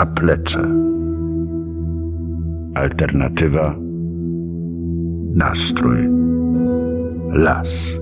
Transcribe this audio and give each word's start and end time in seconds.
zaplecze. 0.00 0.60
Alternatywa 2.74 3.76
nastrój 5.34 6.08
las. 7.32 8.00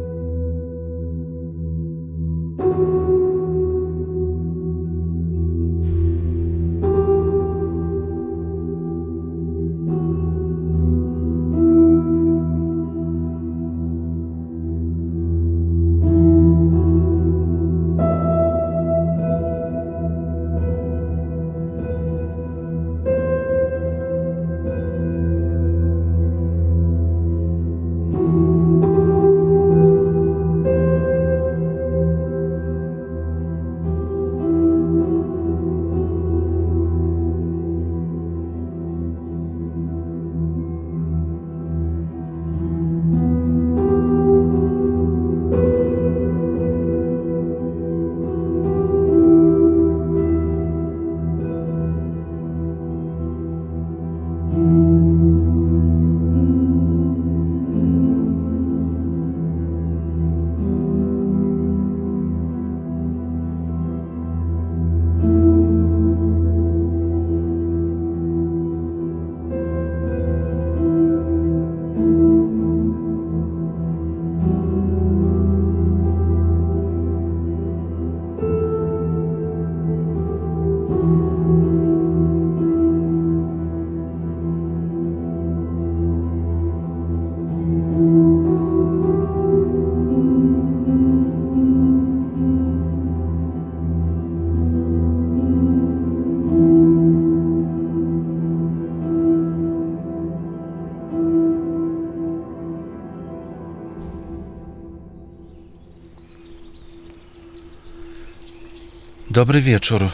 Dobry 109.39 109.63
wieczór. 109.63 110.11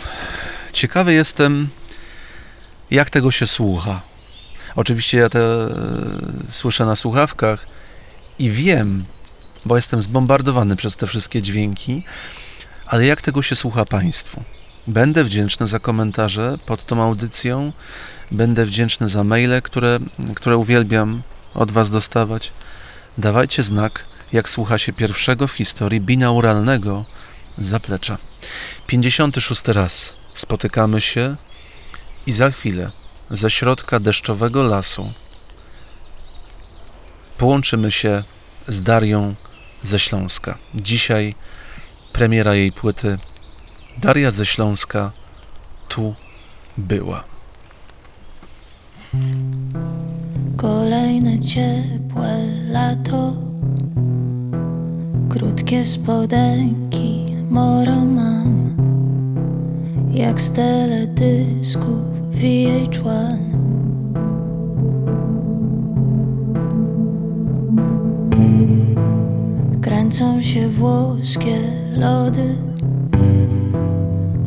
Ciekawy 0.73 1.12
jestem, 1.12 1.69
jak 2.91 3.11
tego 3.11 3.31
się 3.31 3.47
słucha. 3.47 4.03
Oczywiście 4.77 5.19
ja 5.19 5.29
to 5.29 5.39
e, 5.39 5.71
słyszę 6.49 6.87
na 6.87 6.97
słuchawkach 6.97 7.67
i 8.39 8.51
wiem, 8.51 9.05
bo 9.65 9.77
jestem 9.77 10.03
zbombardowany 10.03 10.77
przez 10.77 10.97
te 10.97 11.07
wszystkie 11.07 11.43
dźwięki, 11.43 12.03
ale 12.87 13.07
jak 13.07 13.23
tego 13.23 13.43
się 13.43 13.57
słucha 13.57 13.85
Państwu? 13.85 14.43
Będę 14.87 15.25
wdzięczny 15.25 15.67
za 15.67 15.79
komentarze 15.79 16.59
pod 16.67 16.87
tą 16.87 17.03
audycją, 17.03 17.73
będę 18.31 18.67
wdzięczny 18.67 19.09
za 19.09 19.25
maile, 19.25 19.62
które, 19.62 19.99
które 20.35 20.56
uwielbiam 20.56 21.23
od 21.55 21.73
Was 21.73 21.91
dostawać. 21.91 22.53
Dawajcie 23.19 23.62
znak, 23.62 24.05
jak 24.33 24.49
słucha 24.49 24.79
się 24.79 24.93
pierwszego 24.93 25.49
w 25.49 25.53
historii 25.53 26.01
binauralnego 26.01 27.05
zaplecza. 27.59 28.19
56 28.87 29.69
raz 29.69 30.16
spotykamy 30.34 31.00
się 31.00 31.37
i 32.27 32.32
za 32.32 32.50
chwilę 32.50 32.91
ze 33.31 33.50
środka 33.50 34.00
deszczowego 34.00 34.62
lasu 34.62 35.12
połączymy 37.38 37.91
się 37.91 38.22
z 38.69 38.82
Darią 38.82 39.34
ze 39.82 39.99
Śląska. 39.99 40.59
Dzisiaj 40.75 41.34
premiera 42.12 42.55
jej 42.55 42.72
płyty 42.72 43.19
Daria 43.99 44.31
ze 44.31 44.47
Śląska 44.47 45.12
tu 45.88 46.15
była. 46.76 47.25
Kolejne 50.56 51.41
ciepłe 51.41 52.44
lato, 52.71 53.37
krótkie 55.31 55.84
spodenki, 55.84 57.34
moro 57.50 57.94
mam, 57.94 58.77
jak 60.12 60.41
z 60.41 60.53
teledysków 60.53 62.00
VH1. 62.32 63.38
Kręcą 69.82 70.43
się 70.43 70.69
włoskie 70.69 71.56
lody, 71.97 72.55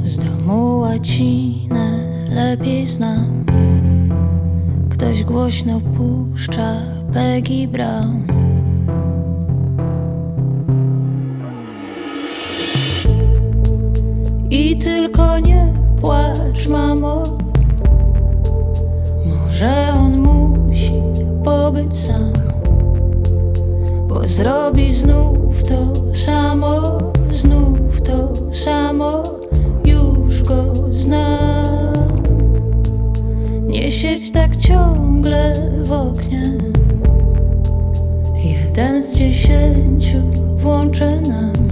z 0.05 0.19
domu 0.19 0.79
łacinę 0.79 1.99
lepiej 2.35 2.85
znam. 2.85 3.45
Ktoś 4.89 5.23
głośno 5.23 5.81
puszcza 5.81 6.73
Peggy 7.13 7.67
Brown. 7.67 8.36
I 14.49 14.77
tylko 14.77 15.39
nie 15.39 15.73
płacz, 16.01 16.67
mamo. 16.67 17.23
Może 19.25 19.93
on 19.93 20.17
musi 20.17 20.93
pobyć 21.43 21.95
sam, 21.95 22.33
bo 24.07 24.27
zrobi 24.27 24.93
znów 24.93 25.63
to 25.63 25.93
samo, 26.15 26.81
znów 27.31 28.01
to 28.01 28.33
samo. 28.53 29.23
Już 29.85 30.43
go 30.43 30.73
znam. 30.91 31.67
Nie 33.67 33.91
siedź 33.91 34.31
tak 34.31 34.55
ciągle 34.55 35.53
w 35.83 35.91
oknie. 35.91 36.43
Jeden 38.35 39.01
z 39.01 39.17
dziesięciu 39.17 40.17
włączę 40.57 41.21
nam. 41.21 41.66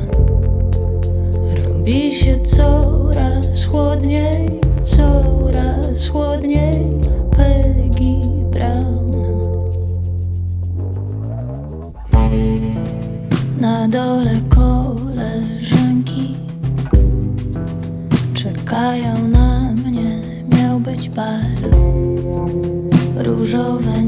Robi 1.85 2.15
się 2.15 2.39
coraz 2.39 3.65
chłodniej, 3.65 4.59
coraz 4.83 6.07
chłodniej. 6.07 6.73
Peggy 7.31 8.21
Brown. 8.51 9.11
Na 13.59 13.87
dole 13.87 14.41
koleżanki 14.49 16.35
czekają 18.33 19.27
na 19.27 19.73
mnie. 19.73 20.19
Miał 20.57 20.79
być 20.79 21.09
bal. 21.09 21.39
Różowe 23.17 24.04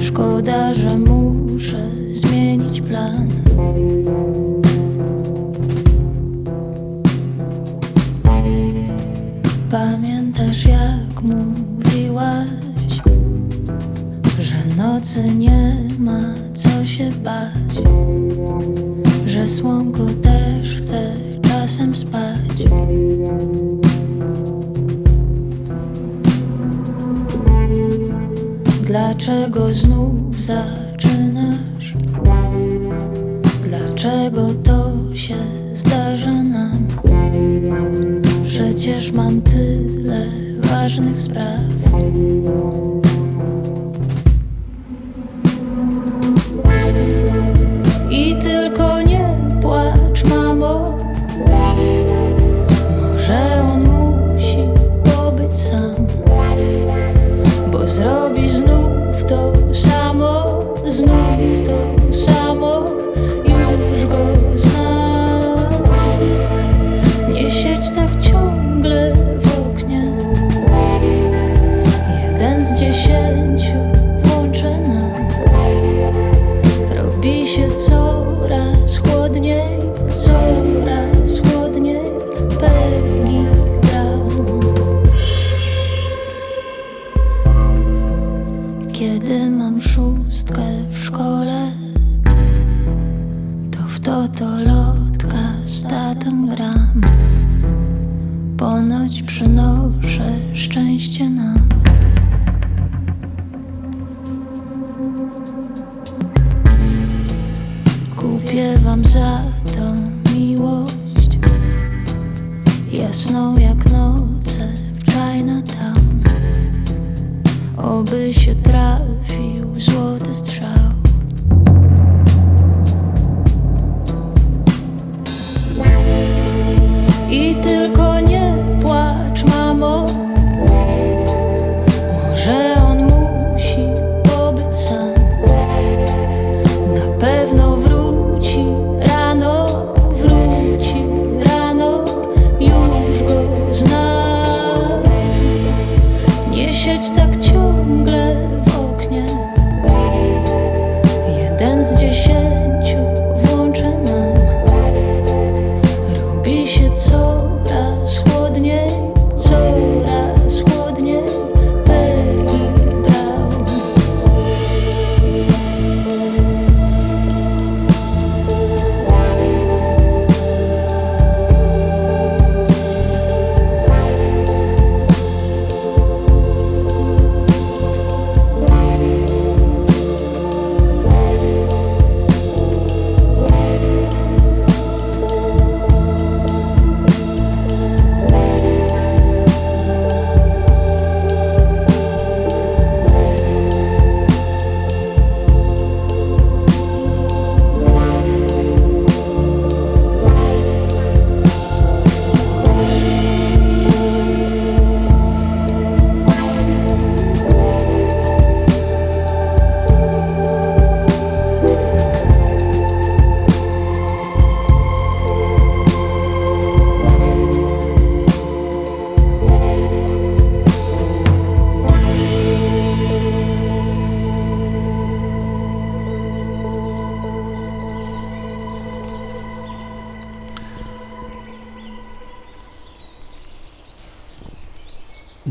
Szkoda, 0.00 0.74
że 0.74 0.98
muszę 0.98 1.90
zmienić 2.12 2.80
plan. 2.80 3.28
Pamiętasz 9.70 10.64
jak 10.64 11.22
mówiłaś, 11.22 12.48
że 14.40 14.56
nocy 14.76 15.34
nie 15.34 15.76
ma 15.98 16.20
co 16.54 16.86
się 16.86 17.10
bać, 17.24 17.57
Dlaczego 29.18 29.72
znów 29.72 30.42
zaczynasz? 30.42 31.94
Dlaczego 33.68 34.54
to 34.64 34.92
się 35.16 35.34
zdarza 35.74 36.42
nam? 36.42 36.88
Przecież 38.42 39.12
mam 39.12 39.42
tyle 39.42 40.26
ważnych 40.60 41.16
spraw. 41.16 41.60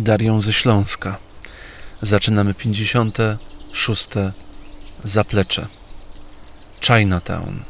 Darią 0.07 0.41
ze 0.41 0.53
Śląska. 0.53 1.17
Zaczynamy 2.01 2.53
56. 2.53 4.07
zaplecze. 5.03 5.67
Chinatown. 6.81 7.63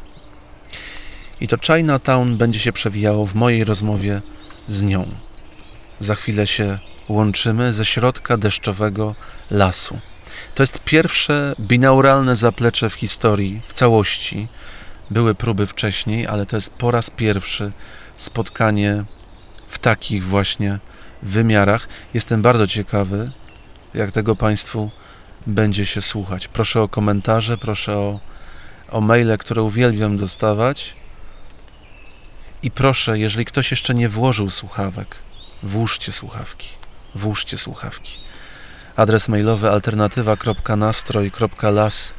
I 1.40 1.48
to 1.48 1.56
Chinatown 1.58 2.36
będzie 2.36 2.60
się 2.60 2.72
przewijało 2.72 3.26
w 3.26 3.34
mojej 3.34 3.64
rozmowie 3.64 4.22
z 4.68 4.82
nią. 4.82 5.08
Za 6.00 6.14
chwilę 6.14 6.46
się 6.46 6.78
łączymy 7.08 7.72
ze 7.72 7.84
środka 7.84 8.36
deszczowego 8.36 9.14
lasu. 9.50 9.98
To 10.54 10.62
jest 10.62 10.78
pierwsze 10.78 11.54
binauralne 11.60 12.36
zaplecze 12.36 12.90
w 12.90 12.94
historii, 12.94 13.60
w 13.68 13.72
całości. 13.72 14.48
Były 15.10 15.34
próby 15.34 15.66
wcześniej, 15.66 16.26
ale 16.26 16.46
to 16.46 16.56
jest 16.56 16.70
po 16.70 16.90
raz 16.90 17.10
pierwszy 17.10 17.72
spotkanie 18.16 19.04
w 19.68 19.78
takich 19.78 20.24
właśnie 20.24 20.78
wymiarach. 21.22 21.88
Jestem 22.14 22.42
bardzo 22.42 22.66
ciekawy, 22.66 23.30
jak 23.94 24.12
tego 24.12 24.36
Państwu 24.36 24.90
będzie 25.46 25.86
się 25.86 26.00
słuchać. 26.00 26.48
Proszę 26.48 26.82
o 26.82 26.88
komentarze, 26.88 27.58
proszę 27.58 27.96
o, 27.96 28.20
o 28.90 29.00
maile, 29.00 29.38
które 29.38 29.62
uwielbiam 29.62 30.16
dostawać. 30.16 30.94
I 32.62 32.70
proszę, 32.70 33.18
jeżeli 33.18 33.44
ktoś 33.44 33.70
jeszcze 33.70 33.94
nie 33.94 34.08
włożył 34.08 34.50
słuchawek, 34.50 35.16
włóżcie 35.62 36.12
słuchawki. 36.12 36.68
Włóżcie 37.14 37.58
słuchawki. 37.58 38.12
Adres 38.96 39.28
mailowy 39.28 39.70
alternatywa.nastroj.las 39.70 42.14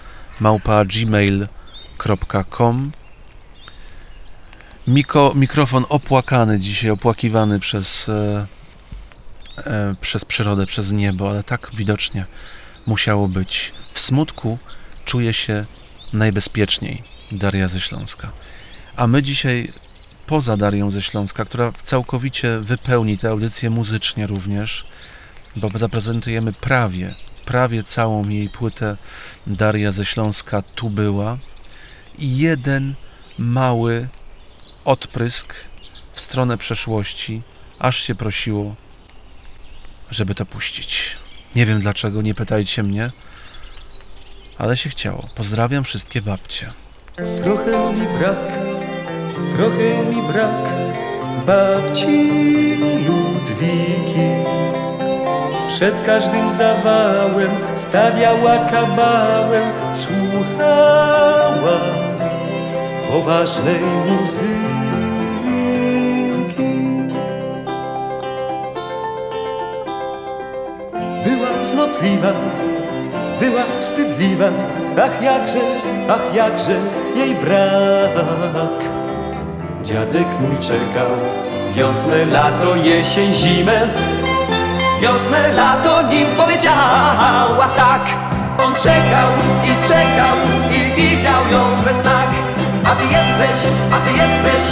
Miko, 4.88 5.32
Mikrofon 5.36 5.86
opłakany 5.89 6.60
dzisiaj, 6.60 6.89
opłakiwany 6.89 7.60
przez, 7.60 8.10
e, 8.10 8.46
przez 10.01 10.25
przyrodę, 10.25 10.66
przez 10.66 10.92
niebo, 10.92 11.30
ale 11.30 11.44
tak 11.44 11.70
widocznie 11.74 12.25
musiało 12.88 13.28
być. 13.28 13.72
W 13.94 14.00
smutku 14.00 14.58
czuje 15.06 15.34
się 15.34 15.66
najbezpieczniej 16.13 17.04
Daria 17.32 17.68
ze 17.68 17.80
Śląska. 17.80 18.32
A 18.96 19.08
my 19.08 19.24
dzisiaj 19.24 19.72
poza 20.28 20.58
Darią 20.58 20.92
ze 20.92 21.01
Śląska, 21.01 21.46
która 21.46 21.72
całkowicie 21.84 22.60
wypełni 22.60 23.18
tę 23.18 23.30
audycję 23.30 23.70
muzycznie 23.70 24.28
również, 24.28 24.86
bo 25.56 25.70
zaprezentujemy 25.75 26.54
prawie, 26.54 27.16
prawie 27.46 27.84
całą 27.84 28.30
jej 28.30 28.50
płytę 28.50 28.98
Daria 29.48 29.92
ze 29.92 30.06
Śląska 30.06 30.62
tu 30.62 30.89
była 30.89 31.38
i 32.18 32.38
jeden 32.38 32.94
mały 33.38 34.08
odprysk 34.86 35.54
w 36.13 36.22
stronę 36.22 36.58
przeszłości, 36.58 37.42
aż 37.80 38.04
się 38.04 38.16
prosiło, 38.16 38.75
żeby 40.12 40.36
to 40.36 40.46
puścić. 40.46 41.18
Nie 41.56 41.66
wiem 41.66 41.80
dlaczego, 41.80 42.22
nie 42.22 42.36
pytajcie 42.36 42.84
mnie, 42.84 43.12
ale 44.58 44.78
się 44.78 44.89
chciało. 44.89 45.25
Pozdrawiam 45.36 45.84
wszystkie 45.84 46.22
babcie. 46.22 46.72
Trochę 47.44 47.94
mi 47.94 48.08
brak, 48.20 48.51
trochę 49.56 50.06
mi 50.06 50.22
brak 50.22 50.70
babci 51.46 52.30
Ludwiki. 53.08 54.30
Przed 55.68 56.01
każdym 56.01 56.51
zawałem 56.51 57.51
stawiała 57.74 58.58
kabałem, 58.72 59.94
słuchała 59.94 61.80
poważnej 63.10 63.82
muzyki. 63.82 64.79
Cnotliwa, 72.00 72.32
była 73.39 73.62
wstydliwa, 73.82 74.46
ach 75.03 75.22
jakże, 75.22 75.60
ach 76.10 76.36
jakże 76.36 76.75
jej 77.15 77.36
brak. 77.36 78.84
Dziadek 79.84 80.27
mój 80.41 80.58
czekał 80.62 81.12
wiosnę, 81.75 82.25
lato, 82.25 82.75
jesień, 82.75 83.32
zimę. 83.32 83.88
Wiosnę, 85.01 85.53
lato 85.53 86.01
nim 86.01 86.27
powiedziała 86.38 87.70
tak. 87.75 88.10
On 88.65 88.75
czekał 88.75 89.29
i 89.63 89.68
czekał 89.88 90.38
i 90.72 90.91
widział 90.96 91.48
ją 91.51 91.82
we 91.86 91.94
snach. 91.94 92.29
A 92.86 92.96
ty 92.96 93.03
jesteś, 93.03 93.72
a 93.91 94.00
ty 94.00 94.12
jesteś 94.12 94.65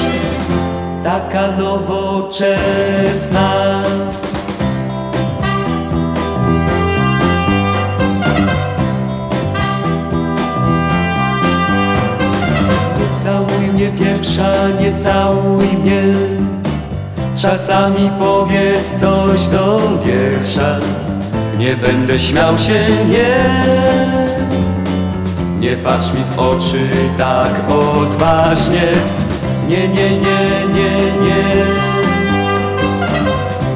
taka 1.04 1.48
nowoczesna. 1.48 2.58
Całuj 13.28 13.68
mnie 13.74 13.90
pierwsza, 14.00 14.52
nie 14.80 14.94
całuj 14.94 15.68
mnie. 15.84 16.02
Czasami 17.36 18.12
powiedz 18.20 19.00
coś 19.00 19.48
do 19.48 19.80
wiersza. 20.06 20.80
Nie 21.58 21.76
będę 21.76 22.20
śmiał 22.20 22.58
się, 22.58 22.86
nie. 23.10 23.38
Nie 25.60 25.76
patrz 25.76 26.14
mi 26.14 26.24
w 26.32 26.40
oczy 26.40 26.90
tak 27.18 27.52
odważnie. 27.70 28.88
Nie, 29.68 29.88
nie, 29.88 30.10
nie, 30.10 30.66
nie, 30.74 30.92
nie. 31.26 31.44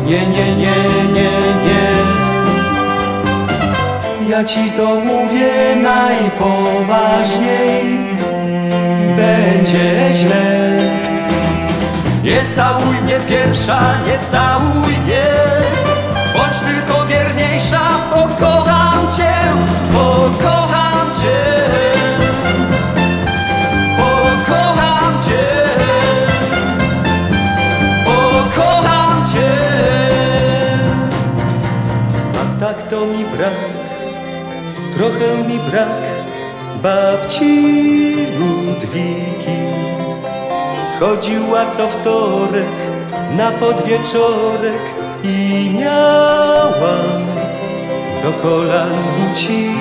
Nie, 0.06 0.28
nie, 0.28 0.56
nie, 0.56 0.76
nie, 1.14 1.32
nie. 1.66 1.92
Ja 4.30 4.44
ci 4.44 4.72
to 4.78 4.96
mówię 4.96 5.76
najpoważniej 5.84 8.11
będzie 9.16 10.14
źle. 10.14 10.72
Nie 12.24 12.46
całuj 12.56 13.02
mnie 13.02 13.20
pierwsza, 13.30 13.80
nie 14.08 14.20
całuj 14.20 14.98
mnie. 15.06 15.26
Bądź 16.38 16.60
tylko 16.60 17.06
wierniejsza, 17.06 17.80
cię, 19.18 19.34
pokocham 19.94 21.12
cię. 21.22 21.42
Cię. 25.28 25.44
Pokocham 28.06 29.26
cię. 29.34 29.52
Tak 32.60 32.84
to 32.84 33.06
mi 33.06 33.26
brak 33.26 33.54
Trochę 34.94 35.44
mi 35.48 35.60
brak 35.60 36.11
babci 36.84 38.16
Ludwiki. 38.40 39.62
Chodziła 41.00 41.66
co 41.66 41.88
wtorek 41.88 42.78
na 43.38 43.52
podwieczorek 43.52 44.82
i 45.24 45.70
miała 45.80 46.98
do 48.24 48.34
kolan 48.34 48.94
buciki. 49.18 49.72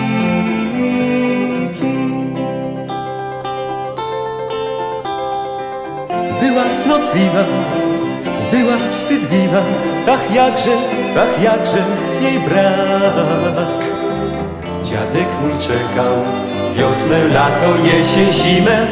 Była 6.40 6.64
cnotliwa, 6.75 7.45
była 8.52 8.76
wstydliwa, 8.90 9.62
ach 10.09 10.35
jakże, 10.35 10.71
ach 11.16 11.42
jakże 11.42 11.78
jej 12.21 12.40
brak. 12.40 14.09
Dziadek 14.90 15.28
mój 15.42 15.52
czekał 15.59 16.14
wiosnę, 16.76 17.18
lato, 17.35 17.76
jesień, 17.85 18.32
zimę. 18.32 18.87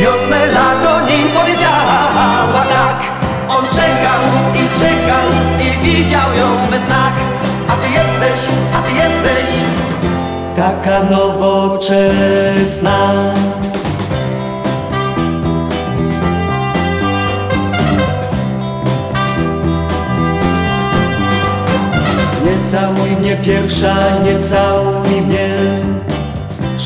Wiosnę, 0.00 0.46
lato 0.46 1.00
nim 1.06 1.28
powiedziała 1.28 2.64
tak. 2.68 3.02
On 3.48 3.64
czekał 3.64 4.20
i 4.54 4.68
czekał 4.78 5.26
i 5.60 5.70
widział 5.84 6.34
ją 6.38 6.66
we 6.70 6.78
snach. 6.80 7.12
A 7.68 7.72
ty 7.72 7.90
jesteś, 7.90 8.40
a 8.74 8.78
ty 8.82 8.92
jesteś 8.92 9.48
taka 10.56 11.02
nowoczesna. 11.10 12.98
Całuj 22.74 23.10
mnie 23.20 23.36
pierwsza, 23.36 23.94
nie 24.24 24.38
całuj 24.38 25.22
mnie. 25.22 25.48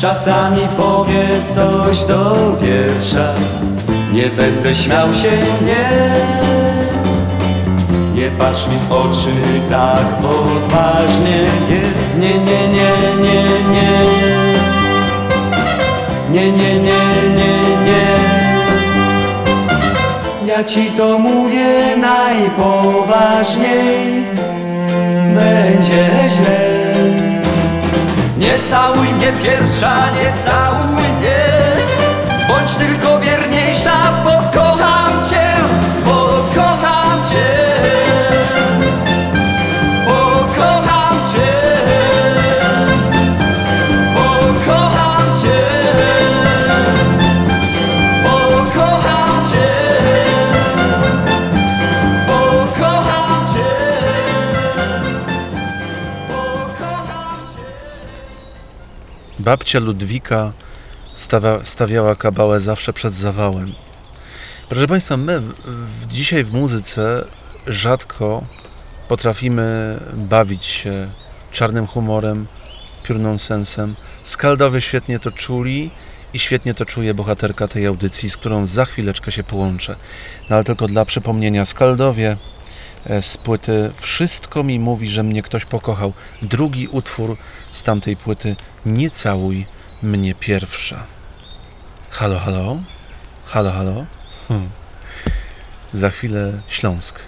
Czasami 0.01 0.61
powiedz 0.77 1.55
coś 1.55 2.05
do 2.05 2.35
wiersza. 2.61 3.33
Nie 4.11 4.29
będę 4.29 4.73
śmiał 4.73 5.13
się, 5.13 5.31
nie. 5.65 5.89
Nie 8.15 8.31
patrz 8.31 8.67
mi 8.67 8.77
w 8.89 8.91
oczy 8.91 9.29
tak 9.69 10.05
odważnie 10.23 11.45
Nie, 12.19 12.19
nie, 12.19 12.39
nie, 12.39 12.67
nie, 12.67 12.91
nie, 13.21 13.43
nie. 13.71 13.91
Nie, 16.31 16.51
nie, 16.51 16.75
nie, 16.75 16.99
nie, 17.35 17.59
nie. 17.85 18.05
Ja 20.45 20.63
ci 20.63 20.91
to 20.91 21.19
mówię 21.19 21.97
najpoważniej 21.97 24.18
będzie 25.35 26.09
źle. 26.29 26.59
Nie 28.37 28.53
całuj 28.69 29.13
mnie 29.13 29.33
pierwsza, 29.43 29.93
nie 30.15 30.43
całuj 30.45 31.07
mnie. 31.19 31.45
Bądź 32.49 32.75
tylko 32.75 33.19
wierniejsza, 33.19 33.91
pokocham 34.23 34.38
Babcia 59.49 59.79
Ludwika 59.79 60.53
stawia, 61.15 61.65
stawiała 61.65 62.15
kabałę 62.15 62.59
zawsze 62.59 62.93
przed 62.93 63.13
zawałem. 63.13 63.73
Proszę 64.69 64.87
Państwa, 64.87 65.17
my 65.17 65.41
dzisiaj 66.07 66.43
w 66.43 66.53
muzyce 66.53 67.25
rzadko 67.67 68.43
potrafimy 69.07 69.97
bawić 70.13 70.65
się 70.65 71.07
czarnym 71.51 71.87
humorem, 71.87 72.47
piórną 73.03 73.37
sensem. 73.37 73.95
Skaldowie 74.23 74.81
świetnie 74.81 75.19
to 75.19 75.31
czuli 75.31 75.91
i 76.33 76.39
świetnie 76.39 76.73
to 76.73 76.85
czuje 76.85 77.13
bohaterka 77.13 77.67
tej 77.67 77.85
audycji, 77.85 78.29
z 78.29 78.37
którą 78.37 78.65
za 78.65 78.85
chwileczkę 78.85 79.31
się 79.31 79.43
połączę. 79.43 79.95
No 80.49 80.55
ale 80.55 80.65
tylko 80.65 80.87
dla 80.87 81.05
przypomnienia, 81.05 81.65
Skaldowie 81.65 82.37
e, 83.05 83.21
z 83.21 83.37
płyty 83.37 83.91
Wszystko 83.95 84.63
mi 84.63 84.79
mówi, 84.79 85.09
że 85.09 85.23
mnie 85.23 85.43
ktoś 85.43 85.65
pokochał. 85.65 86.13
Drugi 86.41 86.87
utwór 86.87 87.37
z 87.71 87.83
tamtej 87.83 88.17
płyty 88.17 88.55
Nie 88.85 89.09
całuj 89.09 89.65
mnie 90.01 90.35
pierwsza. 90.35 91.05
Halo, 92.09 92.39
halo? 92.39 92.77
Halo, 93.45 93.71
halo? 93.71 94.05
Hmm. 94.47 94.69
Za 95.93 96.09
chwilę 96.09 96.61
Śląsk, 96.67 97.19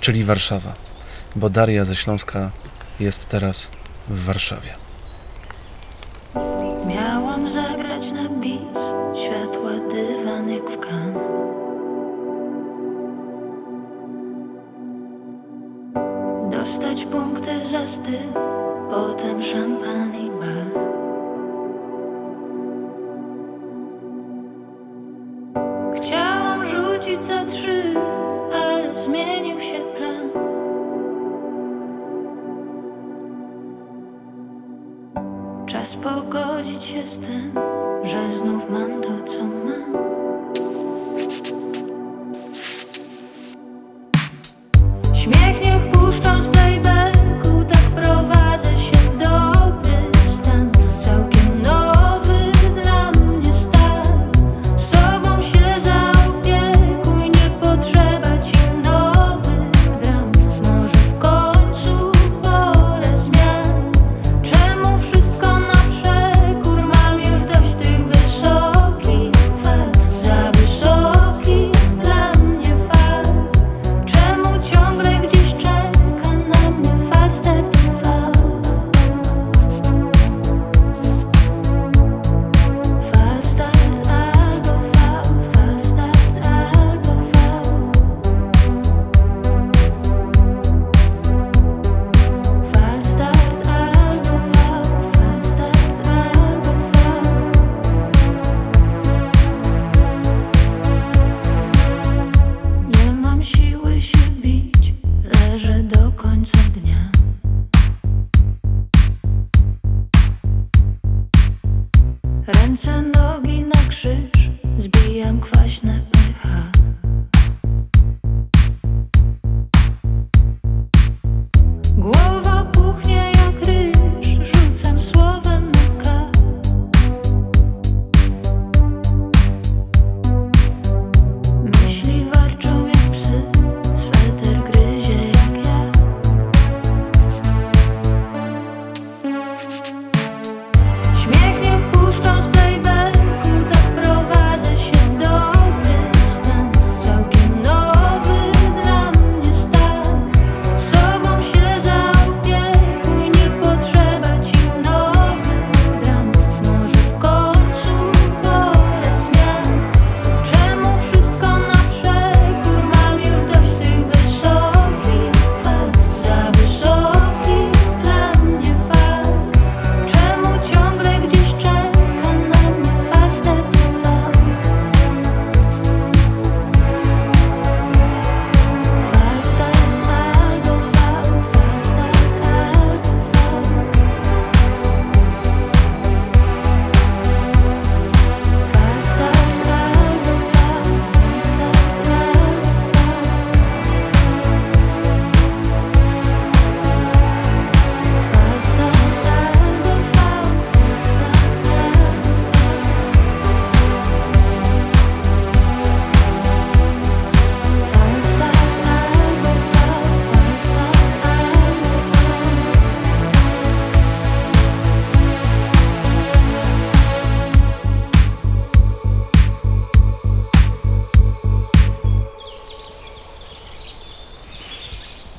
czyli 0.00 0.24
Warszawa, 0.24 0.74
bo 1.36 1.50
Daria 1.50 1.84
ze 1.84 1.96
Śląska 1.96 2.50
jest 3.00 3.28
teraz 3.28 3.70
w 4.08 4.24
Warszawie. 4.24 4.87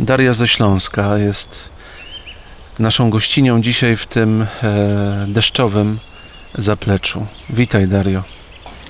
Daria 0.10 0.34
ze 0.34 0.48
Śląska 0.48 1.18
jest 1.18 1.70
naszą 2.80 3.10
gościnią 3.10 3.62
dzisiaj 3.62 3.98
w 3.98 4.06
tym 4.06 4.42
e, 4.64 5.26
deszczowym 5.28 6.00
zapleczu. 6.56 7.28
Witaj, 7.50 7.88
Dario. 7.88 8.24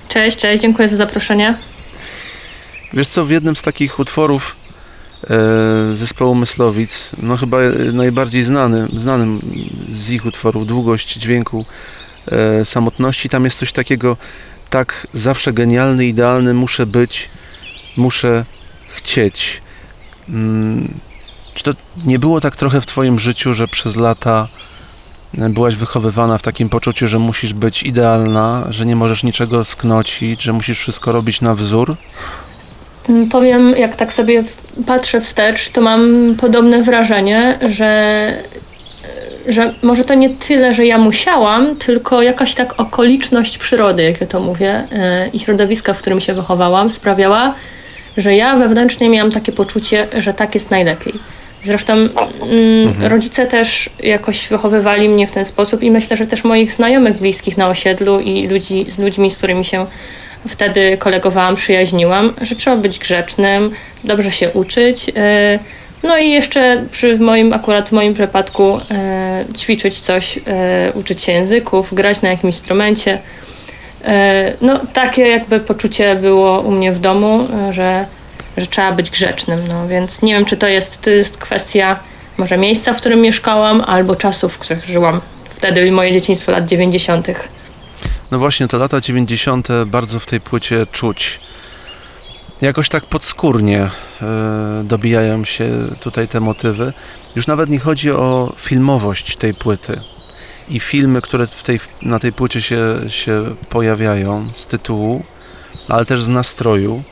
Cześć, 0.09 0.37
cześć, 0.37 0.61
dziękuję 0.61 0.87
za 0.87 0.95
zaproszenie. 0.95 1.57
Wiesz 2.93 3.07
co, 3.07 3.25
w 3.25 3.29
jednym 3.29 3.55
z 3.55 3.61
takich 3.61 3.99
utworów 3.99 4.55
e, 5.23 5.95
zespołu 5.95 6.35
Myslowic, 6.35 7.11
no 7.21 7.37
chyba 7.37 7.61
e, 7.61 7.71
najbardziej 7.91 8.43
znany, 8.43 8.87
znanym 8.95 9.41
z 9.89 10.09
ich 10.09 10.25
utworów, 10.25 10.67
Długość 10.67 11.13
dźwięku 11.13 11.65
samotności, 12.63 13.29
tam 13.29 13.45
jest 13.45 13.59
coś 13.59 13.71
takiego, 13.71 14.17
tak 14.69 15.07
zawsze 15.13 15.53
genialny, 15.53 16.05
idealny 16.05 16.53
muszę 16.53 16.85
być, 16.85 17.29
muszę 17.97 18.45
chcieć. 18.95 19.61
Czy 21.59 21.65
to 21.65 21.73
nie 22.05 22.19
było 22.19 22.39
tak 22.39 22.55
trochę 22.55 22.81
w 22.81 22.85
twoim 22.85 23.19
życiu, 23.19 23.53
że 23.53 23.67
przez 23.67 23.95
lata 23.95 24.47
e, 25.37 25.49
byłaś 25.49 25.75
wychowywana 25.75 26.37
w 26.37 26.41
takim 26.41 26.69
poczuciu, 26.69 27.07
że 27.07 27.19
musisz 27.19 27.53
być 27.53 27.83
idealna, 27.83 28.63
że 28.69 28.85
nie 28.85 28.95
możesz 28.95 29.23
niczego 29.23 29.65
sknocić, 29.65 30.41
że 30.41 30.53
musisz 30.53 30.79
wszystko 30.79 31.11
robić 31.11 31.41
na 31.41 31.55
wzór? 31.55 31.95
Mm, 33.09 33.29
Powiem, 33.29 33.69
jak 33.77 33.95
tak 33.95 34.13
sobie 34.13 34.43
patrzę 34.85 35.21
wstecz, 35.21 35.69
to 35.69 35.81
mam 35.81 36.35
podobne 36.37 36.83
wrażenie, 36.83 37.59
że, 37.69 38.33
że 39.47 39.73
może 39.83 40.05
to 40.05 40.13
nie 40.13 40.29
tyle, 40.29 40.73
że 40.73 40.85
ja 40.85 40.97
musiałam, 40.97 41.75
tylko 41.75 42.21
jakaś 42.21 42.55
tak 42.55 42.79
okoliczność 42.79 43.57
przyrody, 43.57 44.03
jak 44.03 44.21
ja 44.21 44.27
to 44.27 44.39
mówię, 44.39 44.83
e, 44.91 45.27
i 45.33 45.39
środowiska, 45.39 45.93
w 45.93 45.97
którym 45.97 46.21
się 46.21 46.33
wychowałam, 46.33 46.89
sprawiała, 46.89 47.53
że 48.17 48.35
ja 48.35 48.55
wewnętrznie 48.55 49.09
miałam 49.09 49.31
takie 49.31 49.51
poczucie, 49.51 50.07
że 50.17 50.33
tak 50.33 50.53
jest 50.53 50.71
najlepiej. 50.71 51.13
Zresztą 51.63 51.93
mm, 51.93 52.09
rodzice 53.01 53.45
też 53.45 53.89
jakoś 54.03 54.47
wychowywali 54.47 55.09
mnie 55.09 55.27
w 55.27 55.31
ten 55.31 55.45
sposób 55.45 55.83
i 55.83 55.91
myślę, 55.91 56.17
że 56.17 56.27
też 56.27 56.43
moich 56.43 56.71
znajomych 56.71 57.17
bliskich 57.17 57.57
na 57.57 57.67
osiedlu 57.67 58.19
i 58.19 58.47
ludzi, 58.47 58.85
z 58.91 58.97
ludźmi, 58.97 59.31
z 59.31 59.37
którymi 59.37 59.65
się 59.65 59.85
wtedy 60.47 60.97
kolegowałam, 60.97 61.55
przyjaźniłam, 61.55 62.33
że 62.41 62.55
trzeba 62.55 62.77
być 62.77 62.99
grzecznym, 62.99 63.71
dobrze 64.03 64.31
się 64.31 64.49
uczyć. 64.49 65.11
e, 65.15 65.59
No 66.03 66.17
i 66.17 66.29
jeszcze 66.29 66.83
przy 66.91 67.17
moim, 67.17 67.53
akurat 67.53 67.89
w 67.89 67.91
moim 67.91 68.13
przypadku, 68.13 68.79
e, 68.91 69.45
ćwiczyć 69.57 70.01
coś, 70.01 70.37
e, 70.37 70.91
uczyć 70.93 71.21
się 71.21 71.31
języków, 71.31 71.93
grać 71.93 72.21
na 72.21 72.29
jakimś 72.29 72.55
instrumencie. 72.55 73.19
No 74.61 74.79
takie 74.93 75.27
jakby 75.27 75.59
poczucie 75.59 76.15
było 76.15 76.59
u 76.59 76.71
mnie 76.71 76.91
w 76.91 76.99
domu, 76.99 77.47
że, 77.69 78.05
że 78.59 78.67
trzeba 78.67 78.91
być 78.91 79.09
grzecznym. 79.09 79.67
No 79.67 79.87
więc 79.87 80.21
nie 80.21 80.33
wiem, 80.33 80.45
czy 80.45 80.57
to 80.57 80.67
jest, 80.67 81.01
to 81.01 81.09
jest 81.09 81.37
kwestia 81.37 81.99
może 82.37 82.57
miejsca, 82.57 82.93
w 82.93 82.97
którym 82.97 83.21
mieszkałam, 83.21 83.81
albo 83.81 84.15
czasów, 84.15 84.53
w 84.53 84.59
których 84.59 84.85
żyłam. 84.85 85.21
Wtedy 85.49 85.91
moje 85.91 86.11
dzieciństwo 86.11 86.51
lat 86.51 86.65
90. 86.65 87.27
No 88.31 88.39
właśnie, 88.39 88.67
te 88.67 88.77
lata 88.77 89.01
90. 89.01 89.67
bardzo 89.85 90.19
w 90.19 90.25
tej 90.25 90.41
płycie 90.41 90.85
czuć. 90.91 91.39
Jakoś 92.61 92.89
tak 92.89 93.05
podskórnie 93.05 93.89
e, 94.21 94.81
dobijają 94.83 95.45
się 95.45 95.69
tutaj 95.99 96.27
te 96.27 96.39
motywy. 96.39 96.93
Już 97.35 97.47
nawet 97.47 97.69
nie 97.69 97.79
chodzi 97.79 98.11
o 98.11 98.53
filmowość 98.57 99.35
tej 99.35 99.53
płyty. 99.53 100.01
i 100.69 100.79
filmy, 100.79 101.21
które 101.21 101.47
w 101.47 101.63
tej, 101.63 101.79
na 102.01 102.19
tej 102.19 102.33
płycie 102.33 102.61
się, 102.61 102.95
się 103.07 103.55
pojawiają 103.69 104.49
z 104.53 104.67
tytułu, 104.67 105.23
ale 105.87 106.05
też 106.05 106.23
z 106.23 106.27
nastroju. 106.27 107.03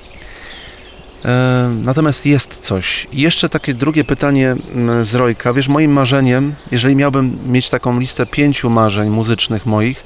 E, 1.28 1.70
Natomiast 1.84 2.26
jest 2.26 2.58
coś. 2.62 3.08
I 3.14 3.22
jeszcze 3.22 3.50
takie 3.50 3.74
drugie 3.74 4.04
pytanie 4.04 4.56
mm, 4.74 5.06
z 5.06 5.16
Rojka. 5.16 5.54
Wiesz, 5.54 5.68
moim 5.68 5.92
marzeniem, 5.92 6.56
jeżeli 6.72 6.96
miałbym 6.96 7.38
mieć 7.46 7.70
taką 7.70 8.00
listę 8.00 8.26
pięciu 8.26 8.70
marzeń 8.70 9.10
muzycznych 9.10 9.66
moich, 9.66 10.04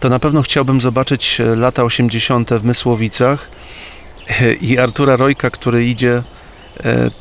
to 0.00 0.08
na 0.08 0.18
pewno 0.18 0.42
chciałbym 0.42 0.80
zobaczyć 0.80 1.40
e, 1.40 1.56
lata 1.56 1.84
80. 1.84 2.50
w 2.52 2.64
Mysłowicach 2.64 3.50
e, 4.40 4.52
i 4.52 4.78
Artura 4.78 5.16
Rojka, 5.16 5.50
który 5.50 5.86
idzie 5.86 6.22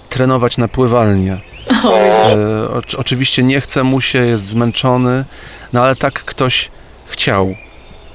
trenować 0.10 0.58
na 0.58 0.68
pływalnię. 0.68 1.38
O, 1.84 2.82
oczywiście 2.98 3.44
nie 3.44 3.62
chce 3.62 3.84
mu 3.84 4.02
się, 4.02 4.26
jest 4.26 4.46
zmęczony, 4.46 5.26
no 5.74 5.84
ale 5.84 5.96
tak 5.96 6.14
ktoś 6.14 6.70
chciał, 7.08 7.56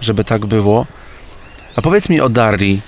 żeby 0.01 0.25
tak 0.25 0.47
było. 0.47 0.87
A 1.77 1.83
powiedz 1.83 2.09
mi 2.09 2.21
o 2.21 2.29
Darii 2.29 2.83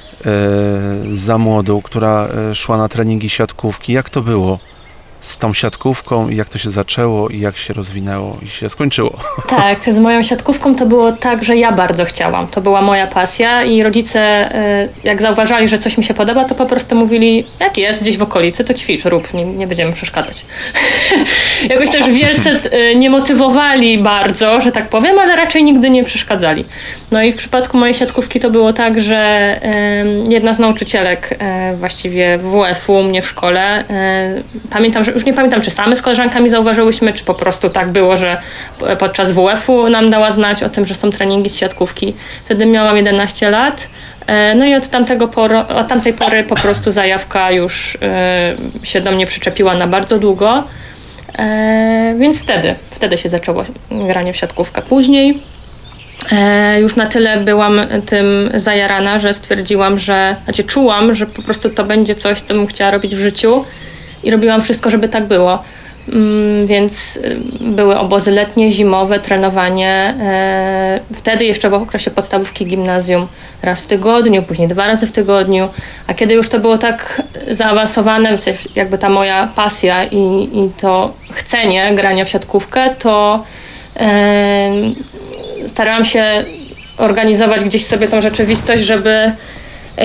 za 1.13 1.39
młodu, 1.39 1.83
która 1.83 2.29
e, 2.51 2.55
szła 2.55 2.77
na 2.77 2.89
treningi 2.89 3.29
siatkówki. 3.29 3.93
Jak 3.93 4.11
to 4.11 4.23
było 4.23 4.59
z 5.27 5.39
tą 5.39 5.55
siatkówką 5.55 6.29
i 6.29 6.37
jak 6.37 6.49
to 6.49 6.59
się 6.59 6.71
zaczęło 6.71 7.29
i 7.29 7.41
jak 7.41 7.57
się 7.57 7.75
rozwinęło 7.75 8.39
i 8.43 8.49
się 8.49 8.69
skończyło? 8.69 9.19
Tak, 9.49 9.95
z 9.95 9.99
moją 9.99 10.23
siatkówką 10.23 10.75
to 10.75 10.87
było 10.87 11.13
tak, 11.13 11.45
że 11.45 11.57
ja 11.57 11.73
bardzo 11.73 12.05
chciałam. 12.05 12.47
To 12.47 12.61
była 12.61 12.83
moja 12.83 13.07
pasja 13.07 13.65
i 13.65 13.83
rodzice, 13.83 14.51
y, 14.85 14.89
jak 15.05 15.23
zauważali, 15.23 15.69
że 15.69 15.79
coś 15.79 15.99
mi 15.99 16.05
się 16.05 16.15
podoba, 16.15 16.45
to 16.45 16.55
po 16.55 16.67
prostu 16.67 16.97
mówili, 16.97 17.47
jak 17.61 17.79
jest 17.79 18.03
gdzieś 18.03 18.19
w 18.19 18.23
okolicy, 18.23 18.65
to 18.65 18.75
ćwicz, 18.75 19.05
rób, 19.05 19.35
nie, 19.35 19.45
nie 19.45 19.67
będziemy 19.67 19.93
przeszkadzać. 19.93 20.47
Jakoś 21.71 21.91
też 21.91 22.11
wielce 22.11 22.51
y, 22.51 22.97
nie 22.97 23.11
motywowali 23.11 23.99
bardzo, 23.99 24.61
że 24.61 24.73
tak 24.73 24.89
powiem, 24.89 25.19
ale 25.19 25.37
raczej 25.37 25.65
nigdy 25.65 25.91
nie 25.91 26.05
przeszkadzali. 26.05 26.65
No 27.11 27.23
i 27.23 27.33
w 27.33 27.37
przypadku 27.37 27.79
mojej 27.79 27.95
siatkówki 27.95 28.41
to 28.41 28.51
było 28.51 28.73
tak, 28.73 29.01
że 29.01 29.61
jedna 30.29 30.53
z 30.53 30.59
nauczycielek 30.59 31.39
y, 31.73 31.77
właściwie 31.77 32.39
WF-u 32.39 32.95
u 32.95 33.03
mnie 33.03 33.23
w 33.23 33.29
szkole, 33.29 33.85
pamiętam, 34.71 35.05
że 35.05 35.16
już 35.17 35.25
nie 35.25 35.35
pamiętam, 35.35 35.61
czy 35.61 35.71
same 35.71 35.97
z 35.97 36.03
koleżankami 36.03 36.49
zauważyłyśmy, 36.49 37.13
czy 37.13 37.25
po 37.25 37.35
prostu 37.35 37.71
tak 37.71 37.89
było, 37.93 38.17
że 38.17 38.37
podczas 38.99 39.33
WF-u 39.33 39.91
nam 39.91 40.11
dała 40.11 40.31
znać 40.31 40.63
o 40.63 40.69
tym, 40.69 40.87
że 40.87 40.95
są 40.95 41.11
treningi 41.11 41.51
z 41.51 41.57
siatkówki. 41.57 42.15
Wtedy 42.45 42.67
miałam 42.67 42.97
11 42.97 43.51
lat. 43.51 43.89
E, 44.27 44.55
No 44.55 44.67
i 44.67 44.75
od, 44.75 44.89
tamtego 44.89 45.31
od 45.69 45.89
tamtej 45.89 46.13
pory 46.13 46.45
po 46.45 46.55
prostu 46.55 46.91
zajawka 46.91 47.51
już 47.51 47.99
e, 48.03 48.57
się 48.83 49.01
do 49.01 49.13
mnie 49.13 49.27
przyczepiła 49.27 49.75
na 49.75 49.87
bardzo 49.87 50.19
długo. 50.19 50.65
E, 51.39 52.15
Więc 52.19 52.43
wtedy, 52.43 52.75
wtedy 52.91 53.19
się 53.19 53.29
zaczęło 53.29 53.65
granie 53.91 54.33
w 54.33 54.37
siatkówkę. 54.37 54.83
Później 54.83 55.39
już 56.81 56.97
na 56.97 57.07
tyle 57.07 57.41
byłam 57.41 57.81
tym 58.07 58.51
zajarana, 58.55 59.19
że 59.19 59.35
stwierdziłam, 59.35 59.99
że, 59.99 60.37
znaczy 60.45 60.65
czułam, 60.65 61.15
że 61.15 61.27
po 61.27 61.43
prostu 61.43 61.71
to 61.71 61.85
będzie 61.85 62.15
coś, 62.15 62.41
co 62.41 62.55
bym 62.55 62.67
chciała 62.67 62.91
robić 62.91 63.17
w 63.17 63.19
życiu 63.19 63.65
i 64.25 64.31
robiłam 64.31 64.63
wszystko, 64.63 64.91
żeby 64.91 65.09
tak 65.09 65.25
było. 65.25 65.63
Mm, 66.13 66.67
Więc 66.67 67.17
y, 67.17 67.37
były 67.61 67.99
obozy 67.99 68.31
letnie, 68.31 68.71
zimowe, 68.71 69.21
trenowanie. 69.21 70.15
e, 70.21 71.01
Wtedy 71.15 71.45
jeszcze 71.45 71.71
w 71.71 71.75
okresie 71.75 72.11
podstawówki 72.11 72.67
gimnazjum 72.67 73.27
raz 73.63 73.81
w 73.81 73.87
tygodniu, 73.87 74.43
później 74.43 74.69
dwa 74.69 74.87
razy 74.87 75.07
w 75.07 75.13
tygodniu. 75.13 75.69
A 76.07 76.15
kiedy 76.15 76.35
już 76.35 76.49
to 76.49 76.59
było 76.59 76.79
tak 76.79 77.23
zaawansowane, 77.51 78.37
jakby 78.75 78.99
ta 78.99 79.09
moja 79.09 79.49
pasja 79.57 80.05
i, 80.05 80.49
i 80.53 80.71
to 80.81 81.13
chcenie 81.33 81.93
grania 81.95 82.25
w 82.25 82.29
siatkówkę, 82.29 82.95
to 82.99 83.45
e, 83.97 84.71
starałam 85.69 86.05
się 86.05 86.45
organizować 86.99 87.65
gdzieś 87.65 87.85
sobie 87.85 88.09
tą 88.09 88.21
rzeczywistość, 88.21 88.83
żeby 88.83 89.33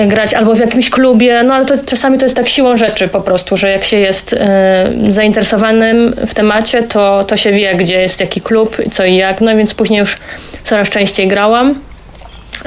grać 0.06 0.34
albo 0.34 0.54
w 0.54 0.58
jakimś 0.58 0.90
klubie, 0.90 1.42
no 1.42 1.54
ale 1.54 1.64
to 1.64 1.74
czasami 1.86 2.18
to 2.18 2.24
jest 2.24 2.36
tak 2.36 2.48
siłą 2.48 2.76
rzeczy 2.76 3.08
po 3.08 3.20
prostu, 3.20 3.56
że 3.56 3.70
jak 3.70 3.84
się 3.84 3.96
jest 3.96 4.32
e, 4.32 4.90
zainteresowanym 5.10 6.14
w 6.26 6.34
temacie, 6.34 6.82
to, 6.82 7.24
to 7.24 7.36
się 7.36 7.52
wie, 7.52 7.74
gdzie 7.74 8.00
jest 8.00 8.20
jaki 8.20 8.40
klub, 8.40 8.76
co 8.90 9.04
i 9.04 9.16
jak, 9.16 9.40
no 9.40 9.56
więc 9.56 9.74
później 9.74 10.00
już 10.00 10.16
coraz 10.64 10.88
częściej 10.88 11.28
grałam. 11.28 11.74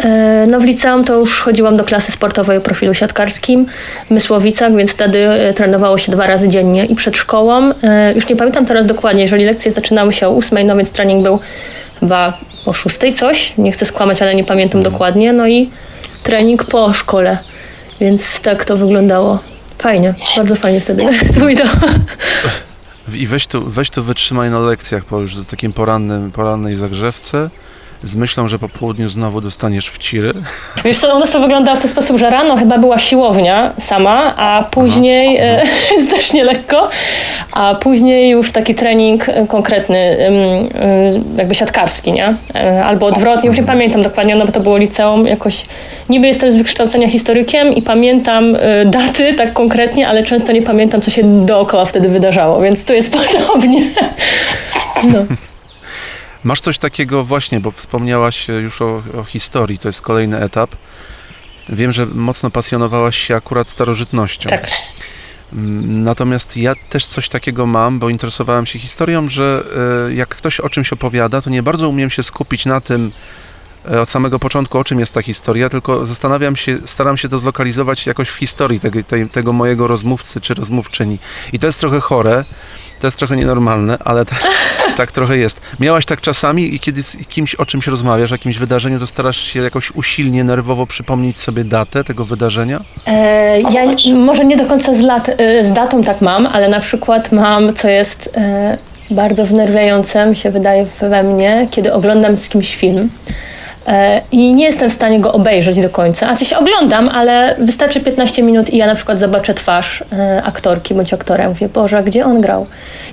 E, 0.03 0.45
No 0.49 0.59
w 0.59 0.63
liceum 0.63 1.03
to 1.03 1.13
już 1.19 1.41
chodziłam 1.41 1.77
do 1.77 1.83
klasy 1.83 2.11
sportowej 2.11 2.57
o 2.57 2.61
profilu 2.61 2.93
siatkarskim 2.93 3.65
w 4.07 4.11
Mysłowicach, 4.11 4.75
więc 4.75 4.91
wtedy 4.91 5.27
e, 5.27 5.53
trenowało 5.53 5.97
się 5.97 6.11
dwa 6.11 6.27
razy 6.27 6.49
dziennie 6.49 6.85
i 6.85 6.95
przed 6.95 7.17
szkołą. 7.17 7.71
E, 7.83 8.13
Już 8.15 8.29
nie 8.29 8.35
pamiętam 8.35 8.65
teraz 8.65 8.88
dokładnie, 8.88 9.21
jeżeli 9.21 9.45
lekcje 9.45 9.71
zaczynały 9.71 10.13
się 10.13 10.27
o 10.27 10.31
ósmej, 10.31 10.65
no 10.65 10.75
więc 10.75 10.91
trening 10.91 11.23
był 11.23 11.39
chyba 11.99 12.38
o 12.65 12.73
szóstej 12.73 13.13
coś, 13.13 13.53
nie 13.57 13.71
chcę 13.71 13.85
skłamać, 13.85 14.21
ale 14.21 14.35
nie 14.35 14.43
pamiętam 14.43 14.83
dokładnie, 14.83 15.33
no 15.33 15.47
i 15.47 15.69
trening 16.25 16.63
po 16.63 16.93
szkole, 16.93 17.38
więc 17.99 18.41
tak 18.41 18.65
to 18.65 18.77
wyglądało. 18.77 19.39
Fajnie, 19.77 20.13
bardzo 20.38 20.55
fajnie 20.55 20.81
wtedy 20.81 21.03
wspominałam. 21.31 21.79
I 23.13 23.27
weź 23.27 23.47
tu, 23.47 23.69
weź 23.69 23.89
tu 23.89 24.03
wytrzymaj 24.03 24.49
na 24.49 24.59
lekcjach 24.59 25.05
po 25.05 25.19
już 25.19 25.35
takim 25.49 25.73
porannym, 25.73 26.31
porannej 26.31 26.75
zagrzewce 26.75 27.49
z 28.03 28.15
myślą, 28.15 28.47
że 28.47 28.60
po 28.60 28.69
południu 28.69 29.08
znowu 29.08 29.41
dostaniesz 29.41 29.89
w 29.89 29.97
ciry. 29.97 30.34
Wiesz 30.86 30.97
co, 30.97 31.15
u 31.15 31.19
nas 31.19 31.31
to 31.31 31.39
wyglądało 31.39 31.77
w 31.77 31.81
ten 31.81 31.89
sposób, 31.91 32.17
że 32.17 32.29
rano 32.29 32.58
chyba 32.58 32.77
była 32.77 32.99
siłownia 32.99 33.73
sama, 33.79 34.36
a 34.38 34.63
później, 34.71 35.38
e, 35.38 35.62
też 36.12 36.34
nie 36.34 36.43
lekko, 36.43 36.89
a 37.51 37.75
później 37.75 38.29
już 38.29 38.51
taki 38.51 38.75
trening 38.75 39.25
konkretny, 39.47 39.97
e, 39.97 40.31
jakby 41.38 41.55
siatkarski, 41.55 42.12
nie? 42.12 42.36
E, 42.55 42.86
Albo 42.86 43.05
odwrotnie, 43.05 43.47
już 43.47 43.58
nie 43.58 43.63
pamiętam 43.63 44.01
dokładnie, 44.01 44.36
no 44.36 44.45
bo 44.45 44.51
to 44.51 44.60
było 44.60 44.77
liceum, 44.77 45.27
jakoś 45.27 45.65
niby 46.10 46.27
jestem 46.27 46.51
z 46.51 46.55
wykształcenia 46.55 47.10
historykiem 47.10 47.73
i 47.73 47.81
pamiętam 47.81 48.55
e, 48.60 48.86
daty 48.86 49.34
tak 49.34 49.53
konkretnie, 49.53 50.08
ale 50.08 50.23
często 50.23 50.51
nie 50.51 50.62
pamiętam, 50.62 51.01
co 51.01 51.12
się 51.12 51.45
dookoła 51.45 51.86
wtedy 51.86 52.10
wydarzało, 52.10 52.62
więc 52.62 52.86
tu 52.86 52.93
jest 52.93 53.13
podobnie. 53.17 53.81
No. 55.03 55.25
Masz 56.45 56.62
coś 56.62 56.77
takiego 56.77 57.23
właśnie, 57.23 57.60
bo 57.60 57.71
wspomniałaś 57.71 58.49
e, 58.49 58.53
już 58.53 58.81
o, 58.81 59.03
o 59.17 59.23
historii, 59.23 59.79
to 59.79 59.89
jest 59.89 60.01
kolejny 60.01 60.39
etap. 60.39 60.69
Wiem, 61.69 61.91
że 61.91 62.05
mocno 62.05 62.49
pasjonowałaś 62.49 63.17
się 63.17 63.36
akurat 63.36 63.69
starożytnością. 63.69 64.49
Tak. 64.49 64.67
Mm, 65.53 66.03
Natomiast 66.03 66.58
ja 66.58 66.73
też 66.89 67.05
coś 67.05 67.29
takiego 67.29 67.65
mam, 67.65 67.99
bo 67.99 68.10
interesowałem 68.10 68.65
się 68.65 68.79
historią, 68.79 69.29
że 69.29 69.63
e, 70.10 70.13
jak 70.13 70.29
ktoś 70.29 70.60
o 70.60 70.69
czymś 70.69 70.93
opowiada, 70.93 71.41
to 71.41 71.49
nie 71.49 71.63
bardzo 71.63 71.89
umiem 71.89 72.10
się 72.10 72.23
skupić 72.23 72.65
na 72.65 72.81
tym 72.81 73.12
e, 73.91 74.01
od 74.01 74.10
samego 74.10 74.39
początku, 74.39 74.79
o 74.79 74.84
czym 74.84 74.99
jest 74.99 75.13
ta 75.13 75.21
historia, 75.21 75.69
tylko 75.69 76.05
zastanawiam 76.05 76.55
się, 76.55 76.77
staram 76.86 77.17
się 77.17 77.29
to 77.29 77.39
zlokalizować 77.39 78.05
jakoś 78.05 78.29
w 78.29 78.36
historii 78.36 78.79
tego, 78.79 79.03
tej, 79.03 79.29
tego 79.29 79.53
mojego 79.53 79.88
rozmówcy 79.88 80.41
czy 80.41 80.53
rozmówczyni. 80.53 81.17
I 81.53 81.60
to 81.60 81.67
jest 81.67 81.79
trochę 81.79 81.99
chore, 81.99 82.45
to 82.99 83.08
jest 83.08 83.17
trochę 83.17 83.36
nienormalne, 83.36 83.97
ale 84.05 84.25
ta, 84.25 84.36
tak 84.97 85.12
trochę 85.12 85.38
jest. 85.38 85.62
Miałaś 85.79 86.05
tak 86.05 86.21
czasami 86.21 86.75
i 86.75 86.79
kiedy 86.79 87.03
z 87.03 87.17
kimś 87.17 87.55
o 87.55 87.65
czymś 87.65 87.88
rozmawiasz, 87.88 88.31
o 88.31 88.36
jakimś 88.36 88.58
wydarzeniu, 88.58 88.99
to 88.99 89.08
starasz 89.08 89.38
się 89.38 89.62
jakoś 89.62 89.91
usilnie, 89.91 90.43
nerwowo 90.43 90.88
przypomnieć 90.88 91.38
sobie 91.38 91.63
datę 91.63 92.03
tego 92.03 92.25
wydarzenia? 92.25 92.79
E, 93.08 93.62
ja 93.62 93.81
może 94.15 94.45
nie 94.45 94.58
do 94.58 94.65
końca 94.65 94.93
z, 94.93 95.01
lat, 95.01 95.29
e, 95.38 95.63
z 95.63 95.73
datą 95.73 96.03
tak 96.03 96.21
mam, 96.21 96.45
ale 96.45 96.69
na 96.69 96.79
przykład 96.79 97.31
mam, 97.31 97.73
co 97.73 97.88
jest 97.88 98.29
e, 98.38 98.77
bardzo 99.12 99.45
wnerwiające, 99.45 100.25
mi 100.25 100.36
się 100.36 100.51
wydaje 100.51 100.86
we 100.99 101.23
mnie, 101.23 101.67
kiedy 101.71 101.93
oglądam 101.93 102.38
z 102.38 102.49
kimś 102.49 102.75
film. 102.75 103.10
E, 103.88 104.21
I 104.32 104.54
nie 104.54 104.65
jestem 104.65 104.89
w 104.89 104.93
stanie 104.93 105.19
go 105.19 105.34
obejrzeć 105.34 105.82
do 105.82 105.89
końca. 105.89 106.30
A 106.30 106.36
coś 106.36 106.54
oglądam, 106.54 107.10
ale 107.10 107.56
wystarczy 107.60 108.00
15 108.00 108.43
minut 108.43 108.74
i 108.74 108.78
ja 108.78 108.88
na 108.88 108.95
przykład 108.95 109.19
zobaczę 109.19 109.54
twarz 109.54 110.04
e, 110.13 110.43
aktorki 110.43 110.93
bądź 110.93 111.13
aktora. 111.13 111.50
Mówię, 111.50 111.69
Boże, 111.69 112.04
gdzie 112.04 112.26
on 112.26 112.41
grał? 112.41 112.65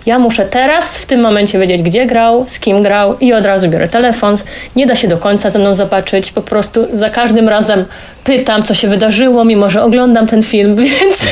Ja 0.07 0.19
muszę 0.19 0.47
teraz, 0.47 0.99
w 0.99 1.07
tym 1.07 1.21
momencie 1.21 1.59
wiedzieć, 1.59 1.83
gdzie 1.83 2.07
grał, 2.07 2.45
z 2.49 2.61
kim 2.61 2.83
grał 2.83 3.19
i 3.19 3.33
od 3.33 3.47
razu 3.47 3.69
biorę 3.69 3.89
telefon. 3.89 4.37
Nie 4.77 4.87
da 4.87 4.95
się 4.95 5.09
do 5.09 5.19
końca 5.19 5.51
ze 5.51 5.59
mną 5.59 5.75
zobaczyć. 5.75 6.33
Po 6.33 6.43
prostu 6.43 6.87
za 6.93 7.11
każdym 7.11 7.49
razem 7.49 7.85
pytam, 8.25 8.63
co 8.63 8.75
się 8.75 8.89
wydarzyło, 8.89 9.45
mimo 9.45 9.71
że 9.71 9.83
oglądam 9.83 10.27
ten 10.27 10.43
film, 10.43 10.77
więc 11.01 11.27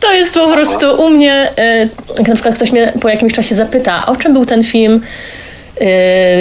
to 0.00 0.12
jest 0.12 0.34
po 0.34 0.48
prostu 0.48 1.02
u 1.04 1.10
mnie, 1.10 1.50
e, 1.58 1.88
jak 2.18 2.28
na 2.28 2.34
przykład 2.34 2.54
ktoś 2.54 2.72
mnie 2.72 2.92
po 3.00 3.08
jakimś 3.08 3.32
czasie 3.32 3.54
zapyta, 3.54 4.06
o 4.06 4.16
czym 4.16 4.32
był 4.32 4.46
ten 4.46 4.64
film, 4.64 5.00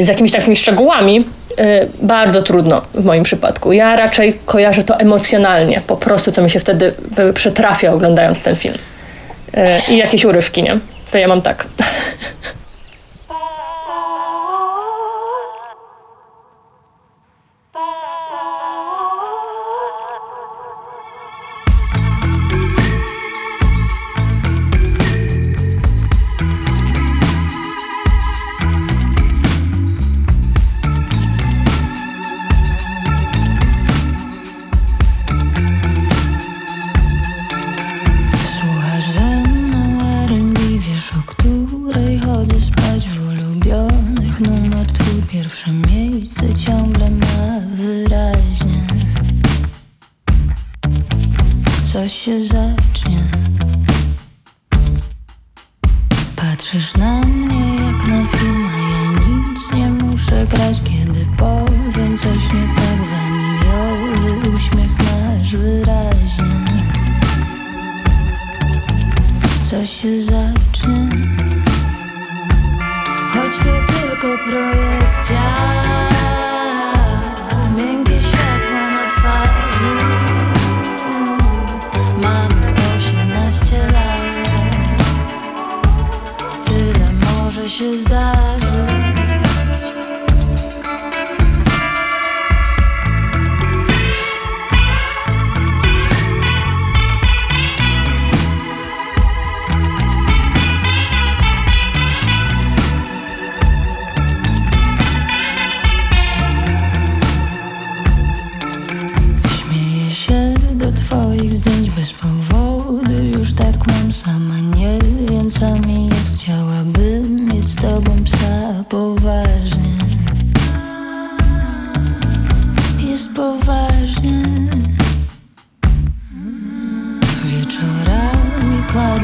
z 0.02 0.08
jakimiś 0.08 0.32
takimi 0.32 0.56
szczegółami, 0.56 1.26
bardzo 2.02 2.42
trudno 2.42 2.82
w 2.94 3.06
moim 3.06 3.24
przypadku. 3.24 3.74
Ja 3.74 3.96
raczej 3.96 4.40
kojarzę 4.46 4.84
to 4.84 5.00
emocjonalnie, 5.00 5.82
po 5.88 5.98
prostu 5.98 6.32
co 6.32 6.42
mi 6.42 6.50
się 6.50 6.60
wtedy 6.60 6.94
przytrafia 7.34 7.92
oglądając 7.92 8.42
ten 8.42 8.56
film. 8.56 8.78
E, 9.54 9.82
I 9.88 9.98
jakieś 9.98 10.26
urywki, 10.26 10.64
nie? 10.64 10.80
To 11.12 11.18
ja 11.18 11.28
mam 11.28 11.42
tak. 11.42 11.66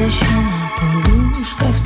kładę 0.00 0.10
się 0.10 0.24
na 0.24 0.70
poduszkach 0.80 1.78
z 1.78 1.84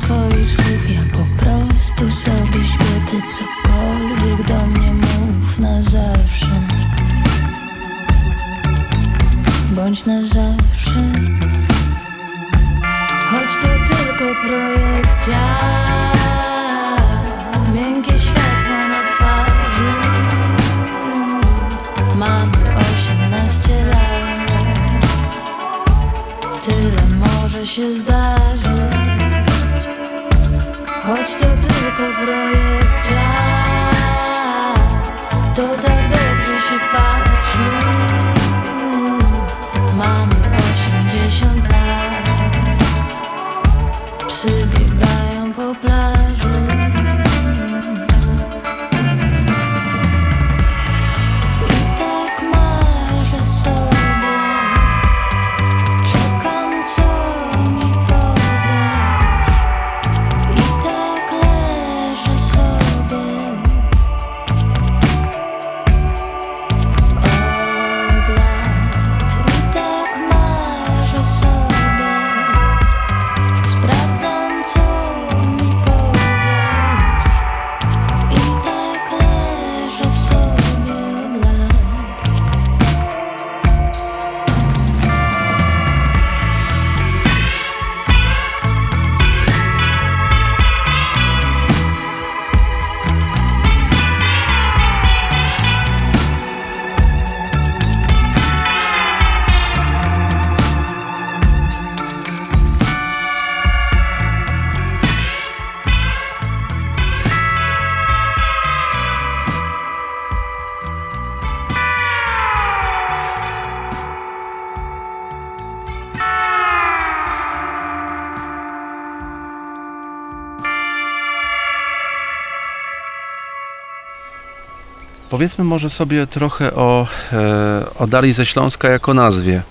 Powiedzmy 125.35 125.63
może 125.63 125.89
sobie 125.89 126.27
trochę 126.27 126.73
o, 126.73 127.07
e, 127.33 127.85
o 127.99 128.07
Darii 128.07 128.31
ze 128.31 128.45
Śląska 128.45 128.89
jako 128.89 129.13
nazwie, 129.13 129.61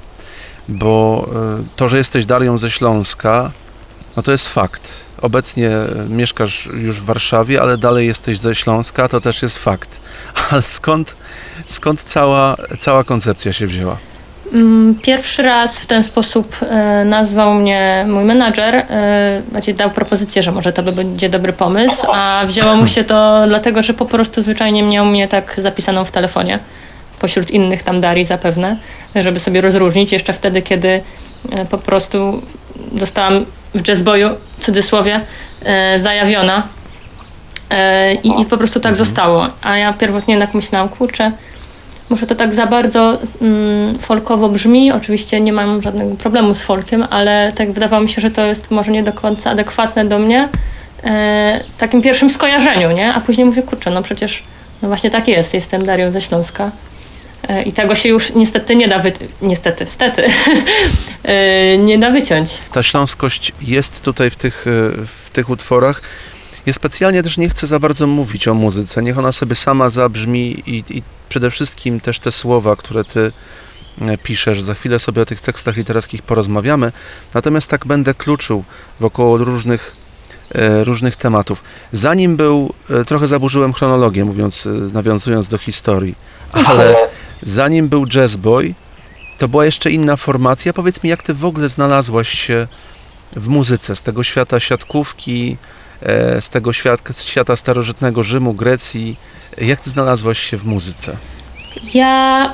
bo 0.68 1.26
e, 1.60 1.64
to, 1.76 1.88
że 1.88 1.98
jesteś 1.98 2.26
Darią 2.26 2.58
ze 2.58 2.70
Śląska, 2.70 3.50
no 4.16 4.22
to 4.22 4.32
jest 4.32 4.48
fakt. 4.48 5.04
Obecnie 5.22 5.70
mieszkasz 6.08 6.66
już 6.66 7.00
w 7.00 7.04
Warszawie, 7.04 7.62
ale 7.62 7.78
dalej 7.78 8.06
jesteś 8.06 8.38
ze 8.38 8.54
Śląska, 8.54 9.08
to 9.08 9.20
też 9.20 9.42
jest 9.42 9.58
fakt. 9.58 10.00
Ale 10.50 10.62
skąd, 10.62 11.16
skąd 11.66 12.02
cała, 12.02 12.56
cała 12.78 13.04
koncepcja 13.04 13.52
się 13.52 13.66
wzięła? 13.66 13.96
Mm, 14.54 14.94
Pierwszy 15.02 15.42
raz 15.42 15.78
w 15.78 15.86
ten 15.86 16.02
sposób 16.02 16.56
e, 16.62 17.04
nazwał 17.04 17.54
mnie 17.54 18.04
mój 18.08 18.24
menadżer. 18.24 18.86
Znaczy 19.50 19.74
dał 19.74 19.90
propozycję, 19.90 20.42
że 20.42 20.52
może 20.52 20.72
to 20.72 20.82
by 20.82 20.92
będzie 20.92 21.28
dobry 21.28 21.52
pomysł, 21.52 22.06
a 22.12 22.42
wzięło 22.46 22.76
mu 22.76 22.86
się 22.86 23.04
to 23.04 23.42
dlatego, 23.46 23.82
że 23.82 23.94
po 23.94 24.06
prostu 24.06 24.42
zwyczajnie 24.42 24.82
miał 24.82 25.06
mnie 25.06 25.28
tak 25.28 25.54
zapisaną 25.58 26.04
w 26.04 26.10
telefonie. 26.10 26.58
Pośród 27.20 27.50
innych 27.50 27.82
tam 27.82 28.00
Darii 28.00 28.24
zapewne, 28.24 28.76
żeby 29.14 29.40
sobie 29.40 29.60
rozróżnić. 29.60 30.12
Jeszcze 30.12 30.32
wtedy, 30.32 30.62
kiedy 30.62 31.02
e, 31.52 31.64
po 31.64 31.78
prostu 31.78 32.42
dostałam 32.92 33.46
w 33.74 33.88
jazzboju, 33.88 34.30
w 34.58 34.64
cudzysłowie, 34.64 35.20
zajawiona. 35.96 36.62
I, 38.22 38.40
I 38.40 38.44
po 38.44 38.56
prostu 38.56 38.80
tak 38.80 38.96
zostało. 38.96 39.46
A 39.62 39.76
ja 39.78 39.92
pierwotnie 39.92 40.34
jednak 40.34 40.54
myślałam, 40.54 40.88
kurczę, 40.88 41.32
może 42.10 42.26
to 42.26 42.34
tak 42.34 42.54
za 42.54 42.66
bardzo 42.66 43.18
mm, 43.42 43.98
folkowo 43.98 44.48
brzmi. 44.48 44.92
Oczywiście 44.92 45.40
nie 45.40 45.52
mam 45.52 45.82
żadnego 45.82 46.16
problemu 46.16 46.54
z 46.54 46.62
folkiem, 46.62 47.06
ale 47.10 47.52
tak 47.54 47.72
wydawało 47.72 48.02
mi 48.02 48.08
się, 48.08 48.20
że 48.20 48.30
to 48.30 48.46
jest 48.46 48.70
może 48.70 48.92
nie 48.92 49.02
do 49.02 49.12
końca 49.12 49.50
adekwatne 49.50 50.04
do 50.04 50.18
mnie. 50.18 50.48
E, 51.04 51.64
takim 51.78 52.02
pierwszym 52.02 52.30
skojarzeniu, 52.30 52.90
nie? 52.90 53.14
A 53.14 53.20
później 53.20 53.44
mówię, 53.44 53.62
kurczę, 53.62 53.90
no 53.90 54.02
przecież 54.02 54.42
no 54.82 54.88
właśnie 54.88 55.10
tak 55.10 55.28
jest. 55.28 55.54
Jestem 55.54 55.84
Darią 55.84 56.12
ze 56.12 56.20
Śląska. 56.20 56.70
E, 57.48 57.62
I 57.62 57.72
tego 57.72 57.94
się 57.94 58.08
już 58.08 58.34
niestety 58.34 58.76
nie 58.76 58.88
da 58.88 58.98
wy... 58.98 59.12
niestety, 59.42 59.86
stety, 59.86 60.24
e, 61.22 61.78
nie 61.78 61.98
da 61.98 62.10
wyciąć. 62.10 62.58
Ta 62.72 62.82
śląskość 62.82 63.52
jest 63.62 64.02
tutaj 64.02 64.30
w 64.30 64.36
tych, 64.36 64.66
e, 64.66 64.70
w 65.06 65.30
tych 65.32 65.50
utworach. 65.50 66.02
Ja 66.66 66.72
specjalnie 66.72 67.22
też 67.22 67.38
nie 67.38 67.48
chcę 67.48 67.66
za 67.66 67.78
bardzo 67.78 68.06
mówić 68.06 68.48
o 68.48 68.54
muzyce. 68.54 69.02
Niech 69.02 69.18
ona 69.18 69.32
sobie 69.32 69.54
sama 69.54 69.88
zabrzmi 69.88 70.62
i, 70.66 70.84
i 70.90 71.02
przede 71.34 71.50
wszystkim 71.50 72.00
też 72.00 72.18
te 72.18 72.32
słowa, 72.32 72.76
które 72.76 73.04
ty 73.04 73.32
e, 74.00 74.18
piszesz. 74.18 74.62
Za 74.62 74.74
chwilę 74.74 74.98
sobie 74.98 75.22
o 75.22 75.26
tych 75.26 75.40
tekstach 75.40 75.76
literackich 75.76 76.22
porozmawiamy. 76.22 76.92
Natomiast 77.34 77.68
tak 77.68 77.86
będę 77.86 78.14
kluczył 78.14 78.64
wokoło 79.00 79.36
różnych 79.36 79.96
e, 80.54 80.84
różnych 80.84 81.16
tematów. 81.16 81.62
Zanim 81.92 82.36
był, 82.36 82.74
e, 82.90 83.04
trochę 83.04 83.26
zaburzyłem 83.26 83.72
chronologię, 83.72 84.24
mówiąc, 84.24 84.68
nawiązując 84.92 85.48
do 85.48 85.58
historii, 85.58 86.14
ale 86.52 86.94
zanim 87.42 87.88
był 87.88 88.06
Jazz 88.06 88.36
Boy, 88.36 88.74
to 89.38 89.48
była 89.48 89.64
jeszcze 89.64 89.90
inna 89.90 90.16
formacja. 90.16 90.72
Powiedz 90.72 91.02
mi, 91.02 91.10
jak 91.10 91.22
ty 91.22 91.34
w 91.34 91.44
ogóle 91.44 91.68
znalazłaś 91.68 92.28
się 92.28 92.66
w 93.36 93.48
muzyce, 93.48 93.96
z 93.96 94.02
tego 94.02 94.22
świata 94.22 94.60
siatkówki, 94.60 95.56
z 96.40 96.48
tego 96.50 96.72
świata, 96.72 97.14
świata 97.24 97.56
starożytnego 97.56 98.22
Rzymu, 98.22 98.54
Grecji. 98.54 99.16
Jak 99.58 99.80
ty 99.80 99.90
znalazłaś 99.90 100.38
się 100.38 100.56
w 100.56 100.64
muzyce? 100.64 101.16
Ja 101.94 102.52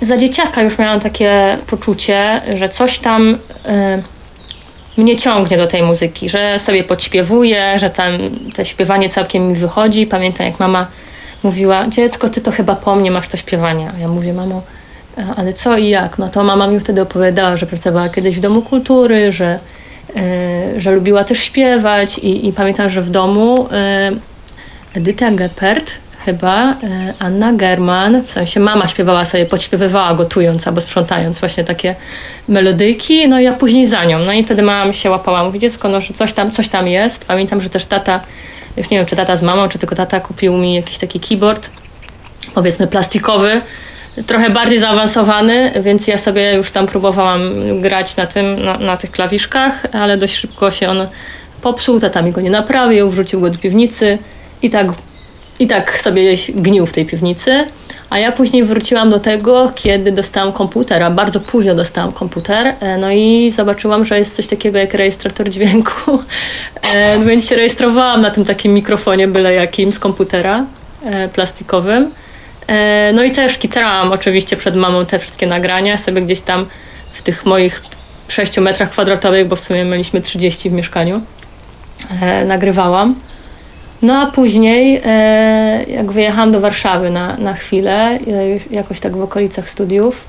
za 0.00 0.16
dzieciaka 0.16 0.62
już 0.62 0.78
miałam 0.78 1.00
takie 1.00 1.58
poczucie, 1.66 2.40
że 2.56 2.68
coś 2.68 2.98
tam 2.98 3.28
y, 3.28 4.02
mnie 4.96 5.16
ciągnie 5.16 5.56
do 5.56 5.66
tej 5.66 5.82
muzyki, 5.82 6.28
że 6.28 6.58
sobie 6.58 6.84
podśpiewuję, 6.84 7.78
że 7.78 7.90
tam 7.90 8.12
te 8.54 8.64
śpiewanie 8.64 9.08
całkiem 9.08 9.48
mi 9.48 9.54
wychodzi. 9.54 10.06
Pamiętam, 10.06 10.46
jak 10.46 10.60
mama 10.60 10.86
mówiła, 11.42 11.88
dziecko, 11.88 12.28
ty 12.28 12.40
to 12.40 12.50
chyba 12.52 12.76
po 12.76 12.96
mnie 12.96 13.10
masz 13.10 13.28
to 13.28 13.36
śpiewanie. 13.36 13.90
A 13.96 13.98
ja 13.98 14.08
mówię, 14.08 14.32
mamo, 14.32 14.62
a- 15.18 15.36
ale 15.36 15.52
co 15.52 15.76
i 15.76 15.88
jak? 15.88 16.18
No 16.18 16.28
to 16.28 16.44
mama 16.44 16.66
mi 16.66 16.80
wtedy 16.80 17.02
opowiadała, 17.02 17.56
że 17.56 17.66
pracowała 17.66 18.08
kiedyś 18.08 18.36
w 18.36 18.40
Domu 18.40 18.62
Kultury, 18.62 19.32
że, 19.32 19.58
że 20.78 20.90
lubiła 20.90 21.24
też 21.24 21.38
śpiewać 21.38 22.18
i, 22.18 22.48
i 22.48 22.52
pamiętam, 22.52 22.90
że 22.90 23.02
w 23.02 23.10
domu 23.10 23.66
y, 23.66 24.98
Edyta 24.98 25.30
Geppert 25.30 25.92
chyba, 26.24 26.72
y, 26.72 26.74
Anna 27.18 27.52
German, 27.52 28.22
w 28.22 28.30
sensie 28.30 28.60
mama 28.60 28.88
śpiewała 28.88 29.24
sobie, 29.24 29.46
podśpiewywała 29.46 30.14
gotując 30.14 30.66
albo 30.66 30.80
sprzątając 30.80 31.38
właśnie 31.38 31.64
takie 31.64 31.94
melodyjki, 32.48 33.28
no 33.28 33.40
i 33.40 33.44
ja 33.44 33.52
później 33.52 33.86
za 33.86 34.04
nią. 34.04 34.18
No 34.18 34.32
i 34.32 34.44
wtedy 34.44 34.62
mama 34.62 34.84
mi 34.84 34.94
się 34.94 35.10
łapała, 35.10 35.44
mówi 35.44 35.60
dziecko, 35.60 35.88
no 35.88 36.00
że 36.00 36.14
coś 36.14 36.32
tam, 36.32 36.50
coś 36.50 36.68
tam 36.68 36.88
jest. 36.88 37.24
Pamiętam, 37.24 37.60
że 37.60 37.70
też 37.70 37.84
tata, 37.84 38.20
już 38.76 38.90
nie 38.90 38.96
wiem 38.98 39.06
czy 39.06 39.16
tata 39.16 39.36
z 39.36 39.42
mamą, 39.42 39.68
czy 39.68 39.78
tylko 39.78 39.96
tata 39.96 40.20
kupił 40.20 40.56
mi 40.56 40.74
jakiś 40.74 40.98
taki 40.98 41.20
keyboard, 41.20 41.70
powiedzmy 42.54 42.86
plastikowy, 42.86 43.60
trochę 44.26 44.50
bardziej 44.50 44.78
zaawansowany, 44.78 45.70
więc 45.82 46.06
ja 46.06 46.18
sobie 46.18 46.54
już 46.54 46.70
tam 46.70 46.86
próbowałam 46.86 47.40
grać 47.82 48.16
na 48.16 48.26
tym, 48.26 48.64
na, 48.64 48.78
na 48.78 48.96
tych 48.96 49.10
klawiszkach, 49.10 49.86
ale 49.92 50.16
dość 50.16 50.34
szybko 50.34 50.70
się 50.70 50.88
on 50.88 51.08
popsuł, 51.62 52.00
tata 52.00 52.22
mi 52.22 52.32
go 52.32 52.40
nie 52.40 52.50
naprawił, 52.50 53.10
wrzucił 53.10 53.40
go 53.40 53.50
do 53.50 53.58
piwnicy 53.58 54.18
i 54.62 54.70
tak, 54.70 54.86
i 55.58 55.66
tak 55.66 56.00
sobie 56.00 56.34
gnił 56.54 56.86
w 56.86 56.92
tej 56.92 57.06
piwnicy. 57.06 57.64
A 58.10 58.18
ja 58.18 58.32
później 58.32 58.64
wróciłam 58.64 59.10
do 59.10 59.20
tego, 59.20 59.72
kiedy 59.74 60.12
dostałam 60.12 60.52
komputera. 60.52 61.10
Bardzo 61.10 61.40
późno 61.40 61.74
dostałam 61.74 62.12
komputer, 62.12 62.74
e, 62.80 62.98
no 62.98 63.10
i 63.12 63.50
zobaczyłam, 63.50 64.04
że 64.04 64.18
jest 64.18 64.36
coś 64.36 64.46
takiego 64.46 64.78
jak 64.78 64.94
rejestrator 64.94 65.50
dźwięku. 65.50 66.18
E, 66.94 67.18
no 67.18 67.24
Więc 67.24 67.48
się 67.48 67.56
rejestrowałam 67.56 68.22
na 68.22 68.30
tym 68.30 68.44
takim 68.44 68.74
mikrofonie 68.74 69.28
byle 69.28 69.54
jakim 69.54 69.92
z 69.92 69.98
komputera 69.98 70.64
e, 71.04 71.28
plastikowym. 71.28 72.10
E, 72.70 73.12
No 73.14 73.22
i 73.24 73.30
też 73.30 73.58
kitrałam 73.58 74.12
oczywiście 74.12 74.56
przed 74.56 74.76
mamą 74.76 75.06
te 75.06 75.18
wszystkie 75.18 75.46
nagrania, 75.46 75.98
sobie 75.98 76.22
gdzieś 76.22 76.40
tam 76.40 76.66
w 77.12 77.22
tych 77.22 77.46
moich 77.46 77.82
6 78.28 78.58
metrach 78.58 78.90
kwadratowych, 78.90 79.48
bo 79.48 79.56
w 79.56 79.60
sumie 79.60 79.84
mieliśmy 79.84 80.20
30 80.20 80.70
w 80.70 80.72
mieszkaniu, 80.72 81.20
e, 82.22 82.44
nagrywałam. 82.44 83.14
No 84.02 84.20
a 84.20 84.26
później, 84.26 85.00
e, 85.04 85.84
jak 85.88 86.12
wyjechałam 86.12 86.52
do 86.52 86.60
Warszawy 86.60 87.10
na, 87.10 87.36
na 87.36 87.54
chwilę, 87.54 88.18
jakoś 88.70 89.00
tak 89.00 89.16
w 89.16 89.22
okolicach 89.22 89.70
studiów, 89.70 90.24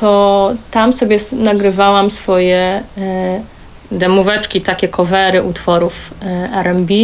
to 0.00 0.52
tam 0.70 0.92
sobie 0.92 1.18
nagrywałam 1.32 2.10
swoje 2.10 2.82
demóweczki, 3.92 4.60
takie 4.60 4.88
covery 4.88 5.42
utworów 5.42 6.14
R&B, 6.54 6.94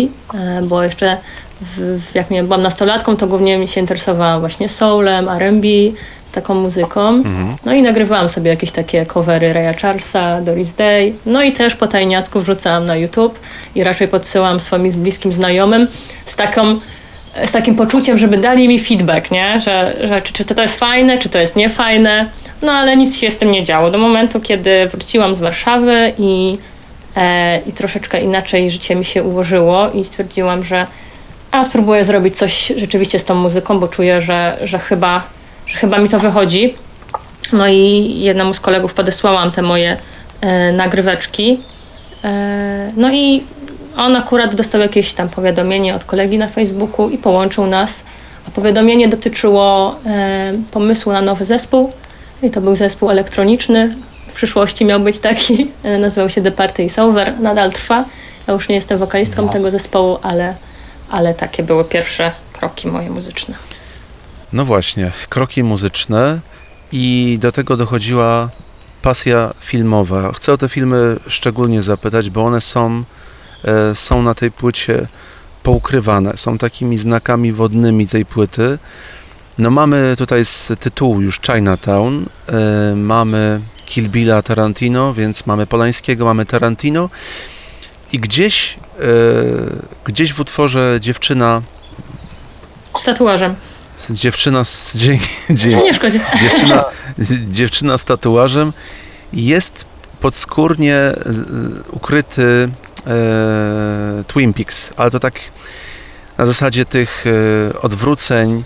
bo 0.62 0.83
jeszcze 0.83 1.16
w, 1.61 2.01
jak 2.14 2.31
nie 2.31 2.42
byłam 2.42 2.62
nastolatką, 2.62 3.16
to 3.16 3.27
głównie 3.27 3.59
mi 3.59 3.69
się 3.69 3.81
interesowałam 3.81 4.40
właśnie 4.40 4.69
soulem, 4.69 5.29
R&B, 5.29 5.69
taką 6.33 6.55
muzyką. 6.55 7.23
No 7.64 7.75
i 7.75 7.83
nagrywałam 7.83 8.29
sobie 8.29 8.51
jakieś 8.51 8.71
takie 8.71 9.07
covery 9.07 9.53
Raya 9.53 9.75
Charlesa, 9.83 10.40
Doris 10.40 10.73
Day. 10.73 11.14
No 11.27 11.42
i 11.42 11.53
też 11.53 11.77
po 11.77 11.87
tajniacku 11.87 12.40
wrzucałam 12.40 12.87
na 12.87 12.97
YouTube 12.97 13.40
i 13.75 13.85
raczej 13.85 14.09
podsyłam 14.09 14.61
swoim 14.61 14.92
bliskim 14.92 15.33
znajomym 15.33 15.88
z 16.25 16.37
taką 16.37 16.79
z 17.45 17.53
takim 17.53 17.75
poczuciem, 17.75 18.19
żeby 18.19 18.37
dali 18.37 18.69
mi 18.69 18.79
feedback, 18.79 19.31
nie? 19.31 19.61
Że, 19.61 19.97
że 20.05 20.23
czy, 20.23 20.33
czy 20.33 20.45
to 20.45 20.62
jest 20.62 20.79
fajne, 20.79 21.19
czy 21.19 21.29
to 21.29 21.38
jest 21.38 21.57
niefajne. 21.57 22.31
No 22.62 22.73
ale 22.73 22.97
nic 22.97 23.19
się 23.19 23.31
z 23.31 23.38
tym 23.38 23.51
nie 23.51 23.64
działo. 23.64 23.90
Do 23.90 23.99
momentu, 23.99 24.40
kiedy 24.40 24.88
wróciłam 24.88 25.35
z 25.35 25.40
Warszawy 25.40 26.12
i, 26.19 26.59
e, 27.16 27.59
i 27.66 27.73
troszeczkę 27.73 28.21
inaczej 28.21 28.71
życie 28.71 28.95
mi 28.95 29.05
się 29.05 29.23
ułożyło 29.23 29.90
i 29.90 30.05
stwierdziłam, 30.05 30.64
że 30.64 30.87
a 31.57 31.64
spróbuję 31.64 32.05
zrobić 32.05 32.37
coś 32.37 32.73
rzeczywiście 32.77 33.19
z 33.19 33.25
tą 33.25 33.35
muzyką, 33.35 33.81
bo 33.81 33.88
czuję, 33.88 34.21
że, 34.21 34.59
że, 34.62 34.79
chyba, 34.79 35.23
że 35.66 35.79
chyba 35.79 35.99
mi 35.99 36.09
to 36.09 36.19
wychodzi. 36.19 36.75
No 37.53 37.69
i 37.69 38.14
jednemu 38.21 38.55
z 38.55 38.61
kolegów 38.61 38.95
podesłałam 38.95 39.51
te 39.51 39.62
moje 39.62 39.97
e, 40.40 40.73
nagryweczki. 40.73 41.61
E, 42.25 42.92
no 42.97 43.12
i 43.12 43.45
on 43.97 44.16
akurat 44.16 44.55
dostał 44.55 44.81
jakieś 44.81 45.12
tam 45.12 45.29
powiadomienie 45.29 45.95
od 45.95 46.05
kolegi 46.05 46.38
na 46.38 46.49
Facebooku 46.49 47.09
i 47.09 47.19
połączył 47.19 47.66
nas. 47.66 48.05
A 48.49 48.51
powiadomienie 48.51 49.09
dotyczyło 49.09 49.97
e, 50.07 50.53
pomysłu 50.71 51.12
na 51.12 51.23
nowy 51.23 51.45
zespół. 51.45 51.92
I 52.42 52.51
to 52.51 52.61
był 52.61 52.77
zespół 52.77 53.11
elektroniczny. 53.11 53.97
W 54.29 54.33
przyszłości 54.33 54.85
miał 54.85 55.01
być 55.01 55.19
taki. 55.19 55.71
E, 55.85 55.99
nazywał 55.99 56.31
się 56.31 56.42
The 56.42 56.53
Party 56.53 56.85
is 56.85 56.99
Over. 56.99 57.40
Nadal 57.40 57.71
trwa. 57.71 58.05
Ja 58.49 58.55
już 58.55 58.69
nie 58.69 58.75
jestem 58.75 58.99
wokalistką 58.99 59.49
tego 59.49 59.71
zespołu, 59.71 60.19
ale, 60.23 60.55
ale 61.11 61.35
takie 61.35 61.62
były 61.62 61.85
pierwsze 61.85 62.33
kroki 62.53 62.88
moje 62.88 63.11
muzyczne. 63.11 63.55
No 64.53 64.64
właśnie, 64.64 65.12
kroki 65.29 65.62
muzyczne 65.62 66.40
i 66.92 67.38
do 67.40 67.53
tego 67.53 67.77
dochodziła 67.77 68.49
pasja 69.03 69.55
filmowa. 69.61 70.33
Chcę 70.33 70.53
o 70.53 70.59
te 70.59 70.69
filmy 70.69 71.16
szczególnie 71.29 71.83
zapytać, 71.83 72.31
bo 72.31 72.45
one 72.45 72.61
są, 72.61 73.05
e, 73.64 73.95
są 73.95 74.23
na 74.23 74.35
tej 74.35 74.51
płycie 74.51 75.07
poukrywane, 75.62 76.37
są 76.37 76.59
takimi 76.59 76.99
znakami 76.99 77.53
wodnymi 77.53 78.07
tej 78.07 78.25
płyty. 78.25 78.79
No 79.59 79.71
mamy 79.71 80.14
tutaj 80.18 80.45
z 80.45 80.72
tytułu 80.80 81.20
już 81.20 81.41
Chinatown, 81.41 82.26
e, 82.49 82.95
mamy 82.95 83.61
Kill 83.87 84.09
Billa 84.09 84.43
Tarantino, 84.43 85.14
więc 85.14 85.47
mamy 85.47 85.66
Polańskiego, 85.66 86.24
mamy 86.24 86.47
Tarantino 86.47 87.09
i 88.12 88.18
gdzieś, 88.20 88.74
e, 88.74 89.02
gdzieś 90.04 90.32
w 90.32 90.40
utworze 90.40 90.98
dziewczyna, 91.00 91.62
Z 92.98 93.04
tatuażem. 93.04 93.54
dziewczyna 94.11 94.64
z 94.64 94.96
dzięki, 94.96 95.28
dzięki, 95.50 95.84
Nie 95.86 95.94
szkodzi. 95.94 96.20
dziewczyna, 96.42 96.84
dziewczyna 97.50 97.98
z 97.98 98.04
tatuażem 98.04 98.72
jest 99.32 99.84
podskórnie 100.20 100.96
z- 101.26 101.82
ukryty 101.90 102.68
e, 103.07 104.24
Twin 104.26 104.52
Peaks, 104.54 104.90
ale 104.96 105.11
to 105.11 105.20
tak 105.20 105.34
na 106.38 106.46
zasadzie 106.46 106.84
tych 106.84 107.24
e, 107.26 107.80
odwróceń, 107.82 108.64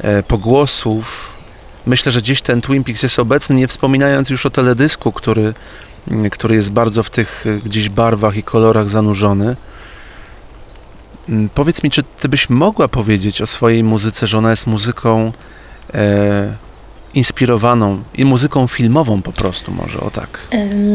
e, 0.00 0.22
pogłosów. 0.22 1.28
Myślę, 1.86 2.12
że 2.12 2.20
gdzieś 2.20 2.42
ten 2.42 2.60
Twin 2.60 2.84
Peaks 2.84 3.02
jest 3.02 3.18
obecny, 3.18 3.56
nie 3.56 3.68
wspominając 3.68 4.30
już 4.30 4.46
o 4.46 4.50
teledysku, 4.50 5.12
który, 5.12 5.54
który 6.30 6.54
jest 6.54 6.70
bardzo 6.70 7.02
w 7.02 7.10
tych 7.10 7.44
e, 7.46 7.56
gdzieś 7.56 7.88
barwach 7.88 8.36
i 8.36 8.42
kolorach 8.42 8.88
zanurzony. 8.88 9.56
Mm, 11.28 11.48
Powiedz 11.54 11.82
mi, 11.82 11.90
czy 11.90 12.02
ty 12.20 12.28
byś 12.28 12.50
mogła 12.50 12.88
powiedzieć 12.88 13.42
o 13.42 13.46
swojej 13.46 13.84
muzyce, 13.84 14.26
że 14.26 14.38
ona 14.38 14.50
jest 14.50 14.66
muzyką 14.66 15.32
e, 15.94 16.54
inspirowaną 17.14 18.02
i 18.14 18.24
muzyką 18.24 18.66
filmową 18.66 19.22
po 19.22 19.32
prostu 19.32 19.72
może, 19.72 20.00
o 20.00 20.10
tak. 20.10 20.40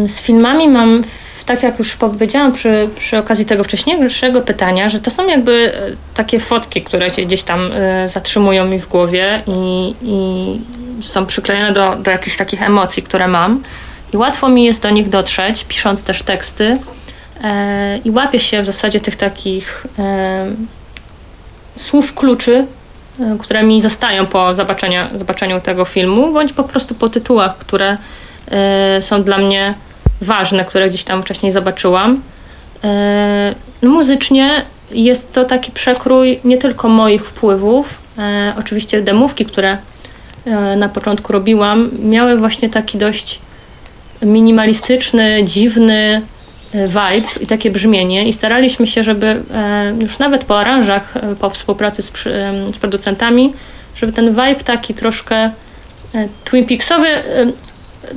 Z 0.07 0.21
filmami 0.21 0.69
mam, 0.69 1.03
tak 1.45 1.63
jak 1.63 1.79
już 1.79 1.95
powiedziałam 1.95 2.51
przy, 2.51 2.89
przy 2.95 3.17
okazji 3.17 3.45
tego 3.45 3.63
wcześniejszego 3.63 4.41
pytania, 4.41 4.89
że 4.89 4.99
to 4.99 5.11
są 5.11 5.27
jakby 5.27 5.73
e, 5.75 5.95
takie 6.13 6.39
fotki, 6.39 6.81
które 6.81 7.11
cię 7.11 7.25
gdzieś 7.25 7.43
tam 7.43 7.69
e, 7.73 8.09
zatrzymują 8.09 8.65
mi 8.65 8.79
w 8.79 8.87
głowie 8.87 9.41
i, 9.47 9.95
i 10.01 10.61
są 11.03 11.25
przyklejone 11.25 11.73
do, 11.73 11.95
do 11.95 12.11
jakichś 12.11 12.37
takich 12.37 12.61
emocji, 12.61 13.03
które 13.03 13.27
mam. 13.27 13.63
I 14.13 14.17
łatwo 14.17 14.49
mi 14.49 14.63
jest 14.63 14.81
do 14.83 14.89
nich 14.89 15.09
dotrzeć, 15.09 15.65
pisząc 15.67 16.03
też 16.03 16.23
teksty. 16.23 16.77
E, 17.43 17.97
I 17.97 18.11
łapię 18.11 18.39
się 18.39 18.61
w 18.61 18.65
zasadzie 18.65 18.99
tych 18.99 19.15
takich 19.15 19.87
e, 19.99 20.51
słów 21.75 22.13
kluczy, 22.13 22.65
e, 23.19 23.37
które 23.39 23.63
mi 23.63 23.81
zostają 23.81 24.25
po 24.25 24.55
zobaczeniu, 24.55 24.99
zobaczeniu 25.15 25.61
tego 25.61 25.85
filmu, 25.85 26.33
bądź 26.33 26.53
po 26.53 26.63
prostu 26.63 26.95
po 26.95 27.09
tytułach, 27.09 27.57
które 27.57 27.97
są 28.99 29.23
dla 29.23 29.37
mnie 29.37 29.73
ważne, 30.21 30.65
które 30.65 30.89
gdzieś 30.89 31.03
tam 31.03 31.23
wcześniej 31.23 31.51
zobaczyłam. 31.51 32.21
No 33.81 33.89
muzycznie 33.89 34.65
jest 34.91 35.33
to 35.33 35.45
taki 35.45 35.71
przekrój 35.71 36.39
nie 36.43 36.57
tylko 36.57 36.89
moich 36.89 37.25
wpływów, 37.25 38.01
oczywiście 38.59 39.01
demówki, 39.01 39.45
które 39.45 39.77
na 40.77 40.89
początku 40.89 41.33
robiłam, 41.33 41.89
miały 41.99 42.37
właśnie 42.37 42.69
taki 42.69 42.97
dość 42.97 43.39
minimalistyczny, 44.25 45.43
dziwny, 45.43 46.21
e, 46.73 46.87
vibe 46.87 47.27
i 47.41 47.47
takie 47.47 47.71
brzmienie 47.71 48.27
i 48.27 48.33
staraliśmy 48.33 48.87
się, 48.87 49.03
żeby 49.03 49.27
e, 49.53 49.93
już 50.01 50.19
nawet 50.19 50.45
po 50.45 50.59
aranżach, 50.59 51.17
e, 51.17 51.35
po 51.35 51.49
współpracy 51.49 52.01
z, 52.01 52.11
z 52.73 52.77
producentami, 52.77 53.53
żeby 53.95 54.13
ten 54.13 54.29
vibe 54.29 54.55
taki 54.55 54.93
troszkę 54.93 55.51
Twin 56.43 56.65
Peaksowy, 56.65 57.07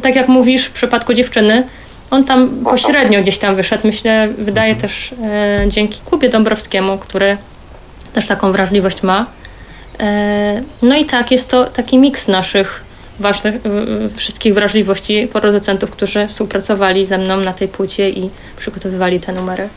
tak 0.02 0.16
jak 0.16 0.28
mówisz 0.28 0.64
w 0.64 0.70
przypadku 0.70 1.14
dziewczyny, 1.14 1.64
on 2.11 2.24
tam 2.24 2.64
pośrednio 2.64 3.22
gdzieś 3.22 3.38
tam 3.38 3.57
wyszedł. 3.57 3.86
Myślę, 3.86 4.28
wydaje 4.38 4.74
też 4.74 5.14
e, 5.22 5.64
dzięki 5.68 6.00
Kubie 6.04 6.28
Dąbrowskiemu, 6.28 6.98
który 6.98 7.36
też 8.12 8.26
taką 8.26 8.52
wrażliwość 8.52 9.02
ma. 9.02 9.26
No 10.82 10.96
i 10.96 11.04
tak, 11.04 11.30
jest 11.30 11.48
to 11.48 11.64
taki 11.64 11.98
miks 11.98 12.28
naszych 12.28 12.86
ważnych, 13.20 13.54
y, 13.54 13.68
y, 13.68 14.10
wszystkich 14.16 14.54
wrażliwości 14.54 15.28
producentów, 15.32 15.90
którzy 15.90 16.28
współpracowali 16.28 17.06
ze 17.06 17.18
mną 17.18 17.36
na 17.36 17.52
tej 17.52 17.68
płycie 17.68 18.10
i 18.10 18.30
przygotowywali 18.56 19.20
te 19.20 19.32
numery. 19.32 19.68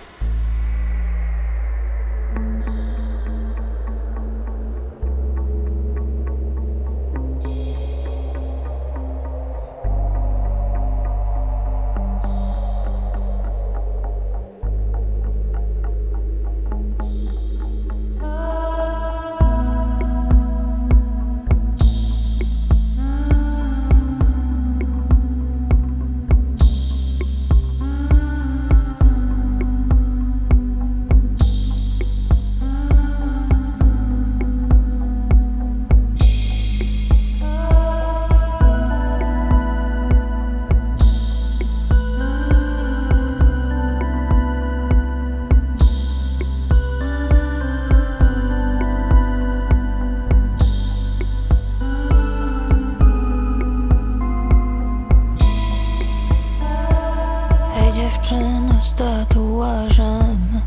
Tatuażem. 58.99 60.61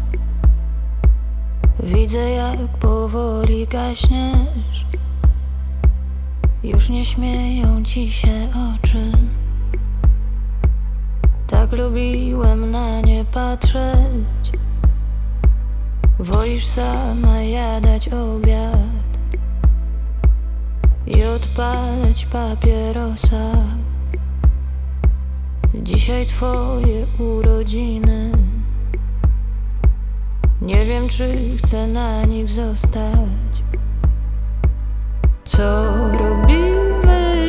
Widzę 1.83 2.31
jak 2.31 2.59
powoli 2.69 3.67
gaśniesz. 3.67 4.87
Już 6.63 6.89
nie 6.89 7.05
śmieją 7.05 7.83
ci 7.85 8.13
się 8.13 8.49
oczy. 8.75 9.13
Tak 11.47 11.73
lubiłem 11.73 12.71
na 12.71 13.01
nie 13.01 13.25
patrzeć. 13.25 14.53
Wolisz 16.19 16.67
sama 16.67 17.43
jadać 17.43 18.09
obiad 18.09 19.13
I 21.07 21.25
odpalać 21.25 22.27
papierosa 22.27 23.82
Dzisiaj 25.75 26.27
twoje 26.27 27.07
urodziny. 27.19 28.33
Nie 30.63 30.87
wiem, 30.87 31.09
czy 31.09 31.57
chcę 31.59 31.87
na 31.87 32.25
nich 32.25 32.51
zostać. 32.51 33.29
Co 35.45 35.85
robimy 36.19 37.42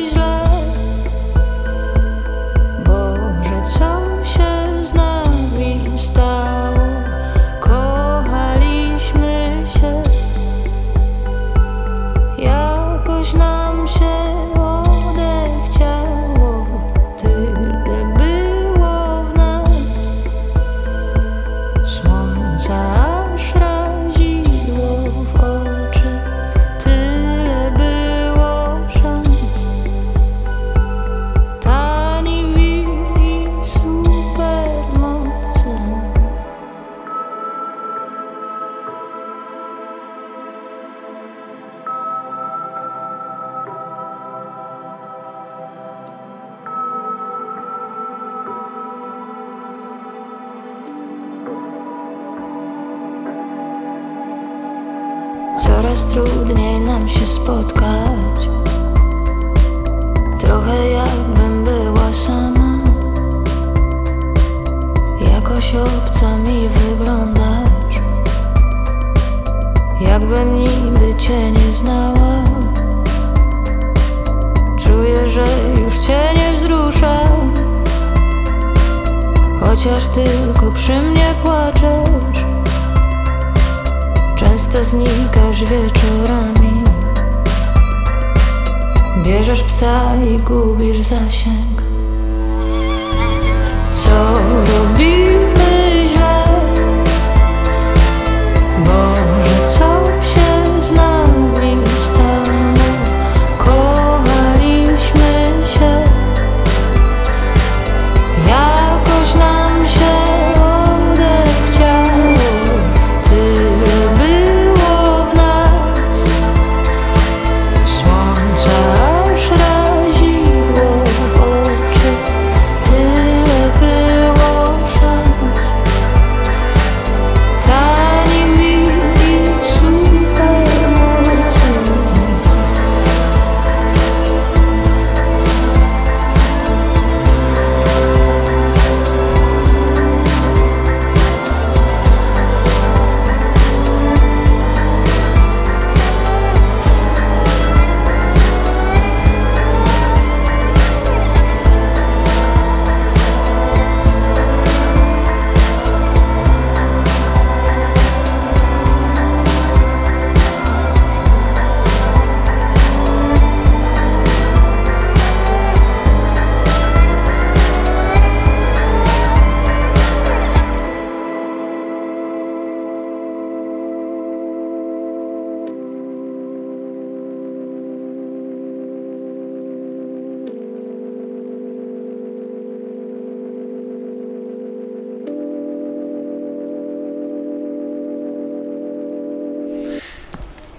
i 89.84 90.38
gubisz 90.38 90.98
zasięg 90.98 91.73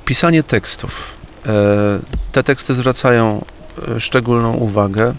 Pisanie 0.05 0.43
tekstów. 0.43 1.13
E, 1.45 1.51
Te 2.31 2.43
teksty 2.43 2.73
zwracają 2.73 3.45
e, 3.95 3.99
szczególną 3.99 4.53
uwagę. 4.53 5.13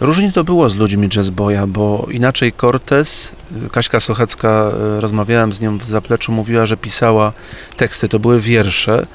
Różnie 0.00 0.32
to 0.32 0.44
było 0.44 0.68
z 0.70 0.76
ludźmi 0.76 1.08
jazzboya, 1.16 1.66
bo 1.66 2.06
inaczej 2.10 2.52
Cortez, 2.52 3.36
e, 3.66 3.70
Kaśka 3.70 4.00
Sochecka, 4.00 4.70
rozmawiałem 4.98 5.52
z 5.52 5.60
nią 5.60 5.78
w 5.78 5.84
zapleczu, 5.86 6.32
mówiła, 6.32 6.66
że 6.66 6.76
pisała 6.76 7.32
teksty, 7.76 8.08
to 8.08 8.18
były 8.18 8.40
wiersze. 8.40 9.06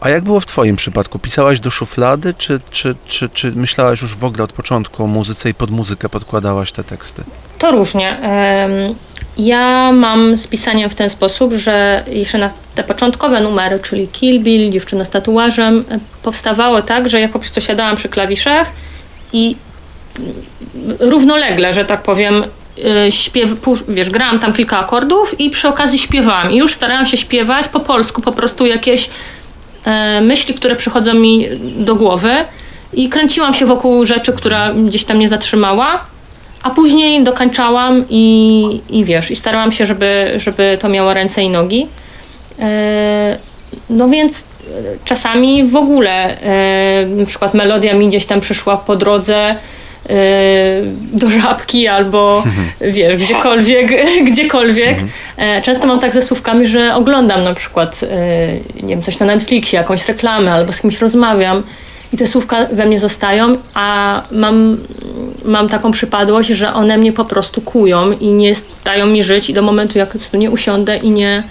A 0.00 0.08
jak 0.08 0.24
było 0.24 0.40
w 0.40 0.46
Twoim 0.46 0.76
przypadku? 0.76 1.18
Pisałaś 1.18 1.60
do 1.60 1.70
szuflady, 1.70 2.34
czy, 2.34 2.60
czy, 2.70 2.94
czy, 3.06 3.28
czy 3.28 3.52
myślałaś 3.52 4.02
już 4.02 4.14
w 4.14 4.24
ogóle 4.24 4.44
od 4.44 4.52
początku 4.52 5.04
o 5.04 5.06
muzyce 5.06 5.50
i 5.50 5.54
pod 5.54 5.70
muzykę 5.70 6.08
podkładałaś 6.08 6.72
te 6.72 6.84
teksty? 6.84 7.24
To 7.58 7.72
różnie. 7.72 8.18
Ja 9.38 9.92
mam 9.92 10.36
z 10.36 10.46
pisaniem 10.46 10.90
w 10.90 10.94
ten 10.94 11.10
sposób, 11.10 11.52
że 11.52 12.04
jeszcze 12.06 12.38
na 12.38 12.50
te 12.74 12.84
początkowe 12.84 13.40
numery, 13.40 13.78
czyli 13.78 14.08
Kill 14.08 14.40
Bill, 14.40 14.70
Dziewczyna 14.70 15.04
z 15.04 15.10
tatuażem, 15.10 15.84
powstawało 16.22 16.82
tak, 16.82 17.10
że 17.10 17.20
ja 17.20 17.28
po 17.28 17.38
prostu 17.38 17.60
siadałam 17.60 17.96
przy 17.96 18.08
klawiszach 18.08 18.70
i 19.32 19.56
równolegle, 21.00 21.72
że 21.72 21.84
tak 21.84 22.02
powiem, 22.02 22.44
y, 23.06 23.12
śpiew, 23.12 23.50
wiesz, 23.88 24.10
grałam 24.10 24.38
tam 24.38 24.52
kilka 24.52 24.78
akordów 24.78 25.40
i 25.40 25.50
przy 25.50 25.68
okazji 25.68 25.98
śpiewałam. 25.98 26.52
I 26.52 26.56
już 26.56 26.74
starałam 26.74 27.06
się 27.06 27.16
śpiewać 27.16 27.68
po 27.68 27.80
polsku, 27.80 28.22
po 28.22 28.32
prostu 28.32 28.66
jakieś 28.66 29.10
e, 29.84 30.20
myśli, 30.20 30.54
które 30.54 30.76
przychodzą 30.76 31.14
mi 31.14 31.48
do 31.76 31.94
głowy 31.94 32.30
i 32.92 33.08
kręciłam 33.08 33.54
się 33.54 33.66
wokół 33.66 34.04
rzeczy, 34.04 34.32
która 34.32 34.72
gdzieś 34.72 35.04
tam 35.04 35.16
mnie 35.16 35.28
zatrzymała, 35.28 36.04
a 36.62 36.70
później 36.70 37.24
dokańczałam 37.24 38.04
i, 38.08 38.80
i 38.88 39.04
wiesz, 39.04 39.30
i 39.30 39.36
starałam 39.36 39.72
się, 39.72 39.86
żeby, 39.86 40.32
żeby 40.36 40.78
to 40.80 40.88
miało 40.88 41.14
ręce 41.14 41.42
i 41.42 41.50
nogi. 41.50 41.88
E, 42.60 43.38
no 43.90 44.08
więc 44.08 44.42
e, 44.42 44.46
czasami 45.04 45.64
w 45.64 45.76
ogóle 45.76 46.40
e, 46.40 47.06
na 47.06 47.26
przykład 47.26 47.54
melodia 47.54 47.94
mi 47.94 48.08
gdzieś 48.08 48.26
tam 48.26 48.40
przyszła 48.40 48.76
po 48.76 48.96
drodze 48.96 49.56
do 51.12 51.30
żabki 51.30 51.86
albo 51.86 52.42
wiesz, 52.80 53.16
gdziekolwiek, 53.16 53.90
gdziekolwiek. 54.30 54.98
E, 55.36 55.62
Często 55.62 55.86
mam 55.86 56.00
tak 56.00 56.12
ze 56.12 56.22
słówkami, 56.22 56.66
że 56.66 56.94
oglądam 56.94 57.44
na 57.44 57.54
przykład 57.54 58.00
nie 58.82 58.88
wiem, 58.88 59.02
coś 59.02 59.18
na 59.18 59.26
Netflixie, 59.26 59.78
jakąś 59.78 60.08
reklamę 60.08 60.52
albo 60.52 60.72
z 60.72 60.80
kimś 60.80 60.98
rozmawiam 60.98 61.62
i 62.12 62.16
te 62.16 62.26
słówka 62.26 62.66
we 62.72 62.86
mnie 62.86 62.98
zostają, 62.98 63.58
a 63.74 64.22
mam, 64.32 64.78
mam 65.44 65.68
taką 65.68 65.90
przypadłość, 65.90 66.48
że 66.48 66.74
one 66.74 66.98
mnie 66.98 67.12
po 67.12 67.24
prostu 67.24 67.60
kują 67.60 68.12
i 68.12 68.26
nie 68.26 68.52
dają 68.84 69.06
mi 69.06 69.22
żyć 69.22 69.50
i 69.50 69.54
do 69.54 69.62
momentu 69.62 69.98
jak 69.98 70.08
po 70.08 70.18
prostu 70.18 70.36
nie 70.36 70.50
usiądę 70.50 70.96
i 70.96 71.10
nie, 71.10 71.42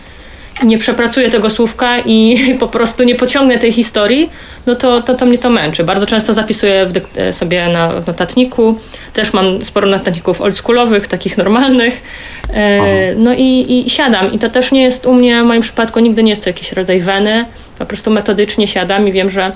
nie 0.63 0.77
przepracuję 0.77 1.29
tego 1.29 1.49
słówka 1.49 1.99
i 1.99 2.37
po 2.59 2.67
prostu 2.67 3.03
nie 3.03 3.15
pociągnę 3.15 3.57
tej 3.57 3.71
historii, 3.71 4.29
no 4.65 4.75
to, 4.75 5.01
to, 5.01 5.15
to 5.15 5.25
mnie 5.25 5.37
to 5.37 5.49
męczy. 5.49 5.83
Bardzo 5.83 6.05
często 6.05 6.33
zapisuję 6.33 6.91
e, 7.15 7.33
sobie 7.33 7.67
na, 7.67 7.89
w 7.89 8.07
notatniku. 8.07 8.79
Też 9.13 9.33
mam 9.33 9.63
sporo 9.63 9.87
notatników 9.87 10.41
oldschoolowych, 10.41 11.07
takich 11.07 11.37
normalnych. 11.37 12.01
E, 12.53 13.15
no 13.15 13.33
i, 13.33 13.83
i 13.85 13.89
siadam. 13.89 14.33
I 14.33 14.39
to 14.39 14.49
też 14.49 14.71
nie 14.71 14.83
jest 14.83 15.05
u 15.05 15.13
mnie, 15.13 15.43
w 15.43 15.45
moim 15.45 15.61
przypadku 15.61 15.99
nigdy 15.99 16.23
nie 16.23 16.29
jest 16.29 16.43
to 16.43 16.49
jakiś 16.49 16.71
rodzaj 16.71 16.99
weny. 16.99 17.45
Po 17.79 17.85
prostu 17.85 18.11
metodycznie 18.11 18.67
siadam 18.67 19.07
i 19.07 19.11
wiem, 19.11 19.29
że 19.29 19.51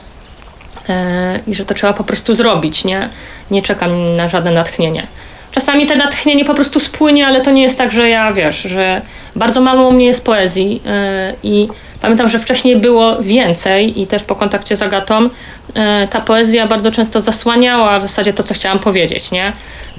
i 1.48 1.56
że 1.56 1.66
to 1.66 1.74
trzeba 1.74 1.94
po 1.94 2.04
prostu 2.04 2.36
zrobić, 2.36 2.86
nie? 2.86 3.10
Nie 3.52 3.62
czekam 3.62 4.16
na 4.16 4.28
żadne 4.28 4.52
natchnienie. 4.52 5.08
Czasami 5.52 5.86
te 5.86 5.96
natchnienie 5.96 6.46
po 6.46 6.54
prostu 6.54 6.80
spłynie, 6.80 7.28
ale 7.28 7.42
to 7.42 7.52
nie 7.52 7.64
jest 7.64 7.78
tak, 7.78 7.92
że 7.92 8.10
ja, 8.10 8.34
wiesz, 8.34 8.62
że 8.62 9.02
bardzo 9.36 9.62
mało 9.62 9.88
u 9.88 9.94
mnie 9.94 10.06
jest 10.06 10.26
poezji 10.26 10.82
e, 10.86 11.34
i 11.44 11.68
pamiętam, 12.02 12.30
że 12.30 12.40
wcześniej 12.40 12.78
było 12.78 13.18
więcej 13.22 14.02
i 14.02 14.08
też 14.08 14.24
po 14.24 14.36
kontakcie 14.36 14.76
z 14.76 14.82
Agatą 14.82 15.30
e, 15.76 16.08
ta 16.08 16.22
poezja 16.22 16.68
bardzo 16.68 16.92
często 16.92 17.22
zasłaniała 17.22 18.00
w 18.00 18.02
zasadzie 18.02 18.34
to, 18.34 18.44
co 18.44 18.54
chciałam 18.54 18.80
powiedzieć, 18.80 19.32
nie? 19.32 19.54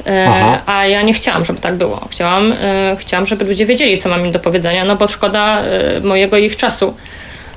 E, 0.07 0.26
Aha. 0.28 0.61
a 0.66 0.86
ja 0.86 1.03
nie 1.03 1.14
chciałam, 1.14 1.45
żeby 1.45 1.61
tak 1.61 1.74
było. 1.74 2.09
Chciałam, 2.11 2.53
e, 2.53 2.97
chciałam, 2.99 3.26
żeby 3.26 3.45
ludzie 3.45 3.66
wiedzieli, 3.66 3.99
co 3.99 4.09
mam 4.09 4.26
im 4.26 4.32
do 4.32 4.38
powiedzenia, 4.38 4.84
no 4.84 4.97
bo 4.97 5.09
szkoda 5.09 5.61
e, 5.61 6.01
mojego 6.01 6.36
ich 6.36 6.57
czasu. 6.57 6.95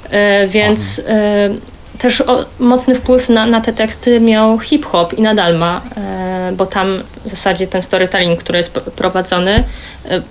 E, 0.10 0.48
więc 0.48 1.02
e, 1.08 1.50
też 2.00 2.22
o, 2.22 2.46
mocny 2.60 2.96
wpływ 2.96 3.30
na, 3.30 3.46
na 3.46 3.62
te 3.62 3.74
teksty 3.74 4.20
miał 4.20 4.60
hip-hop 4.60 5.14
i 5.14 5.22
nadal 5.22 5.58
ma, 5.58 5.82
e, 5.98 6.52
bo 6.58 6.66
tam 6.66 7.04
w 7.26 7.30
zasadzie 7.30 7.68
ten 7.68 7.82
storytelling, 7.82 8.40
który 8.40 8.58
jest 8.58 8.74
pr- 8.74 8.82
prowadzony, 8.92 9.64
e, 10.10 10.22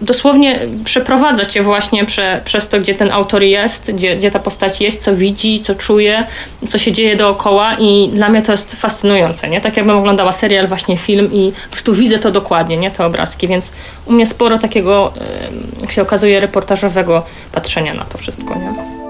dosłownie 0.00 0.58
przeprowadza 0.84 1.44
cię 1.44 1.62
właśnie 1.62 2.04
prze, 2.04 2.40
przez 2.44 2.68
to, 2.68 2.80
gdzie 2.80 2.94
ten 2.94 3.10
autor 3.10 3.42
jest, 3.42 3.92
gdzie, 3.92 4.16
gdzie 4.16 4.30
ta 4.30 4.38
postać 4.38 4.80
jest, 4.80 5.02
co 5.02 5.16
widzi, 5.16 5.60
co 5.60 5.74
czuje, 5.74 6.24
co 6.68 6.78
się 6.78 6.92
dzieje 6.92 7.16
dookoła 7.16 7.76
i 7.78 8.10
dla 8.14 8.28
mnie 8.28 8.42
to 8.42 8.52
jest 8.52 8.74
fascynujące, 8.74 9.48
nie? 9.48 9.60
Tak 9.60 9.76
jakbym 9.76 9.96
oglądała 9.96 10.32
serial, 10.32 10.66
właśnie 10.66 10.96
film 10.96 11.32
i 11.32 11.52
po 11.64 11.70
prostu 11.70 11.94
widzę 11.94 12.18
to 12.18 12.30
dokładnie, 12.30 12.76
nie? 12.76 12.90
Te 12.90 13.06
obrazki, 13.06 13.48
więc 13.48 13.72
u 14.06 14.12
mnie 14.12 14.26
sporo 14.26 14.58
takiego, 14.58 15.12
em, 15.16 15.66
jak 15.80 15.92
się 15.92 16.02
okazuje, 16.02 16.40
reportażowego 16.40 17.22
patrzenia 17.52 17.94
na 17.94 18.04
to 18.04 18.18
wszystko, 18.18 18.54
nie? 18.54 19.01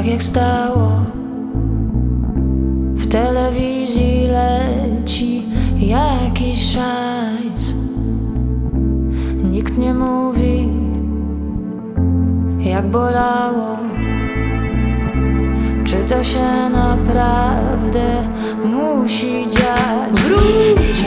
Tak 0.00 0.08
jak 0.08 0.22
stało. 0.22 0.90
W 2.94 3.06
telewizji 3.06 4.26
leci 4.26 5.42
jakiś 5.76 6.72
szajs. 6.72 7.74
Nikt 9.44 9.78
nie 9.78 9.94
mówi, 9.94 10.68
jak 12.58 12.90
bolało. 12.90 13.76
Czy 15.84 15.96
to 15.96 16.24
się 16.24 16.70
naprawdę 16.72 18.22
musi 18.64 19.48
dziać? 19.48 20.20
Wróć, 20.20 21.04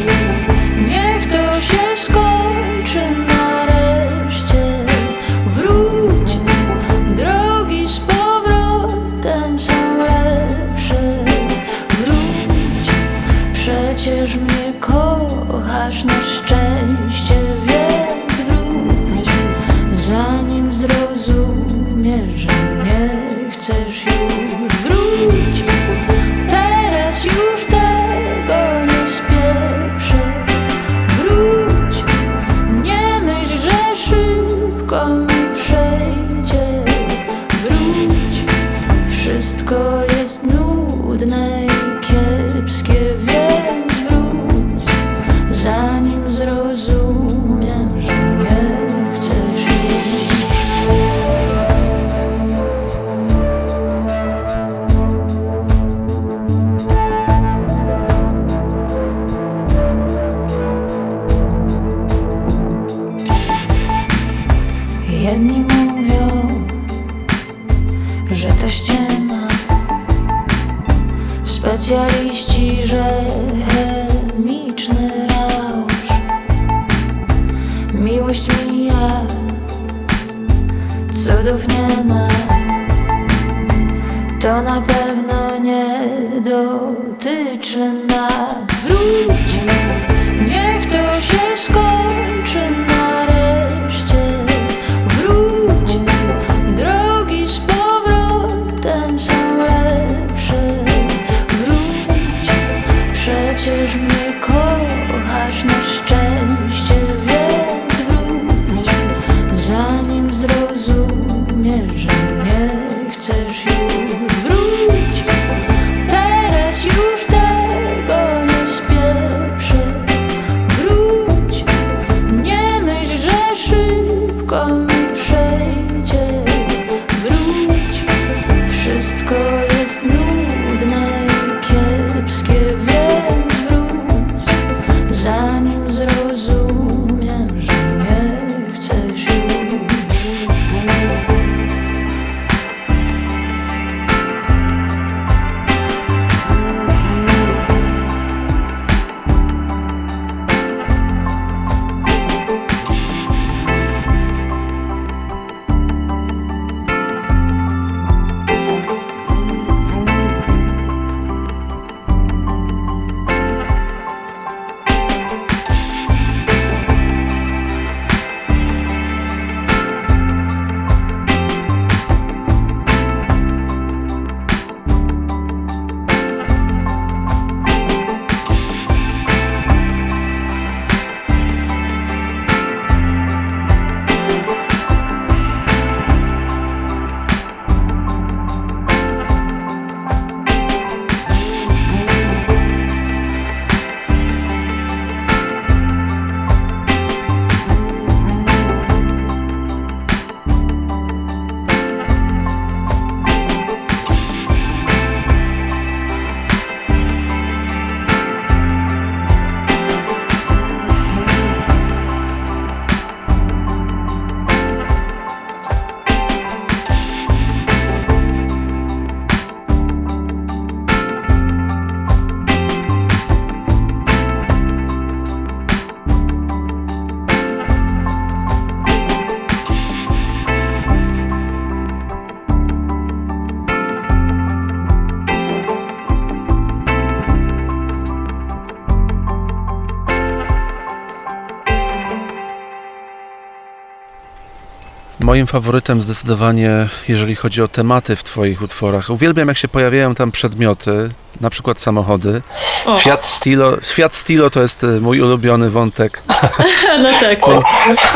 Moim 245.33 245.47
faworytem 245.47 246.01
zdecydowanie, 246.01 246.89
jeżeli 247.07 247.35
chodzi 247.35 247.61
o 247.61 247.67
tematy 247.67 248.15
w 248.15 248.23
Twoich 248.23 248.61
utworach. 248.61 249.09
Uwielbiam, 249.09 249.47
jak 249.47 249.57
się 249.57 249.67
pojawiają 249.67 250.15
tam 250.15 250.31
przedmioty, 250.31 251.09
na 251.41 251.49
przykład 251.49 251.81
samochody. 251.81 252.41
O. 252.85 252.97
Fiat 252.97 253.25
Stilo, 253.25 253.77
Fiat 253.85 254.15
Stilo 254.15 254.49
to 254.49 254.61
jest 254.61 254.83
y, 254.83 255.01
mój 255.01 255.21
ulubiony 255.21 255.69
wątek. 255.69 256.23
No 257.03 257.09
tak. 257.19 257.39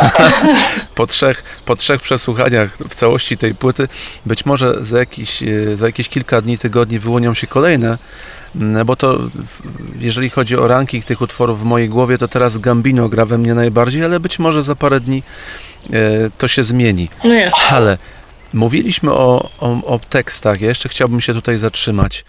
Po 0.96 1.08
trzech, 1.08 1.44
po 1.66 1.76
trzech 1.76 2.02
przesłuchaniach 2.02 2.78
w 2.90 2.96
całości 2.96 3.38
tej 3.38 3.56
płyty, 3.56 3.88
być 4.26 4.46
może 4.46 4.84
za, 4.84 5.00
jakiś, 5.00 5.44
e, 5.44 5.78
za 5.78 5.86
jakieś 5.86 6.10
kilka 6.10 6.42
dni, 6.42 6.58
tygodni 6.58 7.00
wyłonią 7.00 7.34
się 7.34 7.48
kolejne, 7.48 7.98
m, 8.56 8.86
bo 8.86 8.96
to 8.96 9.20
jeżeli 9.96 10.30
chodzi 10.30 10.58
o 10.58 10.68
ranking 10.68 11.06
tych 11.06 11.22
utworów 11.22 11.62
w 11.62 11.64
mojej 11.64 11.90
głowie, 11.90 12.18
to 12.18 12.28
teraz 12.28 12.58
Gambino 12.58 13.10
gra 13.10 13.26
we 13.26 13.38
mnie 13.38 13.54
najbardziej, 13.54 14.04
ale 14.04 14.20
być 14.20 14.40
może 14.40 14.64
za 14.64 14.76
parę 14.76 15.00
dni 15.00 15.24
to 16.38 16.48
się 16.48 16.64
zmieni. 16.64 17.10
No 17.24 17.34
jest. 17.34 17.56
Ale 17.70 17.98
mówiliśmy 18.54 19.12
o, 19.12 19.50
o, 19.60 19.86
o 19.86 20.00
tekstach. 20.10 20.62
Ja 20.62 20.68
jeszcze 20.68 20.90
chciałbym 20.90 21.22
się 21.22 21.34
tutaj 21.34 21.58
zatrzymać, 21.58 22.26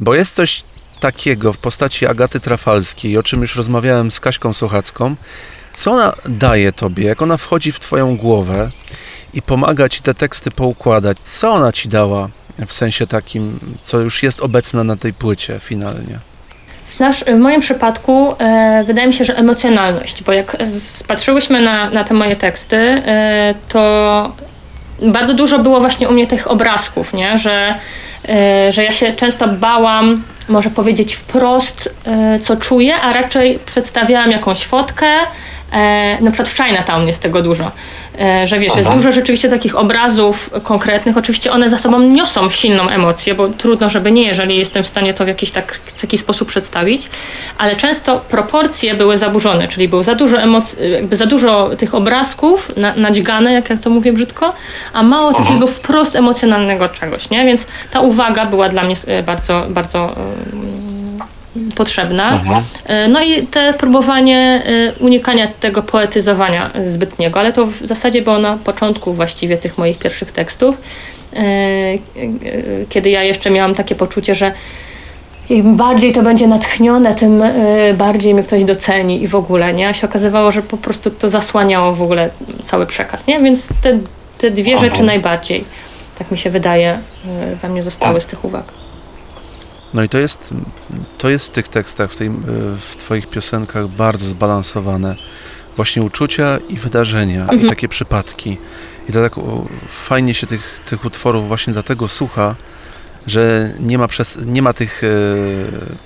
bo 0.00 0.14
jest 0.14 0.34
coś 0.34 0.64
takiego 1.00 1.52
w 1.52 1.58
postaci 1.58 2.06
Agaty 2.06 2.40
Trafalskiej, 2.40 3.18
o 3.18 3.22
czym 3.22 3.40
już 3.40 3.56
rozmawiałem 3.56 4.10
z 4.10 4.20
Kaśką 4.20 4.52
Sochacką. 4.52 5.16
Co 5.72 5.92
ona 5.92 6.12
daje 6.28 6.72
tobie, 6.72 7.04
jak 7.04 7.22
ona 7.22 7.36
wchodzi 7.36 7.72
w 7.72 7.80
twoją 7.80 8.16
głowę 8.16 8.70
i 9.34 9.42
pomaga 9.42 9.88
ci 9.88 10.02
te 10.02 10.14
teksty 10.14 10.50
poukładać? 10.50 11.18
Co 11.18 11.52
ona 11.52 11.72
ci 11.72 11.88
dała 11.88 12.28
w 12.66 12.72
sensie 12.72 13.06
takim, 13.06 13.58
co 13.82 14.00
już 14.00 14.22
jest 14.22 14.40
obecne 14.40 14.84
na 14.84 14.96
tej 14.96 15.12
płycie 15.12 15.60
finalnie? 15.64 16.18
W, 16.96 17.00
nasz, 17.00 17.24
w 17.24 17.38
moim 17.38 17.60
przypadku 17.60 18.34
e, 18.38 18.84
wydaje 18.86 19.06
mi 19.06 19.14
się, 19.14 19.24
że 19.24 19.36
emocjonalność, 19.36 20.22
bo 20.22 20.32
jak 20.32 20.56
spatrzyłyśmy 20.78 21.60
na, 21.60 21.90
na 21.90 22.04
te 22.04 22.14
moje 22.14 22.36
teksty, 22.36 22.76
e, 22.76 23.54
to 23.68 24.32
bardzo 25.02 25.34
dużo 25.34 25.58
było 25.58 25.80
właśnie 25.80 26.08
u 26.08 26.12
mnie 26.12 26.26
tych 26.26 26.50
obrazków, 26.50 27.14
nie? 27.14 27.38
Że, 27.38 27.74
e, 28.28 28.72
że 28.72 28.84
ja 28.84 28.92
się 28.92 29.12
często 29.12 29.48
bałam, 29.48 30.22
może 30.48 30.70
powiedzieć 30.70 31.14
wprost, 31.14 31.94
e, 32.06 32.38
co 32.38 32.56
czuję, 32.56 32.96
a 32.96 33.12
raczej 33.12 33.58
przedstawiałam 33.66 34.30
jakąś 34.30 34.64
fotkę. 34.64 35.06
E, 35.72 36.18
na 36.20 36.30
przykład 36.30 36.48
w 36.48 36.56
Chinatown 36.56 37.06
jest 37.06 37.22
tego 37.22 37.42
dużo, 37.42 37.70
e, 38.20 38.46
że 38.46 38.58
wiesz, 38.58 38.76
jest 38.76 38.88
dużo 38.88 39.12
rzeczywiście 39.12 39.48
takich 39.48 39.76
obrazów 39.76 40.50
konkretnych. 40.62 41.16
Oczywiście 41.16 41.52
one 41.52 41.68
za 41.68 41.78
sobą 41.78 42.00
niosą 42.00 42.50
silną 42.50 42.88
emocję, 42.88 43.34
bo 43.34 43.48
trudno, 43.48 43.88
żeby 43.88 44.12
nie, 44.12 44.22
jeżeli 44.22 44.58
jestem 44.58 44.82
w 44.82 44.86
stanie 44.86 45.14
to 45.14 45.24
w 45.24 45.28
jakiś 45.28 45.50
tak, 45.50 45.78
taki 46.00 46.18
sposób 46.18 46.48
przedstawić, 46.48 47.10
ale 47.58 47.76
często 47.76 48.18
proporcje 48.18 48.94
były 48.94 49.18
zaburzone, 49.18 49.68
czyli 49.68 49.88
było 49.88 50.02
za 50.02 50.14
dużo 50.14 50.38
emocji, 50.38 50.78
jakby 50.92 51.16
za 51.16 51.26
dużo 51.26 51.70
tych 51.78 51.94
obrazków 51.94 52.76
na, 52.76 52.94
nadźgane, 52.94 53.52
jak 53.52 53.70
ja 53.70 53.76
to 53.76 53.90
mówię 53.90 54.12
brzydko, 54.12 54.52
a 54.92 55.02
mało 55.02 55.32
takiego 55.32 55.66
wprost 55.66 56.16
emocjonalnego 56.16 56.88
czegoś, 56.88 57.30
nie? 57.30 57.44
Więc 57.44 57.66
ta 57.90 58.00
uwaga 58.00 58.46
była 58.46 58.68
dla 58.68 58.82
mnie 58.82 58.94
e, 59.06 59.22
bardzo, 59.22 59.66
bardzo 59.68 60.14
potrzebna. 61.74 62.40
E, 62.86 63.08
No 63.08 63.22
i 63.22 63.46
te 63.46 63.74
próbowanie 63.74 64.62
e, 64.66 64.92
unikania 65.00 65.48
tego 65.60 65.82
poetyzowania 65.82 66.70
zbytniego, 66.84 67.40
ale 67.40 67.52
to 67.52 67.66
w 67.66 67.78
zasadzie 67.84 68.22
było 68.22 68.38
na 68.38 68.56
początku 68.56 69.12
właściwie 69.14 69.56
tych 69.56 69.78
moich 69.78 69.98
pierwszych 69.98 70.32
tekstów, 70.32 70.76
e, 71.36 71.38
kiedy 72.88 73.10
ja 73.10 73.22
jeszcze 73.22 73.50
miałam 73.50 73.74
takie 73.74 73.94
poczucie, 73.94 74.34
że 74.34 74.52
im 75.50 75.76
bardziej 75.76 76.12
to 76.12 76.22
będzie 76.22 76.46
natchnione, 76.46 77.14
tym 77.14 77.42
bardziej 77.94 78.34
mnie 78.34 78.42
ktoś 78.42 78.64
doceni 78.64 79.22
i 79.22 79.28
w 79.28 79.34
ogóle, 79.34 79.74
nie? 79.74 79.88
A 79.88 79.92
się 79.92 80.06
okazywało, 80.06 80.52
że 80.52 80.62
po 80.62 80.76
prostu 80.76 81.10
to 81.10 81.28
zasłaniało 81.28 81.92
w 81.92 82.02
ogóle 82.02 82.30
cały 82.62 82.86
przekaz, 82.86 83.26
nie? 83.26 83.40
Więc 83.40 83.68
te, 83.82 83.98
te 84.38 84.50
dwie 84.50 84.78
rzeczy 84.78 85.02
najbardziej, 85.02 85.64
tak 86.18 86.30
mi 86.30 86.38
się 86.38 86.50
wydaje, 86.50 86.98
we 87.62 87.68
mnie 87.68 87.82
zostały 87.82 88.20
z 88.20 88.26
tych 88.26 88.44
uwag. 88.44 88.81
No 89.94 90.02
i 90.02 90.08
to 90.08 90.18
jest, 90.18 90.54
to 91.18 91.30
jest 91.30 91.46
w 91.46 91.50
tych 91.50 91.68
tekstach, 91.68 92.12
w, 92.12 92.16
tej, 92.16 92.30
w 92.90 92.96
Twoich 92.98 93.26
piosenkach 93.30 93.88
bardzo 93.88 94.26
zbalansowane. 94.26 95.14
Właśnie 95.76 96.02
uczucia 96.02 96.58
i 96.68 96.76
wydarzenia, 96.76 97.46
i 97.52 97.66
takie 97.68 97.88
przypadki. 97.88 98.58
I 99.08 99.12
to 99.12 99.22
tak 99.22 99.32
fajnie 100.06 100.34
się 100.34 100.46
tych, 100.46 100.80
tych 100.90 101.04
utworów 101.04 101.48
właśnie 101.48 101.72
dlatego 101.72 102.08
słucha, 102.08 102.54
że 103.26 103.72
nie 103.80 103.98
ma, 103.98 104.06
przes- 104.06 104.46
nie 104.46 104.62
ma 104.62 104.72
tych 104.72 105.04
e, 105.04 105.08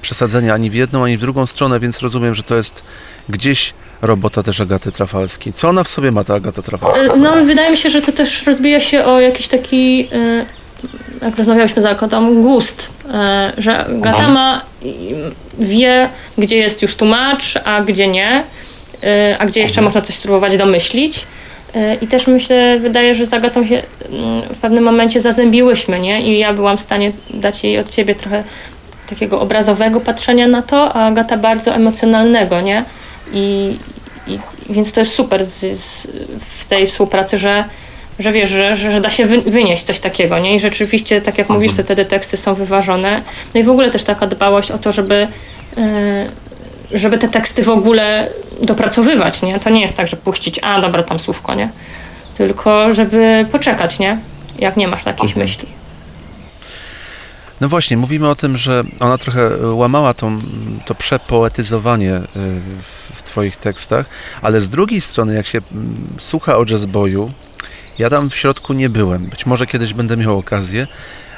przesadzenia 0.02 0.54
ani 0.54 0.70
w 0.70 0.74
jedną, 0.74 1.04
ani 1.04 1.16
w 1.16 1.20
drugą 1.20 1.46
stronę, 1.46 1.80
więc 1.80 2.00
rozumiem, 2.00 2.34
że 2.34 2.42
to 2.42 2.56
jest 2.56 2.82
gdzieś 3.28 3.74
robota 4.02 4.42
też 4.42 4.60
Agaty 4.60 4.92
Trafalskiej. 4.92 5.52
Co 5.52 5.68
ona 5.68 5.84
w 5.84 5.88
sobie 5.88 6.12
ma, 6.12 6.24
ta 6.24 6.34
Agata 6.34 6.62
Trafalska? 6.62 7.04
E, 7.14 7.16
No, 7.16 7.44
wydaje 7.44 7.70
mi 7.70 7.76
się, 7.76 7.90
że 7.90 8.02
to 8.02 8.12
też 8.12 8.46
rozbija 8.46 8.80
się 8.80 9.04
o 9.04 9.20
jakiś 9.20 9.48
taki, 9.48 10.08
e, 10.12 10.46
jak 11.22 11.36
rozmawialiśmy 11.36 11.82
za 11.82 11.90
Agatą, 11.90 12.42
gust, 12.42 12.90
e, 13.12 13.52
że 13.58 13.78
Agata 13.78 14.28
ma, 14.28 14.62
i 14.82 15.14
wie, 15.58 16.08
gdzie 16.38 16.56
jest 16.56 16.82
już 16.82 16.96
tłumacz, 16.96 17.58
a 17.64 17.82
gdzie 17.82 18.08
nie, 18.08 18.42
e, 19.02 19.36
a 19.38 19.46
gdzie 19.46 19.60
jeszcze 19.60 19.82
można 19.82 20.00
coś 20.00 20.14
spróbować 20.14 20.56
domyślić. 20.56 21.26
E, 21.74 21.94
I 21.94 22.06
też 22.06 22.26
myślę, 22.26 22.78
wydaje, 22.80 23.14
że 23.14 23.26
z 23.26 23.34
Agatą 23.34 23.66
się 23.66 23.82
mm, 24.12 24.42
w 24.42 24.58
pewnym 24.58 24.84
momencie 24.84 25.20
zazębiłyśmy, 25.20 26.00
nie? 26.00 26.22
I 26.22 26.38
ja 26.38 26.54
byłam 26.54 26.76
w 26.76 26.80
stanie 26.80 27.12
dać 27.30 27.64
jej 27.64 27.78
od 27.78 27.92
siebie 27.92 28.14
trochę 28.14 28.44
takiego 29.08 29.40
obrazowego 29.40 30.00
patrzenia 30.00 30.48
na 30.48 30.62
to, 30.62 30.92
a 30.92 31.06
Agata 31.06 31.36
bardzo 31.36 31.74
emocjonalnego, 31.74 32.60
nie? 32.60 32.84
I, 33.32 33.76
i 34.26 34.38
więc 34.70 34.92
to 34.92 35.00
jest 35.00 35.14
super 35.14 35.44
z, 35.44 35.80
z, 35.80 36.08
w 36.40 36.64
tej 36.64 36.86
współpracy, 36.86 37.38
że, 37.38 37.64
że 38.18 38.32
wiesz, 38.32 38.48
że, 38.48 38.76
że, 38.76 38.92
że 38.92 39.00
da 39.00 39.10
się 39.10 39.26
wy, 39.26 39.40
wynieść 39.40 39.82
coś 39.82 40.00
takiego, 40.00 40.38
nie? 40.38 40.54
I 40.54 40.60
rzeczywiście, 40.60 41.20
tak 41.20 41.38
jak 41.38 41.48
mówisz, 41.48 41.72
te 41.72 41.84
wtedy 41.84 42.04
teksty 42.04 42.36
są 42.36 42.54
wyważone. 42.54 43.22
No 43.54 43.60
i 43.60 43.64
w 43.64 43.70
ogóle 43.70 43.90
też 43.90 44.04
taka 44.04 44.26
dbałość 44.26 44.70
o 44.70 44.78
to, 44.78 44.92
żeby, 44.92 45.28
e, 45.78 46.26
żeby 46.92 47.18
te 47.18 47.28
teksty 47.28 47.62
w 47.62 47.68
ogóle 47.68 48.30
dopracowywać, 48.62 49.42
nie? 49.42 49.60
To 49.60 49.70
nie 49.70 49.80
jest 49.80 49.96
tak, 49.96 50.08
że 50.08 50.16
puścić, 50.16 50.60
a 50.62 50.80
dobra, 50.80 51.02
tam 51.02 51.18
słówko, 51.18 51.54
nie? 51.54 51.68
Tylko 52.36 52.94
żeby 52.94 53.46
poczekać, 53.52 53.98
nie? 53.98 54.18
Jak 54.58 54.76
nie 54.76 54.88
masz 54.88 55.06
jakiejś 55.06 55.36
myśli. 55.36 55.68
No 57.60 57.68
właśnie, 57.68 57.96
mówimy 57.96 58.28
o 58.28 58.36
tym, 58.36 58.56
że 58.56 58.82
ona 59.00 59.18
trochę 59.18 59.46
e, 59.46 59.66
łamała 59.66 60.14
tą, 60.14 60.38
to 60.86 60.94
przepoetyzowanie 60.94 62.14
e, 62.14 62.24
w, 63.14 63.22
Twoich 63.26 63.56
tekstach, 63.56 64.06
ale 64.42 64.60
z 64.60 64.68
drugiej 64.68 65.00
strony, 65.00 65.34
jak 65.34 65.46
się 65.46 65.58
słucha 66.18 66.56
o 66.56 66.64
jazzboyu, 66.64 67.30
ja 67.98 68.10
tam 68.10 68.30
w 68.30 68.36
środku 68.36 68.72
nie 68.72 68.88
byłem. 68.88 69.26
Być 69.26 69.46
może 69.46 69.66
kiedyś 69.66 69.94
będę 69.94 70.16
miał 70.16 70.38
okazję, 70.38 70.86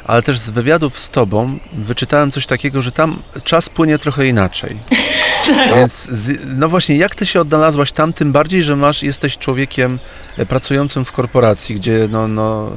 ale 0.05 0.23
też 0.23 0.39
z 0.39 0.51
wywiadów 0.51 0.99
z 0.99 1.11
Tobą 1.11 1.59
wyczytałem 1.73 2.31
coś 2.31 2.47
takiego, 2.47 2.83
że 2.83 2.93
tam 2.93 3.23
czas 3.45 3.69
płynie 3.69 3.99
trochę 3.99 4.27
inaczej. 4.27 4.77
Więc 5.75 5.93
z, 6.11 6.41
no 6.59 6.69
właśnie, 6.69 6.97
jak 6.97 7.15
Ty 7.15 7.27
się 7.27 7.41
odnalazłaś 7.41 7.93
tam, 7.93 8.13
tym 8.13 8.33
bardziej, 8.33 8.63
że 8.63 8.77
masz, 8.77 9.03
jesteś 9.03 9.39
człowiekiem 9.39 9.99
e, 10.39 10.47
pracującym 10.47 11.05
w 11.05 11.13
korporacji, 11.13 11.75
gdzie 11.75 12.09
no, 12.11 12.29
no, 12.29 12.71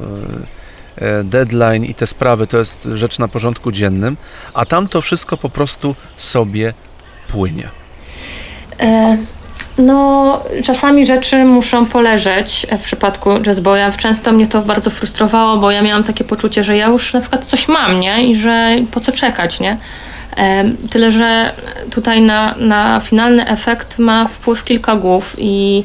e, 1.00 1.18
e, 1.18 1.24
deadline 1.24 1.84
i 1.84 1.94
te 1.94 2.06
sprawy 2.06 2.46
to 2.46 2.58
jest 2.58 2.88
rzecz 2.94 3.18
na 3.18 3.28
porządku 3.28 3.72
dziennym, 3.72 4.16
a 4.54 4.66
tam 4.66 4.88
to 4.88 5.00
wszystko 5.00 5.36
po 5.36 5.48
prostu 5.48 5.94
sobie 6.16 6.74
płynie. 7.28 7.68
E, 8.80 9.18
No, 9.78 10.40
czasami 10.64 11.06
rzeczy 11.06 11.44
muszą 11.44 11.86
poleżeć 11.86 12.66
w 12.78 12.82
przypadku 12.82 13.30
jazzboya. 13.46 13.92
Często 13.98 14.32
mnie 14.32 14.46
to 14.46 14.62
bardzo 14.62 14.90
frustrowało, 14.90 15.56
bo 15.56 15.70
ja 15.70 15.82
miałam 15.82 16.02
takie 16.02 16.24
poczucie, 16.24 16.64
że 16.64 16.76
ja 16.76 16.86
już 16.86 17.12
na 17.12 17.20
przykład 17.20 17.44
coś 17.44 17.68
mam, 17.68 18.00
nie? 18.00 18.26
I 18.28 18.36
że 18.36 18.76
po 18.90 19.00
co 19.00 19.12
czekać, 19.12 19.60
nie? 19.60 19.76
Tyle, 20.90 21.10
że 21.10 21.52
tutaj 21.90 22.20
na, 22.20 22.54
na 22.58 23.00
finalny 23.00 23.48
efekt 23.48 23.98
ma 23.98 24.28
wpływ 24.28 24.64
kilka 24.64 24.96
głów 24.96 25.34
i 25.38 25.84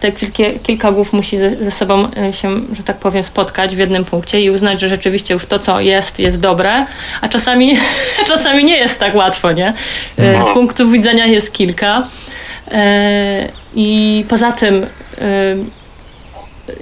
te 0.00 0.12
kilkie, 0.12 0.58
kilka 0.58 0.92
głów 0.92 1.12
musi 1.12 1.36
ze, 1.36 1.64
ze 1.64 1.70
sobą 1.70 2.08
e, 2.16 2.32
się, 2.32 2.60
że 2.72 2.82
tak 2.82 2.96
powiem, 2.96 3.22
spotkać 3.22 3.76
w 3.76 3.78
jednym 3.78 4.04
punkcie 4.04 4.40
i 4.40 4.50
uznać, 4.50 4.80
że 4.80 4.88
rzeczywiście 4.88 5.34
już 5.34 5.46
to, 5.46 5.58
co 5.58 5.80
jest, 5.80 6.18
jest 6.18 6.40
dobre, 6.40 6.86
a 7.20 7.28
czasami, 7.28 7.76
czasami 8.28 8.64
nie 8.64 8.76
jest 8.76 8.98
tak 8.98 9.14
łatwo, 9.14 9.52
nie? 9.52 9.74
E, 10.18 10.44
Punktów 10.54 10.92
widzenia 10.92 11.26
jest 11.26 11.52
kilka. 11.52 12.08
E, 12.70 13.48
I 13.74 14.24
poza 14.28 14.52
tym, 14.52 14.86
e, 15.18 15.56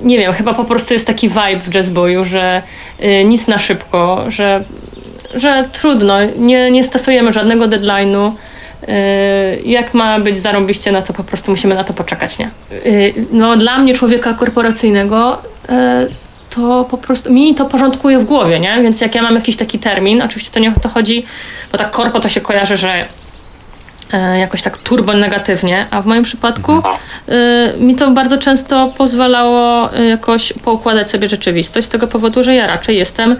nie 0.03 0.19
wiem, 0.19 0.33
chyba 0.33 0.55
po 0.55 0.65
prostu 0.65 0.95
jest 0.95 1.07
taki 1.07 1.29
vibe 1.29 1.61
w 1.61 1.75
jazzboyu, 1.75 2.25
że 2.25 2.63
e, 2.99 3.25
nic 3.25 3.47
na 3.47 3.59
szybko, 3.59 4.25
że, 4.29 4.65
że 5.35 5.65
trudno, 5.73 6.15
nie, 6.37 6.71
nie 6.71 6.85
stosujemy 6.85 7.33
żadnego 7.33 7.69
deadline'u. 7.69 8.33
Jak 9.65 9.95
ma 9.95 10.21
być 10.21 10.39
zarąbiście, 10.39 10.93
no 10.93 11.03
to 11.03 11.13
po 11.13 11.25
prostu 11.25 11.51
musimy 11.51 11.75
na 11.75 11.85
to 11.85 11.93
poczekać, 11.93 12.39
nie? 12.39 12.51
No 13.33 13.57
dla 13.57 13.79
mnie, 13.79 13.95
człowieka 13.95 14.35
korporacyjnego, 14.35 15.39
to 16.51 16.87
po 16.91 16.99
prostu 16.99 17.33
mi 17.33 17.55
to 17.55 17.65
porządkuje 17.65 18.19
w 18.19 18.25
głowie, 18.25 18.61
nie? 18.61 18.83
Więc 18.83 19.01
jak 19.01 19.15
ja 19.15 19.23
mam 19.23 19.35
jakiś 19.35 19.57
taki 19.57 19.79
termin, 19.79 20.23
oczywiście 20.23 20.53
to 20.53 20.61
nie 20.61 20.73
o 20.77 20.81
to 20.81 20.89
chodzi, 20.89 21.27
bo 21.73 21.79
tak 21.79 21.91
korpo 21.91 22.21
to 22.21 22.29
się 22.29 22.41
kojarzy, 22.41 22.77
że 22.77 23.07
jakoś 24.19 24.63
tak 24.63 24.79
turbo 24.79 25.13
negatywnie, 25.13 25.87
a 25.91 26.03
w 26.03 26.07
moim 26.07 26.23
przypadku 26.23 26.73
e, 27.29 27.73
mi 27.79 27.97
to 27.97 28.11
bardzo 28.11 28.39
często 28.39 28.93
pozwalało 28.99 29.93
e, 29.95 30.05
jakoś 30.05 30.53
poukładać 30.53 31.11
sobie 31.11 31.29
rzeczywistość 31.29 31.87
z 31.87 31.91
tego 31.91 32.07
powodu, 32.07 32.43
że 32.43 32.55
ja 32.55 32.67
raczej 32.67 32.97
jestem 32.97 33.37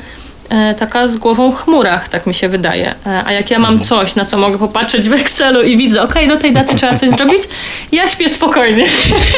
e, 0.49 0.75
taka 0.75 1.07
z 1.07 1.17
głową 1.17 1.51
w 1.53 1.57
chmurach, 1.57 2.09
tak 2.09 2.27
mi 2.27 2.35
się 2.35 2.49
wydaje. 2.49 2.95
E, 3.07 3.25
A 3.27 3.33
jak 3.33 3.51
ja 3.51 3.59
mam 3.59 3.81
coś, 3.81 4.15
na 4.15 4.25
co 4.25 4.39
mogę 4.39 4.59
popatrzeć 4.59 5.09
w 5.09 5.13
Excelu 5.13 5.63
i 5.63 5.77
widzę, 5.77 6.03
okej, 6.03 6.29
do 6.29 6.37
tej 6.37 6.53
daty 6.53 6.75
trzeba 6.75 6.95
coś 6.95 7.11
zrobić, 7.11 7.43
ja 7.93 8.09
śpię 8.09 8.29
spokojnie. 8.29 8.85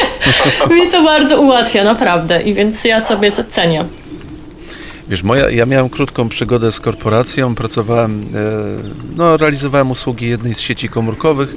mi 0.75 0.87
to 0.91 1.03
bardzo 1.03 1.41
ułatwia, 1.41 1.83
naprawdę. 1.83 2.41
I 2.41 2.53
więc 2.53 2.85
ja 2.85 3.01
sobie 3.01 3.31
to 3.31 3.43
cenię. 3.43 3.85
Wiesz, 5.09 5.23
moja, 5.23 5.49
ja 5.49 5.65
miałem 5.65 5.89
krótką 5.89 6.29
przygodę 6.29 6.71
z 6.71 6.79
korporacją, 6.79 7.55
pracowałem, 7.55 8.21
e, 8.21 8.25
no, 9.17 9.37
realizowałem 9.37 9.91
usługi 9.91 10.29
jednej 10.29 10.55
z 10.55 10.59
sieci 10.59 10.89
komórkowych 10.89 11.55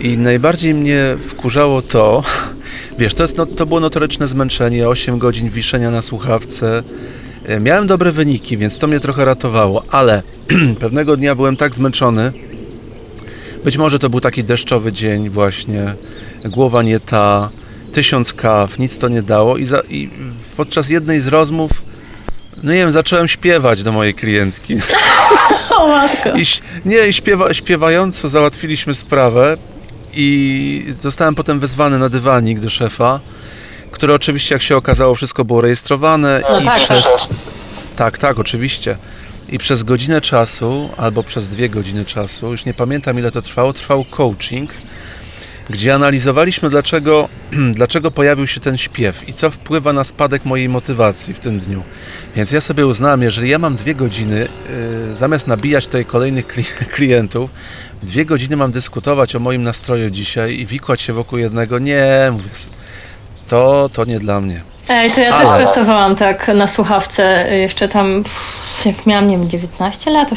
i 0.00 0.18
najbardziej 0.18 0.74
mnie 0.74 1.16
wkurzało 1.28 1.82
to, 1.82 2.22
wiesz, 2.98 3.14
to, 3.14 3.22
jest, 3.22 3.36
no, 3.36 3.46
to 3.46 3.66
było 3.66 3.80
notoryczne 3.80 4.26
zmęczenie, 4.26 4.88
8 4.88 5.18
godzin 5.18 5.50
wiszenia 5.50 5.90
na 5.90 6.02
słuchawce. 6.02 6.82
E, 7.46 7.60
Miałem 7.60 7.86
dobre 7.86 8.12
wyniki, 8.12 8.56
więc 8.56 8.78
to 8.78 8.86
mnie 8.86 9.00
trochę 9.00 9.24
ratowało, 9.24 9.82
ale 9.90 10.22
pewnego 10.80 11.16
dnia 11.16 11.34
byłem 11.34 11.56
tak 11.56 11.74
zmęczony, 11.74 12.32
być 13.64 13.76
może 13.76 13.98
to 13.98 14.10
był 14.10 14.20
taki 14.20 14.44
deszczowy 14.44 14.92
dzień 14.92 15.30
właśnie, 15.30 15.94
głowa 16.44 16.82
nie 16.82 17.00
ta, 17.00 17.50
tysiąc 17.92 18.34
kaw, 18.34 18.78
nic 18.78 18.98
to 18.98 19.08
nie 19.08 19.22
dało 19.22 19.56
i, 19.56 19.64
za, 19.64 19.80
i 19.90 20.08
podczas 20.56 20.88
jednej 20.88 21.20
z 21.20 21.26
rozmów 21.26 21.70
no 22.62 22.72
nie 22.72 22.78
wiem, 22.78 22.92
zacząłem 22.92 23.28
śpiewać 23.28 23.82
do 23.82 23.92
mojej 23.92 24.14
klientki. 24.14 24.76
O 25.78 25.86
matko. 25.88 26.30
I, 26.36 26.44
nie, 26.84 27.08
i 27.08 27.12
śpiewa, 27.12 27.54
śpiewająco 27.54 28.28
załatwiliśmy 28.28 28.94
sprawę 28.94 29.56
i 30.14 30.84
zostałem 31.00 31.34
potem 31.34 31.60
wezwany 31.60 31.98
na 31.98 32.08
dywanik 32.08 32.60
do 32.60 32.70
szefa, 32.70 33.20
który 33.90 34.14
oczywiście, 34.14 34.54
jak 34.54 34.62
się 34.62 34.76
okazało, 34.76 35.14
wszystko 35.14 35.44
było 35.44 35.60
rejestrowane 35.60 36.42
No 36.50 36.60
i 36.60 36.64
tak, 36.64 36.80
przez... 36.80 37.28
Tak, 37.96 38.18
tak, 38.18 38.38
oczywiście. 38.38 38.96
I 39.48 39.58
przez 39.58 39.82
godzinę 39.82 40.20
czasu, 40.20 40.88
albo 40.96 41.22
przez 41.22 41.48
dwie 41.48 41.68
godziny 41.68 42.04
czasu, 42.04 42.50
już 42.52 42.64
nie 42.64 42.74
pamiętam 42.74 43.18
ile 43.18 43.30
to 43.30 43.42
trwało, 43.42 43.72
trwał 43.72 44.04
coaching, 44.04 44.70
gdzie 45.70 45.94
analizowaliśmy, 45.94 46.70
dlaczego, 46.70 47.28
dlaczego 47.78 48.10
pojawił 48.10 48.46
się 48.46 48.60
ten 48.60 48.76
śpiew 48.76 49.28
i 49.28 49.32
co 49.32 49.50
wpływa 49.50 49.92
na 49.92 50.04
spadek 50.04 50.44
mojej 50.44 50.68
motywacji 50.68 51.34
w 51.34 51.38
tym 51.38 51.60
dniu. 51.60 51.82
Więc 52.36 52.52
ja 52.52 52.60
sobie 52.60 52.86
uznałem, 52.86 53.22
jeżeli 53.22 53.48
ja 53.48 53.58
mam 53.58 53.76
dwie 53.76 53.94
godziny, 53.94 54.48
yy, 55.08 55.14
zamiast 55.14 55.46
nabijać 55.46 55.86
tutaj 55.86 56.04
kolejnych 56.04 56.46
kli- 56.46 56.86
klientów, 56.96 57.50
dwie 58.02 58.24
godziny 58.24 58.56
mam 58.56 58.72
dyskutować 58.72 59.36
o 59.36 59.40
moim 59.40 59.62
nastroju 59.62 60.10
dzisiaj 60.10 60.60
i 60.60 60.66
wikłać 60.66 61.00
się 61.00 61.12
wokół 61.12 61.38
jednego, 61.38 61.78
nie, 61.78 62.28
mówię, 62.32 62.50
to, 63.48 63.90
to 63.92 64.04
nie 64.04 64.18
dla 64.18 64.40
mnie. 64.40 64.75
Ej, 64.88 65.10
to 65.10 65.20
ja 65.20 65.34
Ale- 65.34 65.44
też 65.44 65.66
pracowałam 65.66 66.16
tak 66.16 66.48
na 66.48 66.66
słuchawce 66.66 67.52
y, 67.52 67.58
jeszcze 67.58 67.88
tam, 67.88 68.24
jak 68.84 69.06
miałam, 69.06 69.26
nie 69.28 69.38
wiem, 69.38 69.48
19 69.48 70.10
lat, 70.10 70.30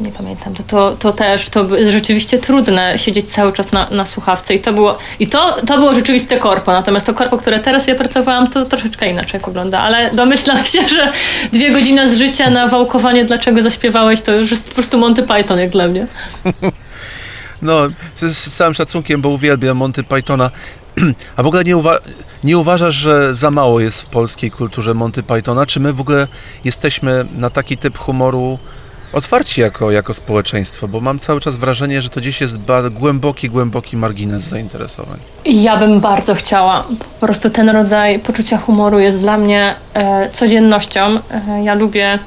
nie 0.00 0.12
pamiętam, 0.12 0.54
to, 0.54 0.62
to, 0.62 0.92
to 0.98 1.12
też, 1.12 1.48
to 1.48 1.64
by- 1.64 1.92
rzeczywiście 1.92 2.38
trudne 2.38 2.98
siedzieć 2.98 3.26
cały 3.26 3.52
czas 3.52 3.72
na, 3.72 3.90
na 3.90 4.04
słuchawce 4.04 4.54
i 4.54 4.60
to 4.60 4.72
było, 4.72 4.98
i 5.20 5.26
to, 5.26 5.52
to 5.66 5.78
było 5.78 5.94
rzeczywiste 5.94 6.36
korpo, 6.38 6.72
natomiast 6.72 7.06
to 7.06 7.14
korpo, 7.14 7.38
które 7.38 7.58
teraz 7.58 7.86
ja 7.86 7.94
pracowałam, 7.94 8.46
to 8.50 8.64
troszeczkę 8.64 9.08
inaczej 9.10 9.40
wygląda, 9.46 9.78
ale 9.78 10.10
domyślam 10.10 10.64
się, 10.64 10.88
że 10.88 11.12
dwie 11.52 11.70
godziny 11.70 12.08
z 12.08 12.18
życia 12.18 12.50
na 12.50 12.68
wałkowanie, 12.68 13.24
dlaczego 13.24 13.62
zaśpiewałeś, 13.62 14.22
to 14.22 14.32
już 14.32 14.50
jest 14.50 14.68
po 14.68 14.74
prostu 14.74 14.98
Monty 14.98 15.22
Python 15.22 15.58
jak 15.58 15.70
dla 15.70 15.86
mnie. 15.88 16.06
No, 17.62 17.80
z, 18.16 18.36
z 18.36 18.56
całym 18.56 18.74
szacunkiem, 18.74 19.20
bo 19.22 19.28
uwielbiam 19.28 19.76
Monty 19.76 20.04
Pythona. 20.04 20.50
A 21.36 21.42
w 21.42 21.46
ogóle 21.46 21.64
nie, 21.64 21.76
uwa- 21.76 21.98
nie 22.44 22.58
uważasz, 22.58 22.94
że 22.94 23.34
za 23.34 23.50
mało 23.50 23.80
jest 23.80 24.02
w 24.02 24.06
polskiej 24.06 24.50
kulturze 24.50 24.94
Monty 24.94 25.22
Pythona? 25.22 25.66
Czy 25.66 25.80
my 25.80 25.92
w 25.92 26.00
ogóle 26.00 26.28
jesteśmy 26.64 27.26
na 27.32 27.50
taki 27.50 27.76
typ 27.76 27.98
humoru 27.98 28.58
otwarci 29.12 29.60
jako, 29.60 29.90
jako 29.90 30.14
społeczeństwo? 30.14 30.88
Bo 30.88 31.00
mam 31.00 31.18
cały 31.18 31.40
czas 31.40 31.56
wrażenie, 31.56 32.02
że 32.02 32.08
to 32.08 32.20
gdzieś 32.20 32.40
jest 32.40 32.56
głęboki, 32.90 33.50
głęboki 33.50 33.96
margines 33.96 34.42
zainteresowań. 34.42 35.18
Ja 35.44 35.76
bym 35.76 36.00
bardzo 36.00 36.34
chciała. 36.34 36.84
Po 37.20 37.26
prostu 37.26 37.50
ten 37.50 37.68
rodzaj 37.68 38.18
poczucia 38.18 38.58
humoru 38.58 38.98
jest 38.98 39.18
dla 39.18 39.38
mnie 39.38 39.74
e, 39.94 40.28
codziennością. 40.30 41.00
E, 41.30 41.62
ja 41.64 41.74
lubię 41.74 42.18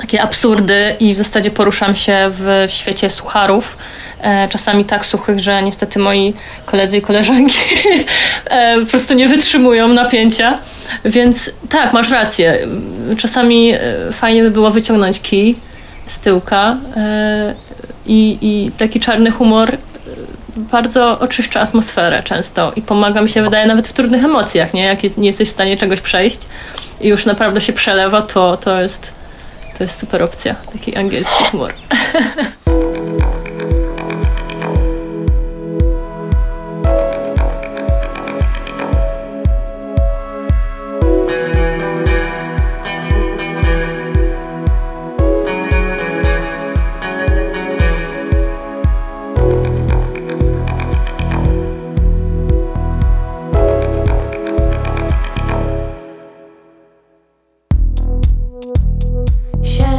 takie 0.00 0.22
absurdy 0.22 0.96
i 1.00 1.14
w 1.14 1.18
zasadzie 1.18 1.50
poruszam 1.50 1.96
się 1.96 2.30
w 2.30 2.66
świecie 2.68 3.10
sucharów. 3.10 3.76
E, 4.20 4.48
czasami 4.48 4.84
tak 4.84 5.06
suchych, 5.06 5.40
że 5.40 5.62
niestety 5.62 5.98
moi 5.98 6.34
koledzy 6.66 6.98
i 6.98 7.02
koleżanki 7.02 7.58
e, 8.50 8.80
po 8.80 8.86
prostu 8.86 9.14
nie 9.14 9.28
wytrzymują 9.28 9.88
napięcia. 9.88 10.58
Więc 11.04 11.50
tak, 11.68 11.92
masz 11.92 12.10
rację. 12.10 12.58
Czasami 13.18 13.72
e, 13.72 13.80
fajnie 14.12 14.42
by 14.42 14.50
było 14.50 14.70
wyciągnąć 14.70 15.20
kij 15.20 15.56
z 16.06 16.18
tyłka 16.18 16.76
i, 18.06 18.38
i 18.40 18.70
taki 18.78 19.00
czarny 19.00 19.30
humor 19.30 19.78
bardzo 20.56 21.18
oczyszcza 21.18 21.60
atmosferę 21.60 22.22
często 22.22 22.72
i 22.76 22.82
pomaga 22.82 23.22
mi 23.22 23.28
się, 23.28 23.42
wydaje, 23.42 23.66
nawet 23.66 23.88
w 23.88 23.92
trudnych 23.92 24.24
emocjach, 24.24 24.74
nie? 24.74 24.84
Jak 24.84 25.16
nie 25.16 25.26
jesteś 25.26 25.48
w 25.48 25.52
stanie 25.52 25.76
czegoś 25.76 26.00
przejść 26.00 26.40
i 27.00 27.08
już 27.08 27.26
naprawdę 27.26 27.60
się 27.60 27.72
przelewa, 27.72 28.22
to, 28.22 28.56
to, 28.56 28.80
jest, 28.80 29.12
to 29.78 29.84
jest 29.84 29.98
super 29.98 30.22
opcja, 30.22 30.54
taki 30.54 30.96
angielski 30.96 31.44
humor. 31.44 31.72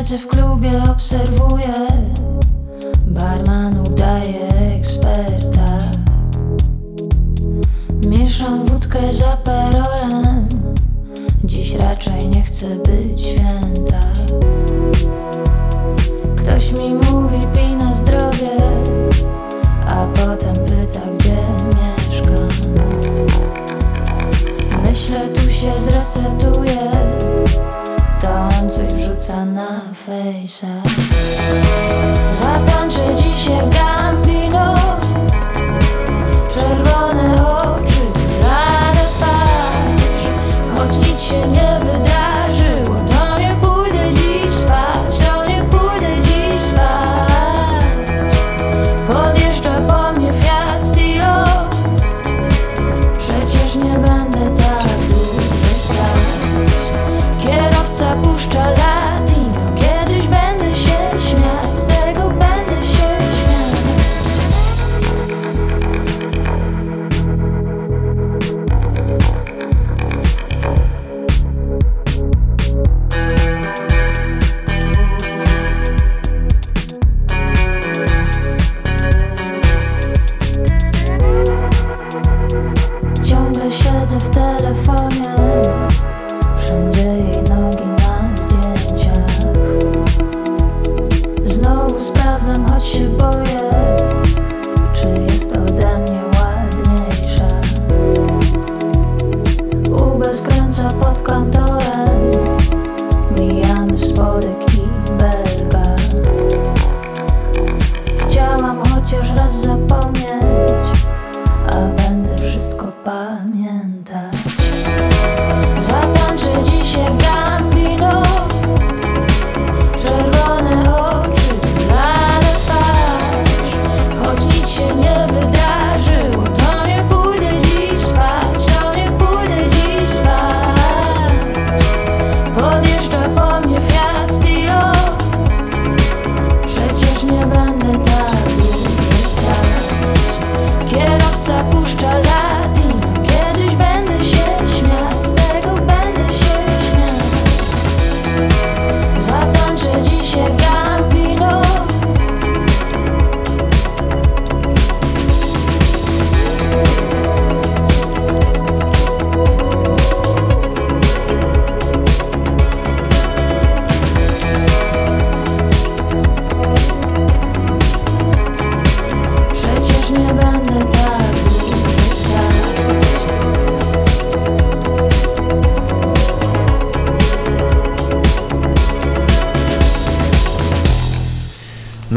Siedzę 0.04 0.18
w 0.18 0.28
klubie, 0.28 0.72
obserwuję. 0.92 1.74
Barman 3.08 3.80
udaje 3.80 4.48
eksperta. 4.76 5.78
Mieszam 8.08 8.66
wódkę 8.66 9.14
za 9.14 9.38
perolem 9.38 10.48
Dziś 11.44 11.76
raczej 11.76 12.30
nie 12.30 12.44
chcę 12.44 12.66
być 12.76 13.22
święta. 13.22 14.00
Ktoś 16.36 16.72
mi 16.72 16.94
mówi 16.94 17.40
pij 17.54 17.76
na 17.76 17.94
zdrowie 17.94 18.58
A 19.88 20.06
potem 20.06 20.56
pyta 20.56 21.02
gdzie 21.18 21.38
mieszkam. 21.68 22.48
Myślę 24.86 25.28
tu 25.28 25.52
się 25.52 25.78
zresetuję 25.78 27.13
wrzuca 29.24 29.46
na 29.46 29.82
fejsa. 30.06 30.68
Zatańczę 32.42 33.16
dzisiaj 33.16 33.70
gambino 33.70 34.23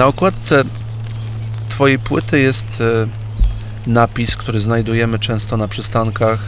Na 0.07 0.11
okładce 0.11 0.65
Twojej 1.69 1.99
płyty 1.99 2.41
jest 2.41 2.81
e, 2.81 3.07
napis, 3.87 4.37
który 4.37 4.61
znajdujemy 4.61 5.19
często 5.19 5.57
na 5.57 5.69
przystankach 5.69 6.39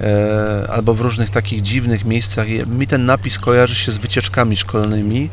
e, 0.00 0.70
albo 0.70 0.94
w 0.94 1.00
różnych 1.00 1.30
takich 1.30 1.62
dziwnych 1.62 2.04
miejscach. 2.04 2.46
Mi 2.66 2.86
ten 2.86 3.06
napis 3.06 3.38
kojarzy 3.38 3.74
się 3.74 3.92
z 3.92 3.98
wycieczkami 3.98 4.56
szkolnymi, 4.56 5.30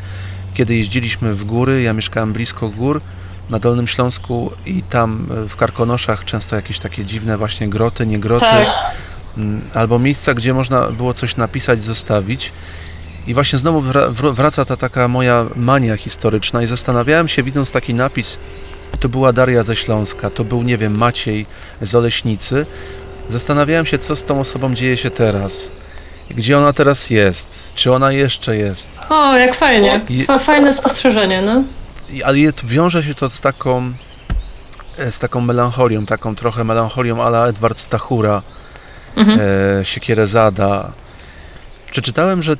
kiedy 0.53 0.75
jeździliśmy 0.75 1.33
w 1.33 1.45
góry. 1.45 1.81
Ja 1.81 1.93
mieszkałem 1.93 2.33
blisko 2.33 2.69
gór 2.69 3.01
na 3.49 3.59
Dolnym 3.59 3.87
Śląsku 3.87 4.51
i 4.65 4.83
tam 4.83 5.27
e, 5.45 5.49
w 5.49 5.55
Karkonoszach 5.55 6.25
często 6.25 6.55
jakieś 6.55 6.79
takie 6.79 7.05
dziwne 7.05 7.37
właśnie 7.37 7.69
groty, 7.69 8.07
nie 8.07 8.19
groty. 8.19 8.45
Tak. 8.45 8.67
Albo 9.73 9.99
miejsca, 9.99 10.33
gdzie 10.33 10.53
można 10.53 10.81
było 10.91 11.13
coś 11.13 11.37
napisać, 11.37 11.81
zostawić. 11.81 12.51
I 13.27 13.33
właśnie 13.33 13.59
znowu 13.59 13.81
wra- 13.81 14.13
wr- 14.13 14.33
wraca 14.33 14.65
ta 14.65 14.77
taka 14.77 15.07
moja 15.07 15.45
mania 15.55 15.97
historyczna 15.97 16.63
i 16.63 16.67
zastanawiałem 16.67 17.27
się, 17.27 17.43
widząc 17.43 17.71
taki 17.71 17.93
napis, 17.93 18.37
to 18.99 19.09
była 19.09 19.33
Daria 19.33 19.63
ze 19.63 19.75
Śląska, 19.75 20.29
to 20.29 20.43
był, 20.43 20.63
nie 20.63 20.77
wiem, 20.77 20.97
Maciej 20.97 21.45
z 21.81 21.95
Oleśnicy. 21.95 22.65
Zastanawiałem 23.27 23.85
się, 23.85 23.97
co 23.97 24.15
z 24.15 24.23
tą 24.23 24.39
osobą 24.39 24.73
dzieje 24.75 24.97
się 24.97 25.11
teraz. 25.11 25.71
Gdzie 26.29 26.57
ona 26.57 26.73
teraz 26.73 27.09
jest? 27.09 27.49
Czy 27.75 27.91
ona 27.93 28.11
jeszcze 28.11 28.57
jest? 28.57 28.99
O, 29.09 29.37
jak 29.37 29.55
fajnie. 29.55 30.01
Fajne 30.39 30.73
spostrzeżenie, 30.73 31.41
no. 31.41 31.63
Ale 32.25 32.37
wiąże 32.63 33.03
się 33.03 33.13
to 33.15 33.29
z 33.29 33.39
taką, 33.41 33.93
e, 34.97 35.11
z 35.11 35.19
taką 35.19 35.41
melancholią, 35.41 36.05
taką 36.05 36.35
trochę 36.35 36.63
melancholią 36.63 37.23
ala 37.23 37.47
Edward 37.47 37.79
Stachura, 37.79 38.41
Mhm. 39.15 39.39
e, 39.79 39.85
Siekierezada. 39.85 40.91
Przeczytałem, 41.91 42.43
że 42.43 42.55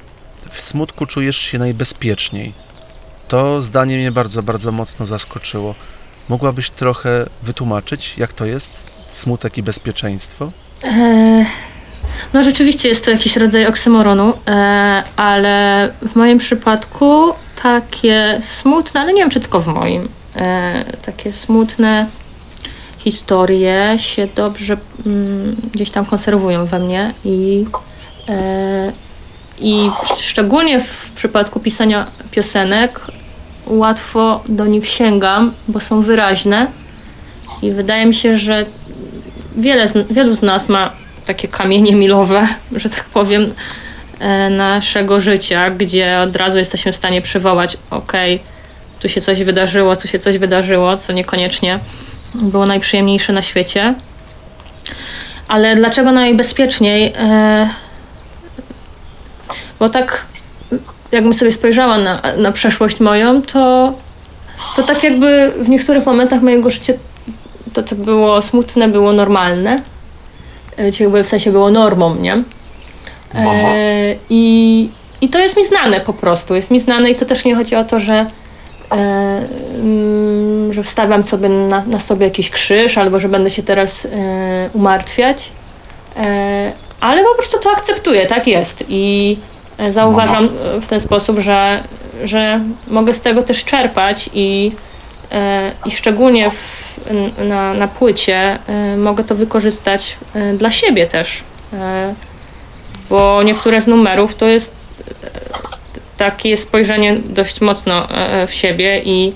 w 0.53 0.61
smutku 0.61 1.05
czujesz 1.05 1.37
się 1.37 1.59
najbezpieczniej. 1.59 2.53
To 3.27 3.61
zdanie 3.61 3.97
mnie 3.97 4.11
bardzo, 4.11 4.43
bardzo 4.43 4.71
mocno 4.71 5.05
zaskoczyło. 5.05 5.75
Mogłabyś 6.29 6.69
trochę 6.69 7.25
wytłumaczyć, 7.43 8.17
jak 8.17 8.33
to 8.33 8.45
jest? 8.45 8.71
Smutek 9.07 9.57
i 9.57 9.63
bezpieczeństwo? 9.63 10.51
E, 10.83 11.45
No 12.33 12.43
rzeczywiście 12.43 12.89
jest 12.89 13.05
to 13.05 13.11
jakiś 13.11 13.37
rodzaj 13.37 13.65
oksymoronu, 13.67 14.33
e, 14.47 15.03
ale 15.15 15.89
w 16.09 16.15
moim 16.15 16.37
przypadku 16.37 17.33
takie 17.63 18.39
smutne, 18.43 19.01
ale 19.01 19.13
nie 19.13 19.21
wiem 19.21 19.29
czy 19.29 19.39
tylko 19.39 19.59
w 19.59 19.67
moim, 19.67 20.09
e, 20.35 20.85
takie 21.05 21.33
smutne 21.33 22.05
historie 22.97 23.95
się 23.99 24.27
dobrze 24.35 24.77
mm, 25.05 25.55
gdzieś 25.73 25.91
tam 25.91 26.05
konserwują 26.05 26.65
we 26.65 26.79
mnie 26.79 27.13
i, 27.25 27.65
i 29.63 29.91
szczególnie 30.15 30.79
w 30.79 31.11
przypadku 31.15 31.59
pisania 31.59 32.07
piosenek 32.31 32.99
łatwo 33.67 34.43
do 34.47 34.65
nich 34.65 34.87
sięgam, 34.87 35.53
bo 35.67 35.79
są 35.79 36.01
wyraźne 36.01 36.67
i 37.61 37.71
wydaje 37.71 38.05
mi 38.05 38.13
się, 38.13 38.37
że 38.37 38.65
wiele 39.55 39.85
wielu 40.09 40.35
z 40.35 40.41
nas 40.41 40.69
ma 40.69 40.91
takie 41.25 41.47
kamienie 41.47 41.95
milowe, 41.95 42.47
że 42.81 42.89
tak 42.89 43.03
powiem, 43.03 43.53
e, 44.19 44.49
naszego 44.49 45.19
życia, 45.19 45.71
gdzie 45.71 46.19
od 46.19 46.35
razu 46.35 46.57
jesteśmy 46.57 46.91
w 46.91 46.95
stanie 46.95 47.21
przywołać, 47.21 47.77
okej, 47.89 48.39
tu 48.99 49.09
się 49.09 49.21
coś 49.21 49.43
wydarzyło, 49.43 49.95
tu 49.95 50.07
się 50.07 50.19
coś 50.19 50.37
wydarzyło, 50.37 50.97
co 50.97 51.13
niekoniecznie 51.13 51.79
było 52.35 52.65
najprzyjemniejsze 52.65 53.33
na 53.33 53.41
świecie. 53.41 53.93
Ale 55.47 55.75
dlaczego 55.75 56.11
najbezpieczniej? 56.11 57.13
E, 59.83 59.87
Bo 59.87 59.89
tak, 59.89 60.25
jakbym 61.11 61.33
sobie 61.33 61.51
spojrzała 61.51 61.97
na, 61.97 62.21
na 62.37 62.51
przeszłość 62.51 62.99
moją, 62.99 63.41
to, 63.41 63.93
to 64.75 64.83
tak 64.83 65.03
jakby 65.03 65.53
w 65.59 65.69
niektórych 65.69 66.05
momentach 66.05 66.41
mojego 66.41 66.69
życia 66.69 66.93
to, 67.73 67.83
co 67.83 67.95
było 67.95 68.41
smutne, 68.41 68.87
było 68.87 69.13
normalne. 69.13 69.81
E, 70.77 70.91
Czyli 70.91 71.03
jakby 71.03 71.23
w 71.23 71.27
sensie 71.27 71.51
było 71.51 71.71
normą, 71.71 72.15
nie? 72.15 72.43
E, 73.35 74.15
i, 74.29 74.89
I 75.21 75.29
to 75.29 75.39
jest 75.39 75.57
mi 75.57 75.65
znane 75.65 75.99
po 76.01 76.13
prostu. 76.13 76.55
Jest 76.55 76.71
mi 76.71 76.79
znane 76.79 77.11
i 77.11 77.15
to 77.15 77.25
też 77.25 77.45
nie 77.45 77.55
chodzi 77.55 77.75
o 77.75 77.83
to, 77.83 77.99
że, 77.99 78.25
e, 78.91 78.95
mm, 79.75 80.73
że 80.73 80.83
wstawiam 80.83 81.25
sobie 81.25 81.49
na, 81.49 81.85
na 81.85 81.99
sobie 81.99 82.25
jakiś 82.25 82.49
krzyż 82.49 82.97
albo 82.97 83.19
że 83.19 83.29
będę 83.29 83.49
się 83.49 83.63
teraz 83.63 84.05
e, 84.05 84.69
umartwiać. 84.73 85.51
E, 86.17 86.71
ale 86.99 87.23
po 87.23 87.35
prostu 87.35 87.59
to 87.59 87.71
akceptuję, 87.71 88.25
tak 88.25 88.47
jest. 88.47 88.83
I 88.89 89.37
e, 89.39 89.52
zauważam 89.89 90.45
e, 90.45 90.81
w 90.81 90.87
ten 90.87 90.99
sposób, 90.99 91.39
że, 91.39 91.83
że 92.23 92.59
mogę 92.87 93.13
z 93.13 93.21
tego 93.21 93.43
też 93.43 93.65
czerpać 93.65 94.29
i, 94.33 94.71
e, 95.31 95.71
i 95.85 95.91
szczególnie 95.91 96.51
w, 96.51 96.93
na, 97.47 97.73
na 97.73 97.87
płycie 97.87 98.59
e, 98.67 98.97
mogę 98.97 99.23
to 99.23 99.35
wykorzystać 99.35 100.17
e, 100.33 100.53
dla 100.53 100.71
siebie 100.71 101.07
też. 101.07 101.43
E, 101.73 102.13
bo 103.09 103.43
niektóre 103.43 103.81
z 103.81 103.87
numerów 103.87 104.35
to 104.35 104.47
jest 104.47 104.75
e, 105.23 105.29
takie 106.17 106.57
spojrzenie 106.57 107.15
dość 107.15 107.61
mocno 107.61 108.09
e, 108.09 108.47
w 108.47 108.53
siebie 108.53 109.01
i 109.05 109.33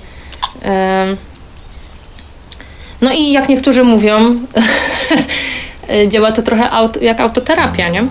e, 0.65 1.15
no 3.01 3.13
i 3.13 3.31
jak 3.31 3.49
niektórzy 3.49 3.83
mówią, 3.83 4.39
e, 5.89 6.07
działa 6.07 6.31
to 6.31 6.41
trochę 6.41 6.69
aut, 6.69 7.01
jak 7.01 7.19
autoterapia, 7.19 7.89
nie? 7.89 8.07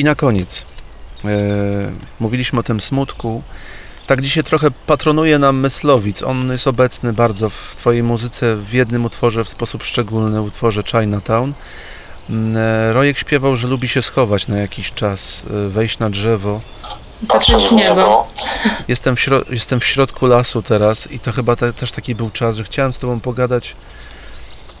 I 0.00 0.04
na 0.04 0.14
koniec. 0.14 0.66
E, 1.24 1.28
mówiliśmy 2.20 2.60
o 2.60 2.62
tym 2.62 2.80
smutku. 2.80 3.42
Tak 4.06 4.22
dzisiaj 4.22 4.44
trochę 4.44 4.70
patronuje 4.70 5.38
nam 5.38 5.60
Myslowic. 5.60 6.22
On 6.22 6.52
jest 6.52 6.66
obecny 6.66 7.12
bardzo 7.12 7.50
w 7.50 7.74
Twojej 7.76 8.02
muzyce 8.02 8.56
w 8.56 8.72
jednym 8.72 9.04
utworze 9.04 9.44
w 9.44 9.48
sposób 9.48 9.82
szczególny, 9.84 10.42
utworze 10.42 10.82
Chinatown. 10.82 11.52
E, 12.56 12.92
Rojek 12.92 13.18
śpiewał, 13.18 13.56
że 13.56 13.68
lubi 13.68 13.88
się 13.88 14.02
schować 14.02 14.48
na 14.48 14.58
jakiś 14.58 14.90
czas, 14.92 15.46
e, 15.66 15.68
wejść 15.68 15.98
na 15.98 16.10
drzewo. 16.10 16.60
Patrzeć 17.28 17.62
w 17.62 17.72
niebo. 17.72 18.28
Jestem 18.88 19.16
w, 19.16 19.20
śro- 19.20 19.52
jestem 19.52 19.80
w 19.80 19.84
środku 19.84 20.26
lasu 20.26 20.62
teraz 20.62 21.12
i 21.12 21.18
to 21.18 21.32
chyba 21.32 21.56
te, 21.56 21.72
też 21.72 21.92
taki 21.92 22.14
był 22.14 22.30
czas, 22.30 22.56
że 22.56 22.64
chciałem 22.64 22.92
z 22.92 22.98
Tobą 22.98 23.20
pogadać 23.20 23.76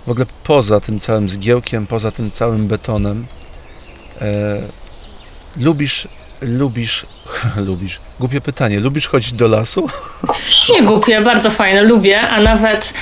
w 0.06 0.10
ogóle 0.10 0.26
poza 0.44 0.80
tym 0.80 1.00
całym 1.00 1.28
zgiełkiem, 1.28 1.86
poza 1.86 2.10
tym 2.12 2.30
całym 2.30 2.68
betonem. 2.68 3.26
Lubisz, 5.56 6.08
lubisz, 6.42 7.06
lubisz, 7.66 8.00
głupie 8.20 8.40
pytanie, 8.40 8.80
lubisz 8.80 9.08
chodzić 9.08 9.32
do 9.32 9.48
lasu? 9.48 9.88
Nie 10.70 10.82
głupie, 10.82 11.20
bardzo 11.20 11.50
fajne, 11.50 11.82
lubię, 11.82 12.20
a 12.20 12.40
nawet 12.40 12.94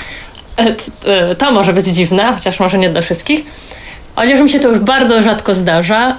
e, 0.57 0.75
e, 1.05 1.35
to 1.35 1.51
może 1.51 1.73
być 1.73 1.85
dziwne, 1.85 2.33
chociaż 2.33 2.59
może 2.59 2.77
nie 2.77 2.89
dla 2.89 3.01
wszystkich. 3.01 3.45
Chociaż 4.15 4.39
mi 4.39 4.49
się 4.49 4.59
to 4.59 4.67
już 4.67 4.79
bardzo 4.79 5.21
rzadko 5.21 5.55
zdarza, 5.55 6.17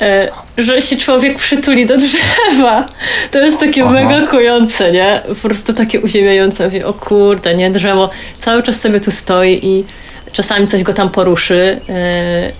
e, 0.00 0.28
że 0.58 0.82
się 0.82 0.96
człowiek 0.96 1.38
przytuli 1.38 1.86
do 1.86 1.96
drzewa. 1.96 2.86
To 3.30 3.38
jest 3.38 3.60
takie 3.60 3.84
Aha. 3.84 3.92
mega 3.92 4.26
kojące, 4.26 4.92
nie? 4.92 5.22
Po 5.28 5.34
prostu 5.34 5.72
takie 5.72 6.00
uziemiające. 6.00 6.64
Mówię, 6.64 6.86
o 6.86 6.92
kurde, 6.94 7.54
nie? 7.54 7.70
Drzewo 7.70 8.10
cały 8.38 8.62
czas 8.62 8.80
sobie 8.80 9.00
tu 9.00 9.10
stoi 9.10 9.60
i 9.62 9.84
czasami 10.32 10.66
coś 10.66 10.82
go 10.82 10.92
tam 10.92 11.10
poruszy, 11.10 11.80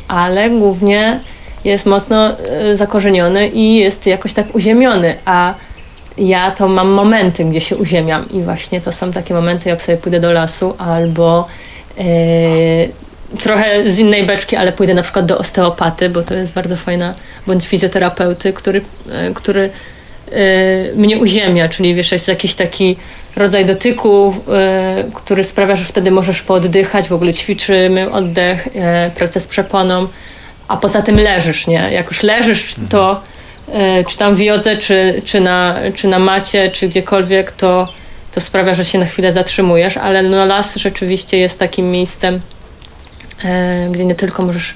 ale 0.08 0.50
głównie 0.50 1.20
jest 1.64 1.86
mocno 1.86 2.38
e, 2.38 2.76
zakorzeniony 2.76 3.48
i 3.48 3.76
jest 3.76 4.06
jakoś 4.06 4.32
tak 4.32 4.54
uziemiony, 4.54 5.14
a 5.24 5.54
ja 6.18 6.50
to 6.50 6.68
mam 6.68 6.88
momenty, 6.88 7.44
gdzie 7.44 7.60
się 7.60 7.76
uziemiam 7.76 8.30
i 8.30 8.42
właśnie 8.42 8.80
to 8.80 8.92
są 8.92 9.12
takie 9.12 9.34
momenty, 9.34 9.68
jak 9.68 9.82
sobie 9.82 9.98
pójdę 9.98 10.20
do 10.20 10.32
lasu 10.32 10.74
albo 10.78 11.46
e, 11.98 12.02
trochę 13.38 13.90
z 13.90 13.98
innej 13.98 14.26
beczki, 14.26 14.56
ale 14.56 14.72
pójdę 14.72 14.94
na 14.94 15.02
przykład 15.02 15.26
do 15.26 15.38
osteopaty, 15.38 16.10
bo 16.10 16.22
to 16.22 16.34
jest 16.34 16.52
bardzo 16.52 16.76
fajna, 16.76 17.14
bądź 17.46 17.66
fizjoterapeuty, 17.66 18.52
który, 18.52 18.82
e, 19.12 19.34
który 19.34 19.70
mnie 20.96 21.18
uziemia, 21.18 21.68
czyli 21.68 21.94
wiesz, 21.94 22.12
jest 22.12 22.28
jakiś 22.28 22.54
taki 22.54 22.96
rodzaj 23.36 23.66
dotyku, 23.66 24.34
który 25.14 25.44
sprawia, 25.44 25.76
że 25.76 25.84
wtedy 25.84 26.10
możesz 26.10 26.42
pooddychać, 26.42 27.08
w 27.08 27.12
ogóle 27.12 27.32
ćwiczymy 27.32 28.10
oddech, 28.10 28.68
pracę 29.14 29.40
z 29.40 29.46
przeponą, 29.46 30.08
a 30.70 30.76
poza 30.76 31.02
tym 31.02 31.16
leżysz, 31.16 31.66
nie? 31.66 31.88
Jak 31.92 32.06
już 32.06 32.22
leżysz, 32.22 32.74
to 32.90 33.20
e, 33.72 34.04
czy 34.04 34.16
tam 34.18 34.34
w 34.34 34.40
jodze, 34.40 34.76
czy, 34.76 35.22
czy, 35.24 35.40
na, 35.40 35.76
czy 35.94 36.08
na 36.08 36.18
macie, 36.18 36.70
czy 36.70 36.88
gdziekolwiek, 36.88 37.52
to, 37.52 37.88
to 38.32 38.40
sprawia, 38.40 38.74
że 38.74 38.84
się 38.84 38.98
na 38.98 39.04
chwilę 39.04 39.32
zatrzymujesz, 39.32 39.96
ale 39.96 40.22
no 40.22 40.44
las 40.44 40.76
rzeczywiście 40.76 41.38
jest 41.38 41.58
takim 41.58 41.90
miejscem, 41.90 42.40
e, 43.44 43.88
gdzie 43.90 44.04
nie 44.04 44.14
tylko 44.14 44.42
możesz 44.42 44.74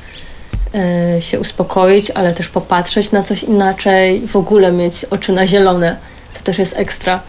e, 0.75 1.23
się 1.23 1.41
uspokoić, 1.41 2.11
ale 2.11 2.35
też 2.35 2.49
popatrzeć 2.49 3.13
na 3.13 3.23
coś 3.23 3.43
inaczej, 3.43 4.21
w 4.27 4.37
ogóle 4.37 4.73
mieć 4.73 5.05
oczy 5.05 5.33
na 5.33 5.47
zielone. 5.47 5.97
To 6.35 6.41
też 6.41 6.59
jest 6.59 6.77
ekstra 6.77 7.21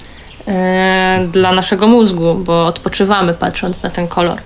dla 1.31 1.51
naszego 1.51 1.87
mózgu, 1.87 2.35
bo 2.35 2.65
odpoczywamy 2.65 3.33
patrząc 3.33 3.83
na 3.83 3.89
ten 3.89 4.07
kolor. 4.07 4.37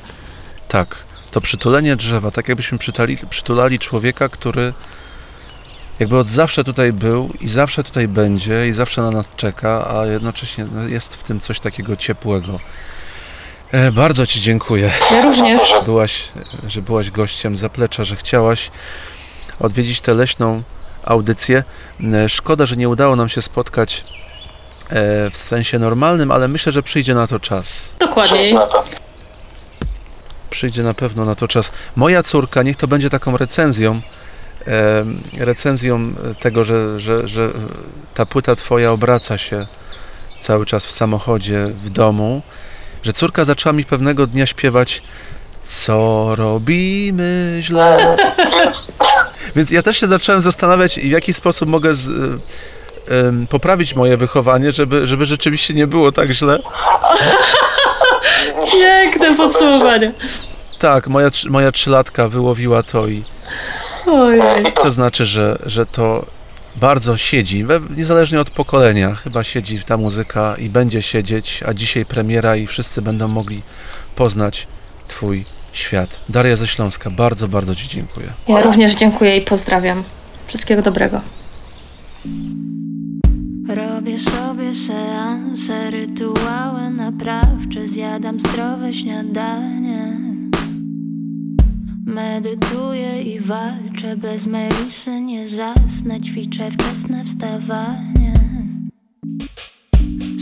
Tak, 0.69 1.03
to 1.31 1.41
przytulenie 1.41 1.95
drzewa, 1.95 2.31
tak 2.31 2.47
jakbyśmy 2.47 2.77
przytali, 2.77 3.17
przytulali 3.29 3.79
człowieka, 3.79 4.29
który 4.29 4.73
jakby 5.99 6.17
od 6.17 6.27
zawsze 6.27 6.63
tutaj 6.63 6.93
był 6.93 7.29
i 7.41 7.47
zawsze 7.47 7.83
tutaj 7.83 8.07
będzie 8.07 8.67
i 8.67 8.71
zawsze 8.71 9.01
na 9.01 9.11
nas 9.11 9.35
czeka, 9.35 9.97
a 9.99 10.05
jednocześnie 10.05 10.65
no, 10.75 10.87
jest 10.87 11.15
w 11.15 11.23
tym 11.23 11.39
coś 11.39 11.59
takiego 11.59 11.95
ciepłego. 11.95 12.59
E, 13.71 13.91
bardzo 13.91 14.25
Ci 14.25 14.41
dziękuję, 14.41 14.91
Ja 15.11 15.21
również. 15.21 15.61
byłaś, 15.85 16.23
że 16.67 16.81
byłaś 16.81 17.11
gościem 17.11 17.57
zaplecza, 17.57 18.03
że 18.03 18.15
chciałaś 18.15 18.71
odwiedzić 19.59 20.01
tę 20.01 20.13
leśną 20.13 20.61
audycję. 21.05 21.63
E, 22.13 22.29
Szkoda, 22.29 22.65
że 22.65 22.75
nie 22.75 22.89
udało 22.89 23.15
nam 23.15 23.29
się 23.29 23.41
spotkać 23.41 24.03
e, 24.89 25.29
w 25.29 25.37
sensie 25.37 25.79
normalnym, 25.79 26.31
ale 26.31 26.47
myślę, 26.47 26.71
że 26.71 26.83
przyjdzie 26.83 27.13
na 27.13 27.27
to 27.27 27.39
czas. 27.39 27.93
Dokładniej. 27.99 28.55
Przyjdzie 30.49 30.83
na 30.83 30.93
pewno 30.93 31.25
na 31.25 31.35
to 31.35 31.47
czas. 31.47 31.71
Moja 31.95 32.23
córka, 32.23 32.63
niech 32.63 32.77
to 32.77 32.87
będzie 32.87 33.09
taką 33.09 33.37
recenzją, 33.37 34.01
recenzją 35.37 36.13
tego, 36.39 36.63
że, 36.63 36.99
że, 36.99 37.27
że 37.27 37.49
ta 38.15 38.25
płyta 38.25 38.55
twoja 38.55 38.91
obraca 38.91 39.37
się 39.37 39.65
cały 40.39 40.65
czas 40.65 40.85
w 40.85 40.91
samochodzie, 40.91 41.65
w 41.83 41.89
domu, 41.89 42.41
że 43.03 43.13
córka 43.13 43.45
zaczęła 43.45 43.73
mi 43.73 43.85
pewnego 43.85 44.27
dnia 44.27 44.45
śpiewać 44.45 45.01
co 45.63 46.35
robimy 46.35 47.57
źle. 47.61 48.17
Więc 49.55 49.71
ja 49.71 49.81
też 49.83 49.97
się 49.97 50.07
zacząłem 50.07 50.41
zastanawiać, 50.41 50.99
w 50.99 51.09
jaki 51.09 51.33
sposób 51.33 51.69
mogę 51.69 51.95
z, 51.95 52.09
em, 53.07 53.47
poprawić 53.47 53.95
moje 53.95 54.17
wychowanie, 54.17 54.71
żeby, 54.71 55.07
żeby 55.07 55.25
rzeczywiście 55.25 55.73
nie 55.73 55.87
było 55.87 56.11
tak 56.11 56.31
źle. 56.31 56.59
Piękne 58.71 59.35
podsumowanie. 59.35 60.11
Tak, 60.79 61.07
moja, 61.07 61.29
moja 61.49 61.71
trzylatka 61.71 62.27
wyłowiła 62.27 62.83
to 62.83 63.07
i 63.07 63.23
Ojej. 64.07 64.73
To 64.83 64.91
znaczy, 64.91 65.25
że, 65.25 65.59
że 65.65 65.85
to 65.85 66.25
bardzo 66.75 67.17
siedzi, 67.17 67.63
we, 67.63 67.79
niezależnie 67.97 68.39
od 68.39 68.49
pokolenia, 68.49 69.15
chyba 69.15 69.43
siedzi 69.43 69.83
ta 69.83 69.97
muzyka 69.97 70.55
i 70.57 70.69
będzie 70.69 71.01
siedzieć, 71.01 71.63
a 71.67 71.73
dzisiaj 71.73 72.05
premiera 72.05 72.55
i 72.55 72.67
wszyscy 72.67 73.01
będą 73.01 73.27
mogli 73.27 73.61
poznać 74.15 74.67
Twój 75.07 75.45
świat. 75.73 76.09
Daria 76.29 76.55
ze 76.55 76.67
Śląska, 76.67 77.09
bardzo, 77.09 77.47
bardzo 77.47 77.75
Ci 77.75 77.87
dziękuję. 77.87 78.27
Ja 78.47 78.61
również 78.61 78.95
dziękuję 78.95 79.37
i 79.37 79.41
pozdrawiam. 79.41 80.03
Wszystkiego 80.47 80.81
dobrego. 80.81 81.21
Robię 83.69 84.19
sobie 84.19 84.73
seanse, 84.73 85.91
rytuały 85.91 86.89
naprawcze, 86.89 87.85
zjadam 87.85 88.39
zdrowe 88.39 88.93
śniadanie. 88.93 90.17
Medytuję 92.05 93.21
i 93.21 93.39
walczę, 93.39 94.17
bez 94.17 94.45
melisy 94.45 95.21
nie 95.21 95.47
zasnę, 95.47 96.21
ćwiczę 96.21 96.71
wczesne 96.71 97.23
wstawanie. 97.25 98.33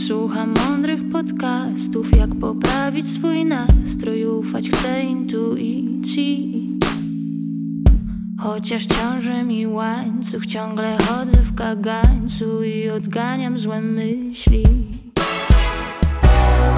Słucham 0.06 0.54
mądrych 0.54 1.10
podcastów, 1.12 2.16
jak 2.16 2.34
poprawić 2.34 3.06
swój 3.06 3.44
nastrój, 3.44 4.24
ufać 4.26 4.70
chcę 4.70 5.02
intuicji. 5.02 6.77
Chociaż 8.40 8.86
ciąży 8.86 9.42
mi 9.42 9.66
łańcuch, 9.66 10.46
ciągle 10.46 10.96
chodzę 10.98 11.38
w 11.38 11.54
kagańcu 11.54 12.62
i 12.62 12.90
odganiam 12.90 13.58
złe 13.58 13.80
myśli. 13.80 14.64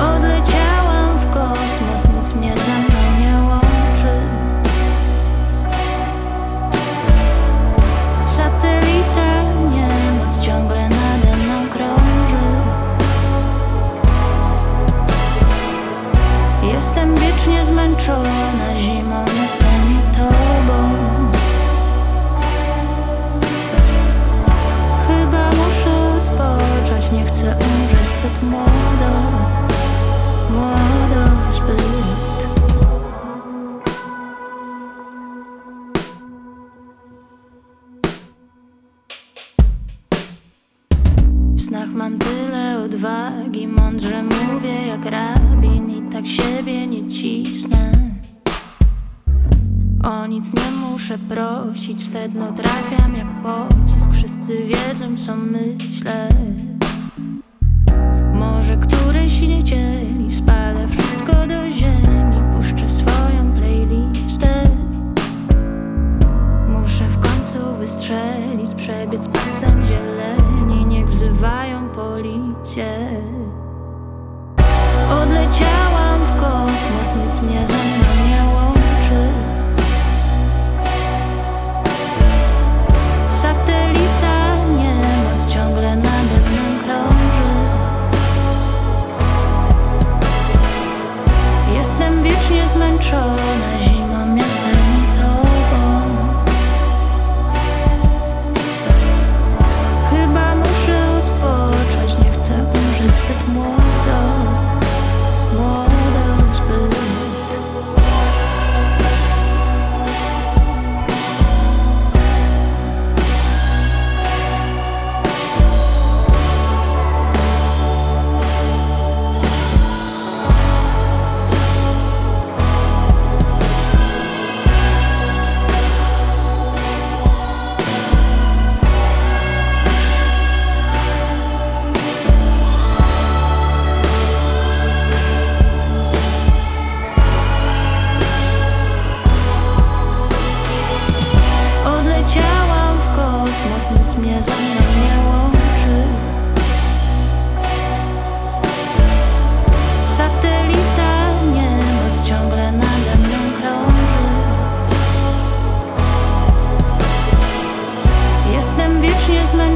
Odleciałam 0.00 1.18
w 1.18 1.34
kosmos, 1.34 2.16
nic 2.16 2.34
mnie 2.34 2.54
ze 2.56 2.78
mną 2.78 3.19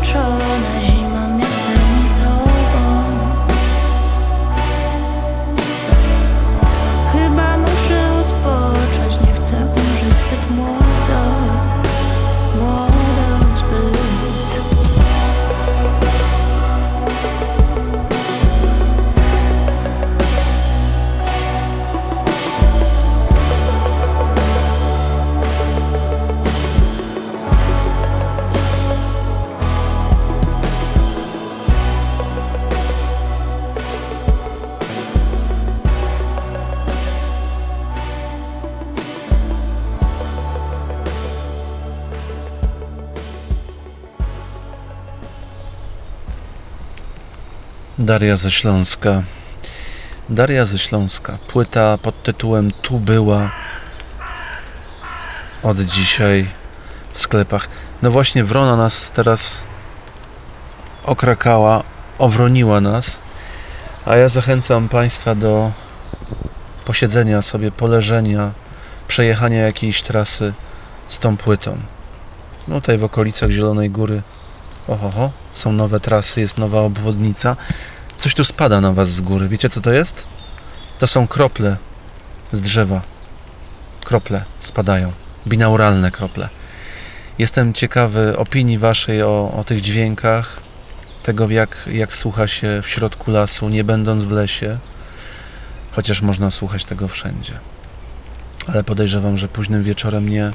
control 0.05 0.84
Daria 48.15 48.37
ze 48.37 48.51
Śląska. 48.51 49.23
Daria 50.29 50.65
ze 50.65 50.79
Śląska. 50.79 51.39
Płyta 51.49 51.99
pod 51.99 52.23
tytułem 52.23 52.71
Tu 52.71 52.99
była 52.99 53.51
od 55.63 55.81
dzisiaj 55.81 56.49
w 57.13 57.19
sklepach. 57.19 57.69
No 58.03 58.11
właśnie, 58.11 58.45
Wrona 58.45 58.77
nas 58.77 59.11
teraz 59.11 59.65
okrakała, 61.05 61.83
owroniła 62.19 62.81
nas, 62.81 63.19
a 64.07 64.17
ja 64.17 64.29
zachęcam 64.29 64.89
Państwa 64.89 65.35
do 65.35 65.73
posiedzenia 66.85 67.43
sobie, 67.43 67.71
poleżenia, 67.71 68.51
przejechania 69.09 69.61
jakiejś 69.61 70.03
trasy 70.03 70.53
z 71.09 71.19
tą 71.19 71.37
płytą. 71.37 71.79
No 72.69 72.81
tutaj 72.81 72.99
w 72.99 73.05
okolicach 73.05 73.51
Zielonej 73.51 73.91
Góry 73.91 74.23
Oho, 74.89 75.31
są 75.53 75.73
nowe 75.73 76.01
trasy, 76.01 76.41
jest 76.41 76.59
nowa 76.59 76.81
obwodnica. 76.81 77.57
Coś 78.19 78.35
tu 78.35 78.45
spada 78.45 78.81
na 78.81 78.93
was 78.93 79.11
z 79.11 79.21
góry. 79.21 79.49
Wiecie 79.49 79.69
co 79.69 79.81
to 79.81 79.93
jest? 79.93 80.27
To 80.99 81.07
są 81.07 81.27
krople 81.27 81.77
z 82.53 82.61
drzewa. 82.61 83.01
Krople 84.05 84.45
spadają. 84.61 85.13
Binauralne 85.47 86.11
krople. 86.11 86.49
Jestem 87.39 87.75
ciekawy 87.75 88.37
opinii 88.39 88.79
waszej 88.79 89.23
o, 89.23 89.53
o 89.57 89.65
tych 89.65 89.81
dźwiękach, 89.81 90.57
tego 91.23 91.51
jak, 91.51 91.89
jak 91.93 92.15
słucha 92.15 92.49
się 92.49 92.83
w 92.83 92.89
środku 92.89 93.31
lasu, 93.31 93.69
nie 93.69 93.85
będąc 93.85 94.25
w 94.25 94.31
lesie, 94.31 94.79
chociaż 95.93 96.23
można 96.23 96.51
słuchać 96.51 96.85
tego 96.85 97.09
wszędzie. 97.09 97.53
Ale 98.67 98.85
podejrzewam, 98.85 99.37
że 99.37 99.49
późnym 99.49 99.83
wieczorem 99.83 100.29
nie 100.29 100.51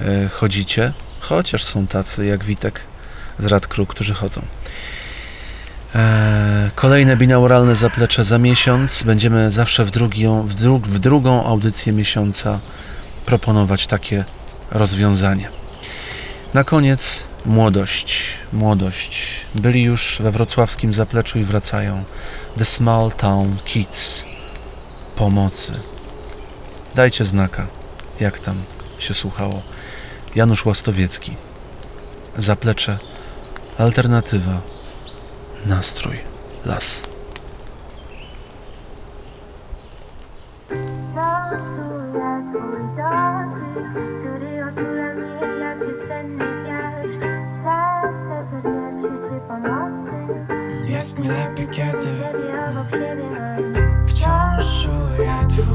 e, 0.00 0.28
chodzicie, 0.28 0.92
chociaż 1.20 1.64
są 1.64 1.86
tacy 1.86 2.26
jak 2.26 2.44
Witek 2.44 2.80
z 3.38 3.46
Radkru, 3.46 3.86
którzy 3.86 4.14
chodzą. 4.14 4.42
Eee, 5.94 6.70
kolejne 6.74 7.16
binauralne 7.16 7.76
zaplecze 7.76 8.24
za 8.24 8.38
miesiąc. 8.38 9.02
Będziemy 9.02 9.50
zawsze 9.50 9.84
w, 9.84 9.90
drugią, 9.90 10.42
w, 10.42 10.54
dru, 10.54 10.78
w 10.78 10.98
drugą 10.98 11.44
audycję 11.44 11.92
miesiąca 11.92 12.60
proponować 13.26 13.86
takie 13.86 14.24
rozwiązanie. 14.70 15.48
Na 16.54 16.64
koniec 16.64 17.28
młodość. 17.46 18.22
Młodość. 18.52 19.26
Byli 19.54 19.82
już 19.82 20.18
we 20.20 20.32
wrocławskim 20.32 20.94
zapleczu 20.94 21.38
i 21.38 21.44
wracają. 21.44 22.04
The 22.58 22.64
Small 22.64 23.12
Town 23.12 23.56
Kids. 23.64 24.24
Pomocy. 25.16 25.72
Dajcie 26.94 27.24
znaka, 27.24 27.66
jak 28.20 28.38
tam 28.38 28.56
się 28.98 29.14
słuchało. 29.14 29.62
Janusz 30.34 30.66
Łastowiecki. 30.66 31.36
Zaplecze 32.36 32.98
Alternatywa. 33.78 34.60
Nastrój. 35.66 36.20
Las. 36.64 37.02
Jest 50.88 51.18
mi 51.18 51.28
lepiej, 51.28 51.68
kiedy 51.68 52.08
wciąż 54.06 54.82
czuję 54.82 55.32
twój 55.48 55.71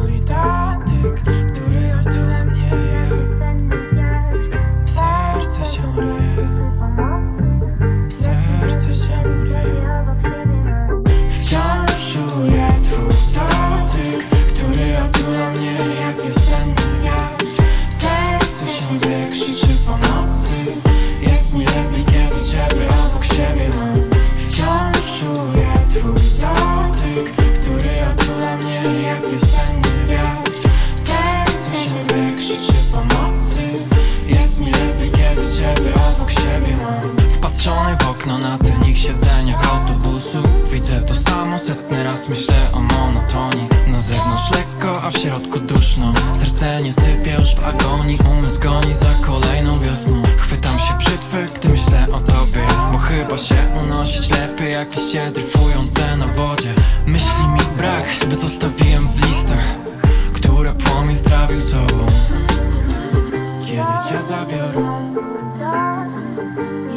liście 55.17 55.31
dryfujące 55.31 56.17
na 56.17 56.27
wodzie 56.27 56.73
Myśli 57.05 57.47
mi 57.53 57.77
brak, 57.77 58.07
choćby 58.07 58.35
zostawiłem 58.35 59.07
w 59.07 59.27
listach 59.27 59.65
Które 60.33 60.73
płomień 60.73 61.15
zdrawił 61.15 61.61
sobą. 61.61 62.05
Kiedy 63.65 64.09
cię 64.09 64.21
zabiorą 64.21 65.15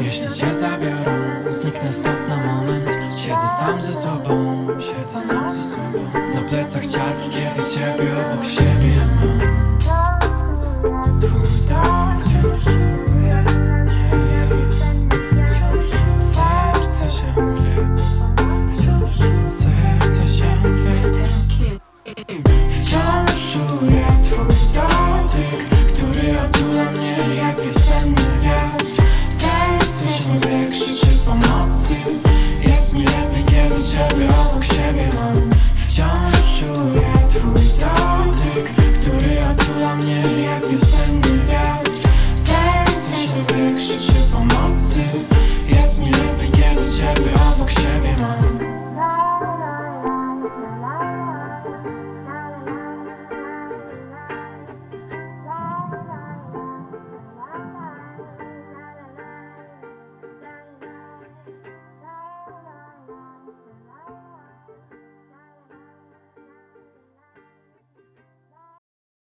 jeśli 0.04 0.34
cię 0.34 0.54
zabiorą, 0.54 1.12
zniknę 1.40 1.92
stąd 1.92 2.28
na 2.28 2.36
moment. 2.36 2.88
Siedzę 3.16 3.48
sam 3.58 3.82
ze 3.82 3.92
sobą, 3.92 4.66
siedzę 4.80 5.26
sam 5.26 5.52
ze 5.52 5.62
sobą. 5.62 5.98
Na 6.34 6.40
plecach 6.40 6.86
ciarki, 6.86 7.30